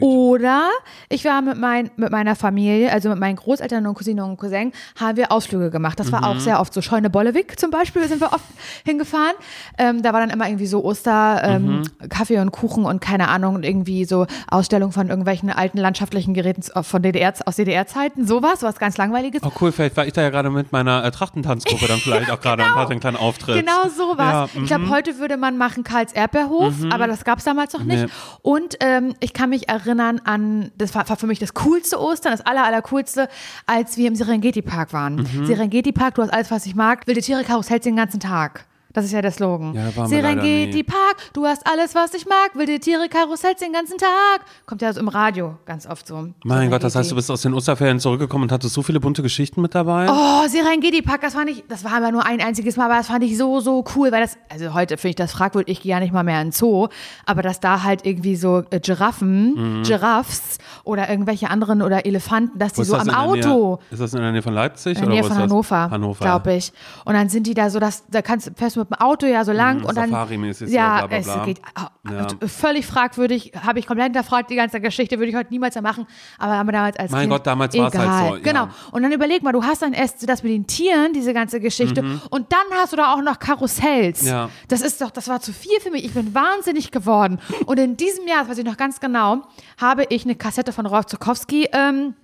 [0.00, 0.68] Oder
[1.08, 4.72] ich war mit mein mit meiner Familie, also mit meinen Großeltern und Cousinen und Cousin,
[4.98, 5.98] haben wir Ausflüge gemacht.
[5.98, 6.24] Das war Mhm.
[6.26, 8.44] auch sehr oft so Scheune Bollewig zum Beispiel sind wir oft
[8.84, 9.34] hingefahren.
[9.78, 11.64] Ähm, da war dann immer irgendwie so Oster ähm,
[12.00, 12.08] Mhm.
[12.08, 16.62] Kaffee und Kuchen und keine Ahnung und irgendwie so Ausstellung von irgendwelchen alten landschaftlichen Geräten
[16.82, 17.56] von DDR aus
[18.04, 19.42] DDR-Zeiten, sowas, was ganz langweiliges.
[19.42, 22.40] Oh cool, vielleicht war ich da ja gerade mit meiner äh, Trachtentanzgruppe dann vielleicht auch
[22.40, 23.56] gerade und hatte einen kleinen Auftritt.
[23.56, 24.50] Genau sowas.
[24.54, 24.90] Ja, ich glaube, mhm.
[24.90, 28.04] heute würde man machen Karls Erdbeerhof, aber das gab es damals noch nicht.
[28.04, 28.10] Nee.
[28.42, 32.32] Und ähm, ich kann mich erinnern an, das war, war für mich das coolste Ostern,
[32.32, 33.28] das aller, aller coolste,
[33.66, 35.16] als wir im Serengeti-Park waren.
[35.16, 35.46] Mhm.
[35.46, 37.06] Serengeti-Park, du hast alles, was ich mag.
[37.06, 38.66] Wilde Tiere Karussell den ganzen Tag.
[38.94, 39.74] Das ist ja der Slogan.
[39.74, 40.84] Ja, waren Serengeti.
[40.84, 42.52] Park, du hast alles, was ich mag.
[42.54, 44.42] Wilde Tiere Karussell den ganzen Tag.
[44.66, 46.28] Kommt ja so im Radio ganz oft so.
[46.44, 47.14] Mein Gott, das heißt, du Serengeti.
[47.16, 50.06] bist aus den Osterferien zurückgekommen und hattest so viele bunte Geschichten mit dabei.
[50.08, 53.08] Oh, Serengeti Park, das fand ich, das war aber nur ein einziges Mal, aber das
[53.08, 55.90] fand ich so, so cool, weil das, also heute finde ich das fragwürdig, ich gehe
[55.90, 56.86] ja nicht mal mehr in den Zoo,
[57.26, 62.74] aber dass da halt irgendwie so äh, Giraffen, Giraffes oder irgendwelche anderen oder Elefanten, dass
[62.74, 63.76] die so das am Auto.
[63.76, 64.98] Nähe, ist das in der Nähe von Leipzig?
[64.98, 65.36] In der Nähe von?
[65.36, 66.24] Hannover, Hannover.
[66.24, 66.72] glaube ich.
[67.04, 69.44] Und dann sind die da so, dass da kannst fährst du mit dem Auto ja
[69.44, 71.36] so lang und dann Mhm, Safari-mäßig so, ja, bla, bla, bla.
[71.40, 72.26] es geht ah, Ja.
[72.48, 76.06] völlig fragwürdig, habe ich komplett hinterfragt die ganze Geschichte, würde ich heute niemals mehr machen,
[76.38, 78.28] aber haben wir damals als Mein kind Gott, damals war's halt egal.
[78.28, 78.42] so, ja.
[78.42, 78.68] Genau.
[78.92, 82.02] Und dann überleg mal, du hast dann erst das mit den Tieren, diese ganze Geschichte
[82.30, 84.22] und dann hast du da auch noch Karussells.
[84.22, 84.28] Mhm.
[84.28, 84.50] Ja.
[84.68, 86.04] Das ist doch, das war zu viel für mich.
[86.04, 87.38] Ich bin wahnsinnig geworden.
[87.66, 89.42] Und in diesem Jahr, das weiß ich noch ganz genau,
[89.80, 92.23] habe ich eine Kassette von Rolf Zukowski ähm, äh,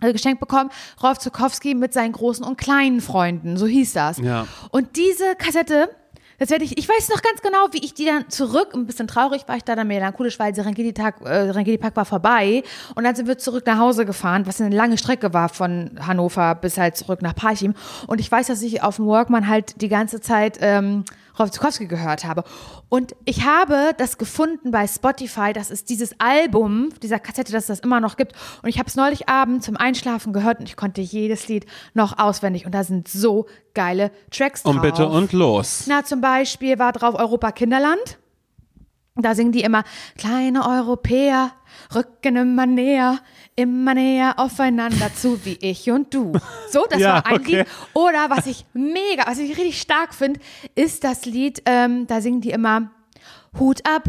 [0.00, 0.70] geschenkt bekommen.
[1.02, 4.18] Rolf Zukowski mit seinen großen und kleinen Freunden, so hieß das.
[4.18, 4.46] Ja.
[4.70, 5.90] Und diese Kassette,
[6.40, 9.06] das werde ich, ich weiß noch ganz genau, wie ich die dann zurück, ein bisschen
[9.06, 12.62] traurig war ich da dann melancholisch, weil Serengeti-Tag, äh, Serengeti-Park war vorbei.
[12.94, 16.54] Und dann sind wir zurück nach Hause gefahren, was eine lange Strecke war von Hannover
[16.54, 17.74] bis halt zurück nach Parchim.
[18.06, 21.04] Und ich weiß, dass ich auf dem Walkman halt die ganze Zeit ähm,
[21.40, 22.44] Rolf Zukowski gehört habe.
[22.88, 27.68] Und ich habe das gefunden bei Spotify, das ist dieses Album, dieser Kassette, dass es
[27.68, 28.34] das immer noch gibt.
[28.62, 32.18] Und ich habe es neulich Abend zum Einschlafen gehört und ich konnte jedes Lied noch
[32.18, 32.66] auswendig.
[32.66, 34.74] Und da sind so geile Tracks drauf.
[34.74, 35.84] Und bitte und los.
[35.88, 38.18] Na, zum Beispiel war drauf Europa Kinderland.
[39.16, 39.84] Da singen die immer,
[40.16, 41.52] kleine Europäer
[41.94, 43.18] rücken immer näher,
[43.60, 46.32] immer näher aufeinander zu, wie ich und du.
[46.70, 47.56] So, das Ja, war ein okay.
[47.58, 47.66] Lied.
[47.94, 50.40] Oder was ich mega, was ich richtig stark finde,
[50.74, 52.90] ist das Lied, ähm, da singen die immer
[53.58, 54.04] Hut ab.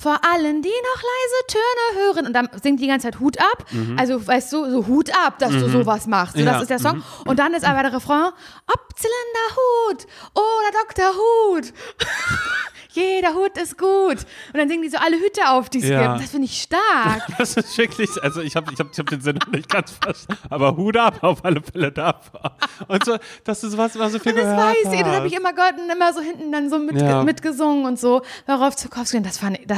[0.00, 2.26] Vor allen, die noch leise Töne hören.
[2.26, 3.66] Und dann singt die die ganze Zeit Hut ab.
[3.98, 6.34] Also, weißt du, so Hut ab, dass du sowas machst.
[6.36, 7.02] So, Ja, das ist der Song.
[7.26, 8.30] Und dann ist aber der Refrain,
[8.66, 11.12] ob Zylinderhut oder Dr.
[11.14, 11.72] Hut.
[12.92, 14.16] Jeder Hut ist gut.
[14.52, 16.08] Und dann singen die so alle Hüte auf, die es Ja.
[16.14, 16.24] gibt.
[16.24, 17.22] Das finde ich stark.
[17.38, 19.92] Das ist wirklich, also ich habe ich hab, ich hab den Sinn noch nicht ganz
[19.92, 22.56] verstanden, aber Hut ab auf alle Fälle davor.
[22.88, 25.00] Und so, das ist was, was so viel Und das gehört weiß ich.
[25.02, 27.22] Das habe ich immer gehört und immer so hinten dann so mit, Ja.
[27.22, 28.22] mitgesungen und so.
[28.46, 29.18] Darauf Zukowski.
[29.18, 29.76] Und das fand ich, da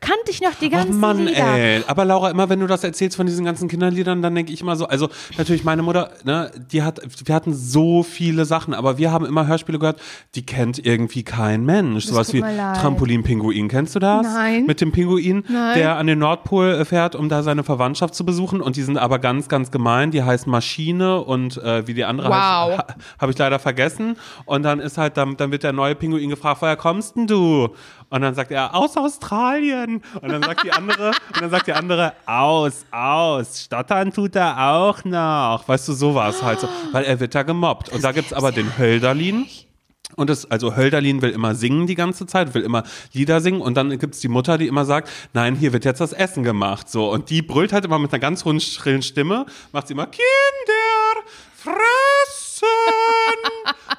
[0.00, 1.54] kannte ich noch die Oh ganzen Mann, Lieder.
[1.54, 1.82] ey.
[1.86, 4.76] Aber Laura, immer wenn du das erzählst von diesen ganzen Kinderliedern, dann denke ich immer
[4.76, 9.12] so, also natürlich meine Mutter, ne, die hat, wir hatten so viele Sachen, aber wir
[9.12, 10.00] haben immer Hörspiele gehört,
[10.34, 12.06] die kennt irgendwie kein Mensch.
[12.06, 12.40] Sowas tut wie.
[12.42, 14.26] Trampolin-Pinguin, kennst du das?
[14.26, 14.66] Nein.
[14.66, 15.78] Mit dem Pinguin, Nein.
[15.78, 18.98] der an den Nordpol äh, fährt, um da seine Verwandtschaft zu besuchen und die sind
[18.98, 22.34] aber ganz, ganz gemein, die heißt Maschine und äh, wie die andere Wow.
[22.34, 22.86] heißt, ha,
[23.20, 26.62] habe ich leider vergessen und dann ist halt, dann, dann wird der neue Pinguin gefragt,
[26.62, 27.68] woher kommst denn du?
[28.10, 30.02] Und dann sagt er, aus Australien.
[30.20, 33.64] Und dann sagt die andere, und dann sagt die andere, aus, aus.
[33.64, 35.64] Stottern tut er auch noch.
[35.66, 36.68] Weißt du, sowas halt so.
[36.92, 37.90] Weil er wird da gemobbt.
[37.90, 39.46] Und da gibt's aber den Hölderlin.
[40.16, 42.82] Und das, also Hölderlin will immer singen die ganze Zeit, will immer
[43.12, 46.12] Lieder singen und dann gibt's die Mutter, die immer sagt, nein, hier wird jetzt das
[46.12, 46.88] Essen gemacht.
[46.88, 47.12] So.
[47.12, 50.24] Und die brüllt halt immer mit einer ganz hohen, schrillen Stimme, macht sie immer, Kinder,
[51.54, 52.68] fressen!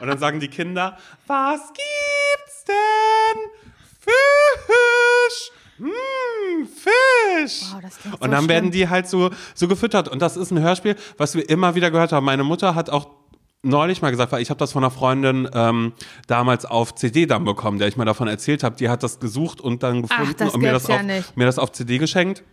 [0.01, 0.97] Und dann sagen die Kinder,
[1.27, 3.58] was gibt's denn?
[4.65, 5.51] Fisch!
[5.77, 7.61] Hm, Fisch!
[7.71, 8.71] Wow, das klingt und so dann werden schlimm.
[8.71, 10.09] die halt so, so gefüttert.
[10.09, 12.25] Und das ist ein Hörspiel, was wir immer wieder gehört haben.
[12.25, 13.09] Meine Mutter hat auch
[13.61, 15.93] neulich mal gesagt, weil ich habe das von einer Freundin ähm,
[16.27, 18.75] damals auf CD dann bekommen, der ich mal davon erzählt habe.
[18.75, 21.37] Die hat das gesucht und dann gefunden das und mir das, ja auf, nicht.
[21.37, 22.43] mir das auf CD geschenkt.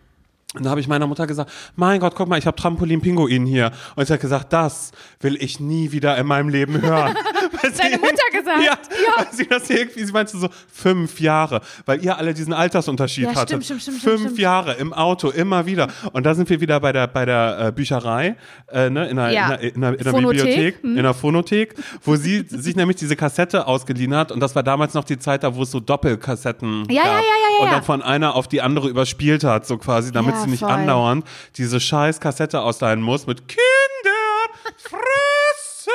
[0.56, 3.70] Und da habe ich meiner Mutter gesagt, mein Gott, guck mal, ich habe Trampolin-Pinguin hier.
[3.94, 7.14] Und sie hat gesagt, das will ich nie wieder in meinem Leben hören.
[7.78, 8.62] Deine Mutter gesagt?
[8.64, 9.16] Ja, Ja.
[9.18, 13.30] weil sie das irgendwie, sie meinte so, fünf Jahre, weil ihr alle diesen Altersunterschied Ja,
[13.34, 13.48] hattet.
[13.64, 14.38] stimmt, stimmt, stimmt, fünf stimmt.
[14.38, 15.88] Jahre im Auto, immer wieder.
[16.12, 18.36] Und da sind wir wieder bei der, bei der äh, Bücherei,
[18.70, 19.42] äh, ne, in der, Ja.
[19.46, 20.96] in der, in der, in der Bibliothek, hm.
[20.96, 24.32] in der Phonothek, wo sie sich nämlich diese Kassette ausgeliehen hat.
[24.32, 27.12] Und das war damals noch die Zeit, da wo es so Doppelkassetten Ja, gab.
[27.12, 27.72] ja, ja, ja, Und ja.
[27.74, 30.70] dann von einer auf die andere überspielt hat, so quasi, damit Ja, sie nicht voll.
[30.70, 31.26] andauernd
[31.56, 33.62] diese scheiß Kassette ausleihen muss mit Kinder
[34.78, 35.92] fressen,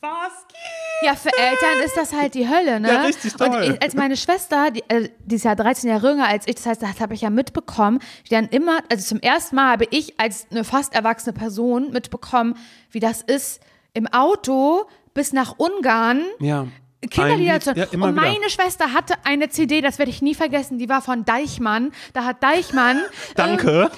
[0.00, 0.58] was gibt's?
[1.04, 2.88] Ja, für Eltern ist das halt die Hölle, ne?
[2.92, 3.48] Ja, richtig toll.
[3.48, 6.54] Und ich, als meine Schwester, die, äh, die ist ja 13 Jahre jünger als ich,
[6.56, 9.86] das heißt, das habe ich ja mitbekommen, die dann immer, also zum ersten Mal habe
[9.90, 12.56] ich als eine fast erwachsene Person mitbekommen,
[12.90, 13.60] wie das ist,
[13.94, 16.66] im Auto bis nach Ungarn Ja.
[17.10, 18.22] Kinderlieder zu ja, immer Und wieder.
[18.30, 21.92] meine Schwester hatte eine CD, das werde ich nie vergessen, die war von Deichmann.
[22.12, 23.00] Da hat Deichmann
[23.34, 23.90] Danke.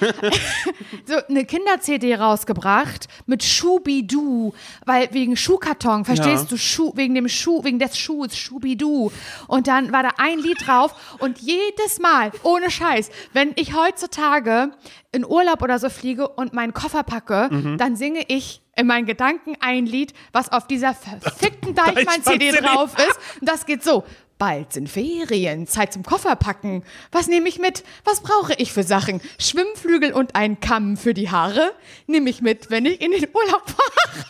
[1.05, 4.53] so eine Kinder-CD rausgebracht mit Schubidu,
[4.85, 6.49] weil wegen Schuhkarton, verstehst Ja.
[6.49, 9.11] du, Schuh, wegen dem Schuh, wegen des Schuhs, Schubidu.
[9.47, 14.71] Und dann war da ein Lied drauf und jedes Mal, ohne Scheiß, wenn ich heutzutage
[15.15, 17.77] in Urlaub oder so fliege und meinen Koffer packe, Mhm.
[17.77, 23.19] dann singe ich in meinen Gedanken ein Lied, was auf dieser verfickten Deichmann-CD drauf ist.
[23.41, 24.03] Und das geht so.
[24.37, 26.83] Bald sind Ferien, Zeit zum Koffer packen.
[27.13, 27.85] Was nehme ich mit?
[28.03, 29.21] Was brauche ich für Sachen?
[29.39, 31.71] Schwimmflügel und ein Kamm für die Haare?
[32.07, 34.25] Nehme ich mit, wenn ich in den Urlaub fahre.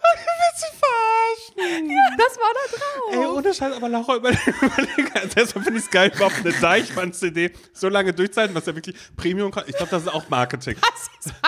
[2.17, 3.13] Das war da drauf.
[3.13, 7.51] Ey, ohne Scheiß, aber Laura, überleg, überleg, deshalb finde ich es geil, überhaupt eine Deichmann-CD
[7.73, 10.77] so lange durchzuhalten, was ja wirklich Premium Ich glaube, das ist auch Marketing.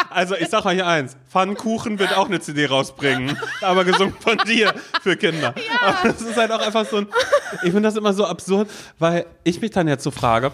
[0.09, 4.37] Also, ich sag euch hier eins: Pfannkuchen wird auch eine CD rausbringen, aber gesungen von
[4.39, 5.53] dir für Kinder.
[5.81, 7.07] Aber das ist halt auch einfach so ein.
[7.63, 10.51] Ich finde das immer so absurd, weil ich mich dann jetzt so frage: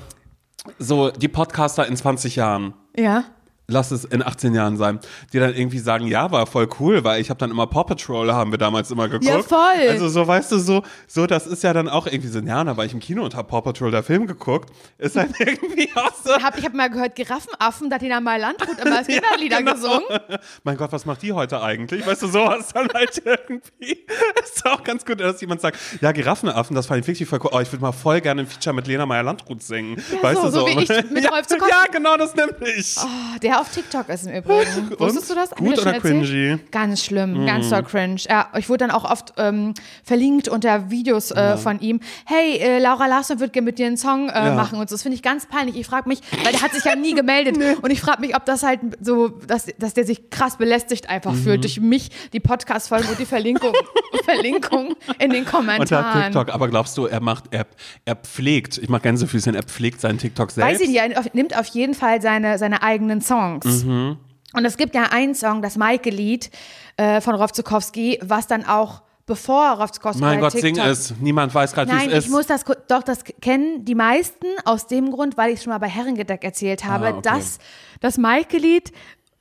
[0.79, 2.73] so, die Podcaster in 20 Jahren.
[2.95, 3.25] Ja.
[3.68, 4.99] Lass es in 18 Jahren sein,
[5.34, 8.32] die dann irgendwie sagen, ja, war voll cool, weil ich habe dann immer Paw Patrol,
[8.34, 9.26] haben wir damals immer geguckt.
[9.26, 9.89] Ja, voll.
[9.89, 12.78] Also so, weißt du, so, so, das ist ja dann auch irgendwie so, ja, da
[12.78, 16.13] war ich im Kino und habe Paw Patrol, der Film geguckt, ist dann irgendwie auch
[16.13, 16.34] so.
[16.34, 19.74] Hab, ich habe mal gehört, Giraffenaffen, da hat Tina mal Landgut immer als Kinderlieder genau.
[19.74, 20.03] gesungen.
[20.63, 22.05] Mein Gott, was macht die heute eigentlich?
[22.05, 24.05] Weißt du, sowas dann halt irgendwie.
[24.43, 27.51] Ist auch ganz gut, dass jemand sagt, ja, Giraffenaffen, das fand ich wirklich voll cool.
[27.53, 29.97] Oh, ich würde mal voll gerne ein Feature mit Lena Meyer-Landrut singen.
[30.22, 31.72] weißt so, du, so wie ich mit ja, Rolf Zukowski.
[31.72, 32.95] Ja, genau, das nämlich.
[32.99, 34.91] Oh, der auf TikTok ist im Übrigen.
[34.99, 35.51] Wusstest du das?
[35.51, 36.57] Gut oder cringy?
[36.71, 38.17] Ganz schlimm, ganz doll cringe.
[38.29, 41.99] Ja, ich wurde dann auch oft ähm, verlinkt unter Videos äh, von ihm.
[42.25, 44.55] Hey, äh, Laura Larsson wird gerne mit dir einen Song äh, Ja.
[44.55, 44.95] machen und so.
[44.95, 45.75] Das finde ich ganz peinlich.
[45.77, 47.57] Ich frage mich, weil der hat sich ja nie gemeldet.
[47.81, 51.33] Und ich frage mich, ob das halt so, dass, dass der sich krass belästigt einfach
[51.33, 51.43] Mhm.
[51.43, 53.73] fühlt durch mich, die Podcast-Folgen und die Verlinkung,
[54.25, 56.23] Verlinkung in den Unter Kommentaren.
[56.23, 57.65] TikTok, aber glaubst du, er macht, er,
[58.05, 60.73] er pflegt, ich mach Gänsefüßchen, er pflegt seinen TikTok selbst?
[60.73, 63.35] Weiß ich nicht, er nimmt auf jeden Fall seine, seine eigenen Songs.
[63.63, 64.17] Mhm.
[64.53, 66.49] Und es gibt ja einen Song, das Maike-Lied
[66.97, 71.13] äh, von Rolf Zukowski, was dann auch bevor Rolf Zukowski Mein Gott, TikTok, sing es.
[71.19, 72.25] Niemand weiß gerade, wie Nein, es ist.
[72.25, 75.71] ich muss das, doch, das kennen die meisten aus dem Grund, weil ich es schon
[75.73, 77.21] mal bei Herrengedeck erzählt habe, Ah, okay.
[77.23, 77.57] dass
[78.01, 78.91] das Maike-Lied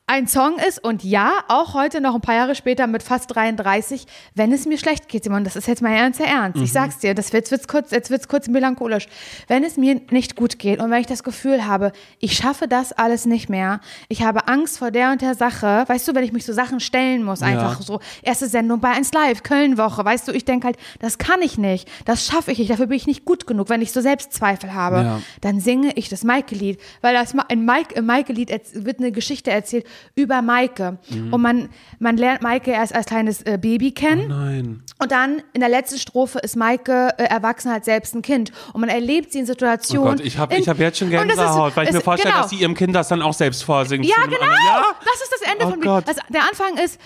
[0.06, 4.04] ein Song ist und ja, auch heute noch ein paar Jahre später mit fast 33,
[4.34, 6.58] wenn es mir schlecht geht, Simon, das ist jetzt mal ernster Ernst.
[6.58, 6.64] Mhm.
[6.64, 9.06] Ich sag's dir, das wird, wird's kurz, jetzt wird's kurz melancholisch.
[9.48, 12.92] Wenn es mir nicht gut geht und wenn ich das Gefühl habe, ich schaffe das
[12.92, 16.32] alles nicht mehr, ich habe Angst vor der und der Sache, weißt du, wenn ich
[16.34, 20.32] mich so Sachen stellen muss, einfach so, erste Sendung bei 1 Live, Köln-Woche, weißt du,
[20.32, 23.24] ich denke halt, das kann ich nicht, das schaffe ich nicht, dafür bin ich nicht
[23.24, 25.20] gut genug, wenn ich so Selbstzweifel habe, Ja.
[25.40, 29.50] dann singe ich das Maike-Lied, weil das Ma- in Mike, im Maike-Lied wird eine Geschichte
[29.50, 30.98] erzählt über Maike
[31.30, 31.68] und man,
[31.98, 34.82] man lernt Maike erst als kleines äh, Baby kennen Nein.
[35.00, 38.80] und dann in der letzten Strophe ist Maike äh, erwachsen als selbst ein Kind und
[38.80, 40.16] man erlebt sie in Oh Situationen.
[40.16, 42.42] Gott, ich habe hab jetzt schon das ist- Gänsehaut, weil ich mir es- vorstelle, genau.
[42.42, 44.04] dass sie ihrem Kind das dann auch selbst vorsingt.
[44.06, 44.40] Ja, genau.
[44.40, 44.84] Ja?
[45.04, 46.04] Das ist das Ende Oh von Gott.
[46.08, 47.00] Also, der Anfang ist,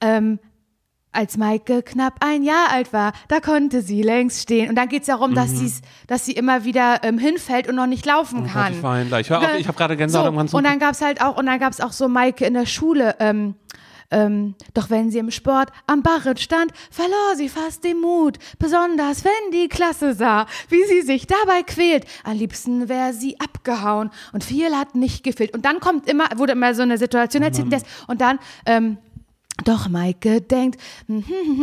[0.00, 0.38] ähm,
[1.14, 4.68] als Maike knapp ein Jahr alt war, da konnte sie längst stehen.
[4.68, 7.86] Und dann geht es darum, dass, sie's, dass sie immer wieder ähm, hinfällt und noch
[7.86, 8.40] nicht laufen Mhm.
[8.40, 8.72] Oh Gott, kann.
[8.72, 9.30] ich weine gleich.
[9.30, 11.46] Hör auf, ich habe gerade Gänsehaut so, am ganzen Und dann gab's halt auch, und
[11.46, 13.54] dann gab's auch so Maike in der Schule, ähm,
[14.10, 18.38] ähm, doch wenn sie im Sport am Barren stand, verlor sie fast den Mut.
[18.58, 22.04] Besonders wenn die Klasse sah, wie sie sich dabei quält.
[22.22, 25.54] Am liebsten wäre sie abgehauen und viel hat nicht gefehlt.
[25.54, 28.98] Und dann kommt immer, wurde immer so eine Situation erzählt und das- und dann, ähm,
[29.64, 31.58] Doch Maike denkt hm, hm, hm,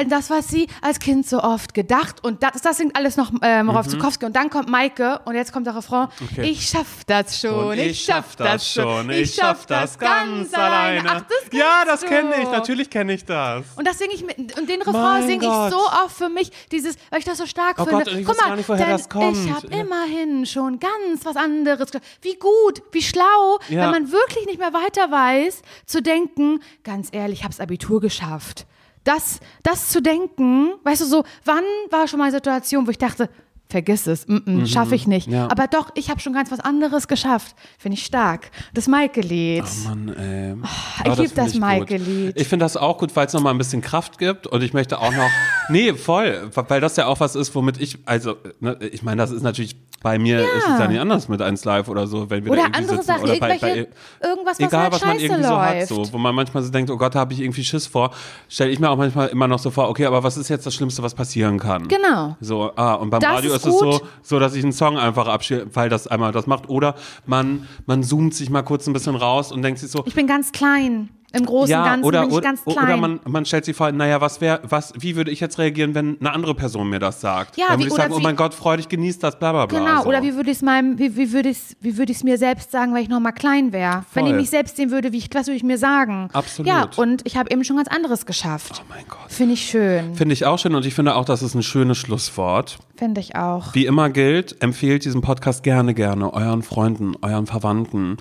[0.00, 3.32] hm, das, was sie als Kind so oft gedacht und das, das singt alles noch
[3.42, 6.08] äh, Morav Zukowski und dann kommt Maike und jetzt kommt der Refrain.
[6.30, 6.42] Okay.
[6.50, 11.08] Ich schaff das schon, Und ich schaff das schon, ich schaff das ganz alleine.
[11.08, 13.64] Ach, das ja, das kenne ich, natürlich kenne ich das.
[13.76, 16.96] Und das singe ich mit, und den Refrain singe ich so oft für mich, dieses,
[17.10, 18.04] weil ich das so stark Oh finde.
[18.04, 19.36] Gott, ich Guck mal, nicht, woher das kommt.
[19.36, 19.80] ich habe Ja.
[19.80, 21.88] immerhin schon ganz was anderes.
[22.22, 23.82] Wie gut, wie schlau, Ja.
[23.82, 28.00] wenn man wirklich nicht mehr weiter weiß, zu denken, ganz ehrlich, ich habe das Abitur
[28.00, 28.66] geschafft.
[29.04, 32.98] Das, das zu denken, weißt du so, wann war schon mal eine Situation, wo ich
[32.98, 33.28] dachte,
[33.74, 35.26] vergiss es, mm -mm, schaffe ich nicht.
[35.26, 35.34] Mhm.
[35.34, 35.50] Ja.
[35.50, 37.56] Aber doch, ich habe schon ganz was anderes geschafft.
[37.76, 38.52] Finde ich stark.
[38.72, 39.64] Das Maike-Lied.
[39.64, 40.54] Oh Mann, ey.
[40.54, 41.54] ich Aber lieb find das.
[41.56, 42.40] Maike-Lied.
[42.40, 45.00] Ich finde das auch gut, weil es nochmal ein bisschen Kraft gibt und ich möchte
[45.00, 45.28] auch noch,
[45.70, 49.32] nee, voll, weil das ja auch was ist, womit ich, also, ne, ich meine, das
[49.32, 52.44] ist natürlich, bei mir ist es ja nicht anders mit 1 Live oder so, wenn
[52.44, 53.06] wir Oder da irgendwie andere sitzen.
[53.06, 53.76] Sachen, oder bei, bei,
[54.22, 55.80] irgendwas, was egal, halt was man irgendwie so läuft.
[55.80, 58.12] hat, so, wo man manchmal so denkt, oh Gott, da habe ich irgendwie Schiss vor,
[58.48, 60.74] stelle ich mir auch manchmal immer noch so vor, okay, aber was ist jetzt das
[60.74, 61.88] Schlimmste, was passieren kann?
[61.88, 62.36] Genau.
[62.40, 64.98] So, ah, und beim Das Radio ist ist, es so, so, dass ich einen Song
[64.98, 66.68] einfach abspiele, weil das einmal das macht.
[66.68, 66.94] Oder
[67.26, 70.26] man, man zoomt sich mal kurz ein bisschen raus und denkt sich so, Ich bin
[70.26, 71.08] ganz klein.
[71.36, 72.76] Im Großen und Ganzen oder, bin ich oder, ganz klein.
[72.84, 75.92] oder man, man stellt sich vor, naja, was wäre, was, wie würde ich jetzt reagieren,
[75.92, 77.56] wenn eine andere Person mir das sagt?
[77.56, 79.66] Ja, Dann wie- würde ich sagen, oh mein Gott, freu dich, genieß das, bla bla
[79.66, 79.78] bla.
[79.80, 80.08] Genau, so.
[80.08, 82.24] oder wie würde ich es meinem, wie, wie würde ich es, wie würde ich es
[82.24, 84.04] mir selbst sagen, weil ich noch mal klein wäre?
[84.14, 86.28] Wenn ich mich selbst sehen würde, wie ich, was würde ich mir sagen?
[86.32, 86.68] Absolut.
[86.68, 88.82] Ja, und ich habe eben schon ganz anderes geschafft.
[88.84, 89.18] Oh mein Gott.
[89.26, 90.14] Finde ich schön.
[90.14, 92.78] Finde ich auch schön und ich finde auch, das ist ein schönes Schlusswort.
[92.96, 93.74] Finde ich auch.
[93.74, 98.18] Wie immer gilt, empfehlt diesen Podcast gerne, gerne euren Freunden, euren Verwandten,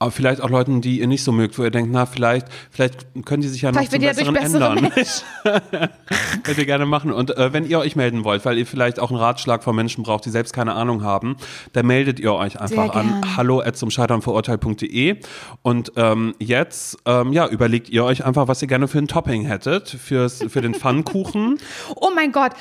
[0.00, 3.06] aber vielleicht auch Leuten, die ihr nicht so mögt, wo ihr denkt, na, vielleicht, vielleicht
[3.24, 5.90] können die sich ja noch Vielleicht zum ihr dadurch Besseren bessere ändern.
[6.42, 7.12] Könnt ihr gerne machen.
[7.12, 10.02] Und äh, wenn ihr euch melden wollt, weil ihr vielleicht auch einen Ratschlag von Menschen
[10.02, 11.36] braucht, die selbst keine Ahnung haben,
[11.72, 15.20] dann meldet ihr euch einfach an hallo zum Scheitern verurteilt.de
[15.62, 19.44] und ähm, jetzt ähm, ja, überlegt ihr euch einfach, was ihr gerne für ein Topping
[19.44, 21.58] hättet fürs, für den Pfannkuchen.
[21.96, 22.52] Oh mein Gott.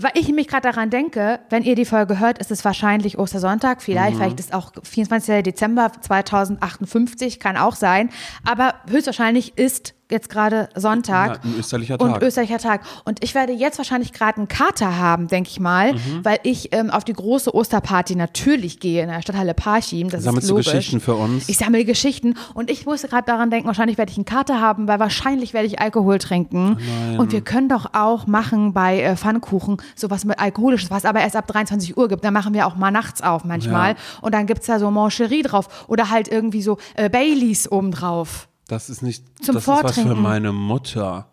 [0.00, 3.82] Weil ich mich gerade daran denke, wenn ihr die Folge hört, ist es wahrscheinlich Ostersonntag,
[3.82, 4.18] vielleicht, Mhm.
[4.18, 5.42] vielleicht ist auch 24.
[5.42, 8.10] Dezember 2058, kann auch sein.
[8.44, 11.40] Aber höchstwahrscheinlich ist jetzt gerade Sonntag.
[11.44, 12.22] Ja, ein österlicher Und Tag.
[12.22, 12.80] österlicher Tag.
[13.04, 16.24] Und ich werde jetzt wahrscheinlich gerade einen Kater haben, denke ich mal, Mhm.
[16.24, 20.08] weil ich ähm, auf die große Osterparty natürlich gehe in der Stadthalle Parchim.
[20.10, 20.72] Das Sammelst ist du logisch.
[20.72, 21.48] Geschichten für uns?
[21.48, 24.88] Ich sammle Geschichten und ich musste gerade daran denken, wahrscheinlich werde ich einen Kater haben,
[24.88, 26.78] weil wahrscheinlich werde ich Alkohol trinken.
[27.18, 31.36] und wir können doch auch machen bei äh, Pfannkuchen sowas mit Alkoholisches, was aber erst
[31.36, 32.24] ab 23 Uhr gibt.
[32.24, 33.90] Da machen wir auch mal nachts auf manchmal.
[33.90, 33.96] Ja.
[34.22, 38.47] Und dann gibt's da so Mancherie drauf oder halt irgendwie so äh, Baileys obendrauf.
[38.68, 41.26] Das ist nicht, Zum das ist was für meine Mutter.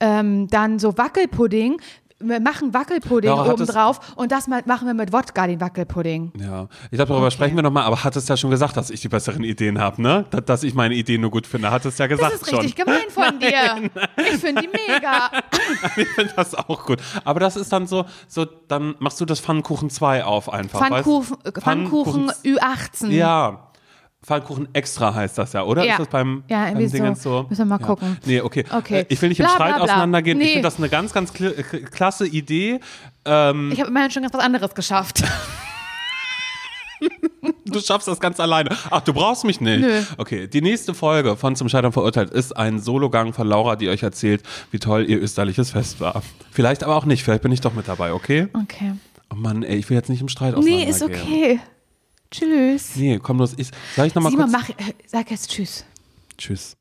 [0.00, 1.80] Ähm, dann so Wackelpudding.
[2.22, 6.32] Wir machen Wackelpudding Laura, oben drauf und das mal- machen wir mit Wodka, den Wackelpudding.
[6.38, 7.30] Ja, ich glaube, darüber Okay.
[7.30, 10.02] sprechen wir nochmal, aber hat es ja schon gesagt, dass ich die besseren Ideen habe,
[10.02, 10.26] ne?
[10.30, 12.58] Dass, dass ich meine Ideen nur gut finde, hat es ja gesagt Das ist schon.
[12.60, 13.90] richtig gemein von dir.
[14.18, 15.30] Ich finde die mega.
[15.96, 16.98] Ich finde das auch gut.
[17.24, 20.80] Aber das ist dann so, so dann machst du das Pfannkuchen 2 auf einfach.
[20.80, 21.56] Pfannkuchen, weißt?
[21.56, 23.08] äh, Pfannkuchen Ü18.
[23.08, 23.69] Ja.
[24.22, 25.82] Pfannkuchen extra heißt das ja, oder?
[25.84, 25.92] Ja.
[25.94, 26.96] Ist das beim, Ja, beim irgendwie so.
[26.96, 27.46] Dingens so?
[27.48, 27.86] Müssen wir mal ja.
[27.86, 28.18] gucken.
[28.26, 28.64] Nee, okay.
[28.70, 29.00] Okay.
[29.00, 29.92] Äh, Ich will nicht im Bla, Streit bla, bla.
[29.94, 30.38] auseinandergehen.
[30.40, 30.52] Ich Nee.
[30.54, 32.80] finde das eine ganz, ganz kl äh, klasse Idee.
[33.24, 35.22] Ähm, Ich habe immerhin schon ganz was anderes geschafft.
[37.64, 38.76] Du schaffst das ganz alleine.
[38.90, 39.80] Ach, du brauchst mich nicht.
[39.80, 40.02] Nö.
[40.18, 44.02] Okay, die nächste Folge von Zum Scheitern verurteilt ist ein Sologang von Laura, die euch
[44.02, 44.42] erzählt,
[44.72, 46.22] wie toll ihr österliches Fest war.
[46.50, 48.48] Vielleicht aber auch nicht, vielleicht bin ich doch mit dabei, okay?
[48.64, 48.92] Okay.
[49.32, 51.32] Oh Mann, ey, ich will jetzt nicht im Streit Nee, ist auseinandergehen.
[51.58, 51.60] okay.
[52.30, 52.96] Tschüss.
[52.96, 53.54] Nee, komm los.
[53.56, 54.50] Ich, sag ich nochmal kurz?
[54.52, 55.84] mach, äh, sag jetzt Tschüss.
[56.38, 56.76] Tschüss.